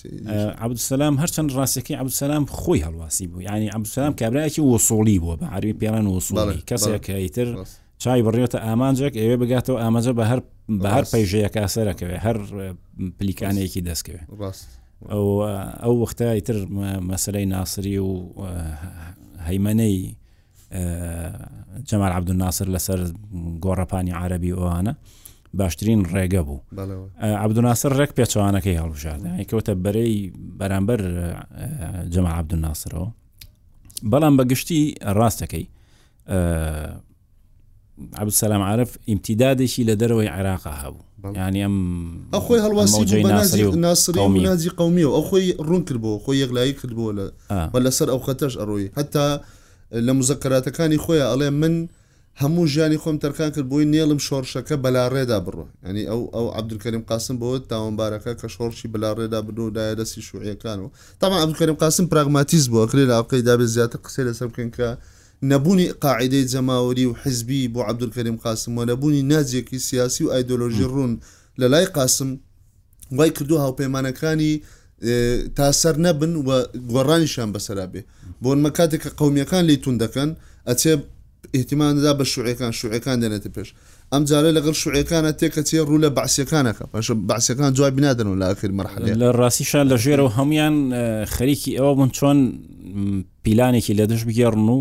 عبدسلام 0.65 1.15
هەرچەند 1.21 1.49
ڕاستەکەی 1.57 1.95
عبدسلام 2.01 2.45
خۆی 2.45 2.81
هەڵواسی 2.85 3.25
بوو 3.27 3.41
ینی 3.41 3.67
عبدسلام 3.69 4.13
کابراایکی 4.13 4.61
وەسۆڵی 4.61 5.17
بووە 5.23 5.35
بە 5.41 5.45
عربی 5.53 5.73
پێران 5.81 6.05
وسوڵی 6.15 6.59
کەسێکیتر 6.69 7.47
چای 8.03 8.21
بڕێتە 8.25 8.57
ئامانجێک 8.65 9.13
ئەوێ 9.21 9.35
بگاتەوە 9.41 9.77
ئاماجە 9.83 10.11
بە 10.19 10.23
هەر 10.31 10.39
بە 10.83 10.87
هەر 10.95 11.03
پەیژەیە 11.11 11.49
کاسەرەکەوێ 11.55 12.17
هەر 12.25 12.37
پلیکانەیەکی 13.19 13.81
دەستکەوێ 13.89 14.21
ئەو 15.11 15.25
ئەو 15.83 15.93
وەختە 16.03 16.25
ئیتر 16.35 16.57
مەسلەی 17.11 17.45
ناسری 17.55 17.97
و 18.07 18.11
هەیمەەی 19.47 19.99
جەمال 21.85 22.11
عبدو 22.11 22.33
ناسر 22.33 22.65
لەسەر 22.75 23.01
گۆڕەپانی 23.65 24.13
عربی 24.13 24.51
ئەوانە 24.53 24.93
باشترین 25.53 26.01
ڕێگە 26.13 26.39
بوو 26.47 26.59
عبدوناسر 27.17 27.93
ڕێک 27.99 28.11
پێچوانەکەی 28.19 28.79
هەڵبژاردەکەوتە 28.81 29.73
بەرەی 29.85 30.31
بەرامبەر 30.59 30.99
جەما 32.13 32.29
عبدوناسرەوە 32.39 33.07
بەڵام 34.11 34.35
بەگشتی 34.39 34.95
ڕاستەکەی 35.17 35.65
عبدسەسلام 38.21 38.61
عرف 38.61 38.91
ئیمتیدادێکی 39.09 39.83
لە 39.89 39.93
دەرەوەی 40.01 40.29
عێراقا 40.35 40.73
هەبوو 40.83 41.03
ینی 41.35 41.63
ئەم 41.63 41.77
ئەخۆی 42.33 42.61
هەڵواسی 42.61 43.13
ناسری 43.13 43.75
نازی 44.47 44.69
قومی 44.77 45.03
و 45.03 45.15
ئەخۆی 45.21 45.55
ڕوون 45.67 45.83
کردبوو 45.85 46.19
خۆی 46.25 46.35
یەکلایی 46.43 46.73
کردبووە 46.73 47.11
لە 47.17 47.25
بە 47.73 47.79
لەسەر 47.85 48.09
ئەو 48.09 48.19
خەتەش 48.25 48.53
ئەڕۆی 48.59 48.85
هەتا 48.99 49.29
لە 49.91 50.13
مزەکەراتەکانی 50.19 50.99
خۆیە 51.03 51.25
ئەڵێ 51.31 51.49
من 51.61 51.75
هەموو 52.41 52.67
ژیانی 52.73 52.97
خۆم 53.03 53.17
تەرکان 53.25 53.49
کرد 53.53 53.69
بووی 53.71 53.85
نێڵم 53.93 54.19
شۆرشەکە 54.27 54.75
بەلاڕێدا 54.83 55.37
بڕۆ 55.45 55.65
ینی 55.87 56.03
ئەو 56.11 56.21
ئەو 56.35 56.47
عبدولکەریم 56.57 57.03
قاسم 57.09 57.35
بەوە 57.41 57.57
تاوەمبارەکە 57.71 58.33
کە 58.39 58.47
شۆڕشی 58.55 58.87
بەلاڕێدا 58.93 59.39
بنودایە 59.47 59.95
دەسی 59.99 60.21
شوعیەکانەوە 60.27 60.89
تاما 61.19 61.35
عبدولکەریم 61.43 61.77
قاسم 61.83 62.05
پراگماتیز 62.13 62.65
بووە 62.71 62.85
کرێ 62.91 63.03
لە 63.09 63.13
ئاقی 63.17 63.41
دابێ 63.49 63.65
زیاتر 63.75 63.99
قسە 64.05 64.21
لەسەر 64.27 64.47
بکەن 64.51 64.69
کە 64.77 64.87
نەبوونی 65.51 65.87
قاعدەی 66.03 66.45
جەماوەری 66.53 67.05
و 67.09 67.13
حزبی 67.23 67.61
بۆ 67.73 67.79
عبدولکەریم 67.89 68.37
قاسم 68.45 68.71
و 68.77 68.85
نەبوونی 68.91 69.21
ناجێکی 69.31 69.77
سیاسی 69.89 70.21
و 70.25 70.29
ئایدۆلۆژی 70.33 70.87
ڕوون 70.93 71.11
لە 71.61 71.65
لای 71.73 71.85
قاسم 71.97 72.29
وای 73.17 73.29
کردو 73.37 73.55
هاوپەیمانەکانی 73.63 74.51
تاسەر 75.57 75.95
نەبن 76.05 76.33
و 76.47 76.49
گۆڕانیشان 76.93 77.49
بەسەرا 77.55 77.85
بێ 77.91 78.01
بۆن 78.43 78.57
مە 78.63 78.69
کاتێک 78.77 79.01
کە 79.03 79.09
قومیەکان 79.19 79.63
لی 79.69 79.77
تون 79.83 79.95
دەکەن 80.03 80.29
ئەچێ 80.69 80.93
احتیماندا 81.57 82.13
بە 82.19 82.23
شوعەکان 82.31 82.71
شوعەکان 82.79 83.17
دێنێتە 83.21 83.49
پێش 83.55 83.69
ئەم 84.13 84.23
جارە 84.29 84.49
لەگەڵ 84.57 84.73
شوعەکانە 84.81 85.31
تێکە 85.39 85.61
چێ 85.69 85.79
ڕوو 85.87 85.97
لە 86.05 86.09
باسیەکانەکە 86.17 86.85
پاش 86.91 87.11
باسیەکان 87.31 87.73
جوای 87.77 87.91
بنادن 87.97 88.27
و 88.27 88.39
لە 88.41 88.45
ئاخر 88.49 88.71
مرحلە 88.71 89.15
لە 89.23 89.29
ڕاستیشان 89.39 89.85
لە 89.91 89.97
ژێرە 90.03 90.23
و 90.27 90.29
هەموان 90.37 90.75
خەریکی 91.35 91.71
ئەوە 91.77 91.91
بن 91.99 92.09
چۆن 92.17 92.37
پیلانێکی 93.43 93.93
لە 93.99 94.05
دەش 94.11 94.21
بگێڕن 94.27 94.65
و 94.73 94.77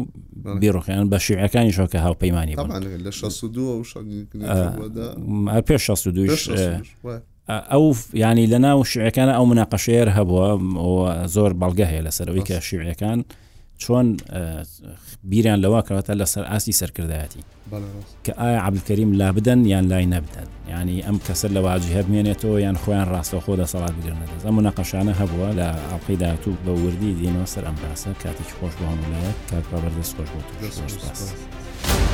بیرۆخیان 0.61 1.07
بە 1.13 1.19
شوعەکانی 1.27 1.73
شۆکە 1.75 1.99
هاوپەیمانی 2.07 2.55
پێش 5.69 5.83
62 5.91 7.23
ئەو 7.51 7.95
ینی 8.23 8.47
لە 8.53 8.59
ناو 8.65 8.81
شوعەکانە 8.93 9.33
ئەو 9.37 9.45
مناقەشێر 9.53 10.09
هەبووە 10.17 11.13
زۆر 11.35 11.53
بەڵگە 11.61 11.87
هەیە 11.91 12.03
لەسەرەوەی 12.11 12.45
کە 12.49 12.57
شوعەکان 12.69 13.21
چۆن 13.83 14.09
بیریان 15.31 15.59
لەوە 15.65 15.81
کەواتە 15.89 16.13
لەسەر 16.21 16.43
ئاسی 16.51 16.73
سەرکردایەتی 16.81 17.43
کە 18.25 18.33
ئایا 18.41 18.61
عبلکەریم 18.69 19.13
لا 19.21 19.29
بدەن 19.37 19.61
یان 19.73 19.85
لای 19.91 20.07
نەبدەن 20.15 20.49
ینی 20.75 20.99
ئەم 21.07 21.19
کەسەر 21.29 21.51
لە 21.57 21.61
واجی 21.67 21.95
هەبمێنێتەوە 21.99 22.57
یان 22.67 22.77
خۆیان 22.83 23.07
ڕاستەخۆ 23.15 23.53
لە 23.61 23.67
سەڵات 23.73 23.95
بگرنێت 23.99 24.31
ئەم 24.47 24.55
مناقەشانە 24.61 25.13
هەبووە 25.21 25.49
لە 25.59 25.67
ئاڵقیدا 25.91 26.31
تو 26.45 26.51
بە 26.65 26.71
وردی 26.87 27.13
دینەوە 27.21 27.49
سەر 27.55 27.65
ئەم 27.69 27.77
پاسە 27.83 28.11
کاتێکی 28.23 28.55
خۆش 28.59 28.75
بۆ 28.79 28.85
هەمولایە 28.93 29.33
کات 29.51 29.65
بەبەردەست 29.73 30.15
خۆش 30.17 30.31
بۆ 30.35 32.08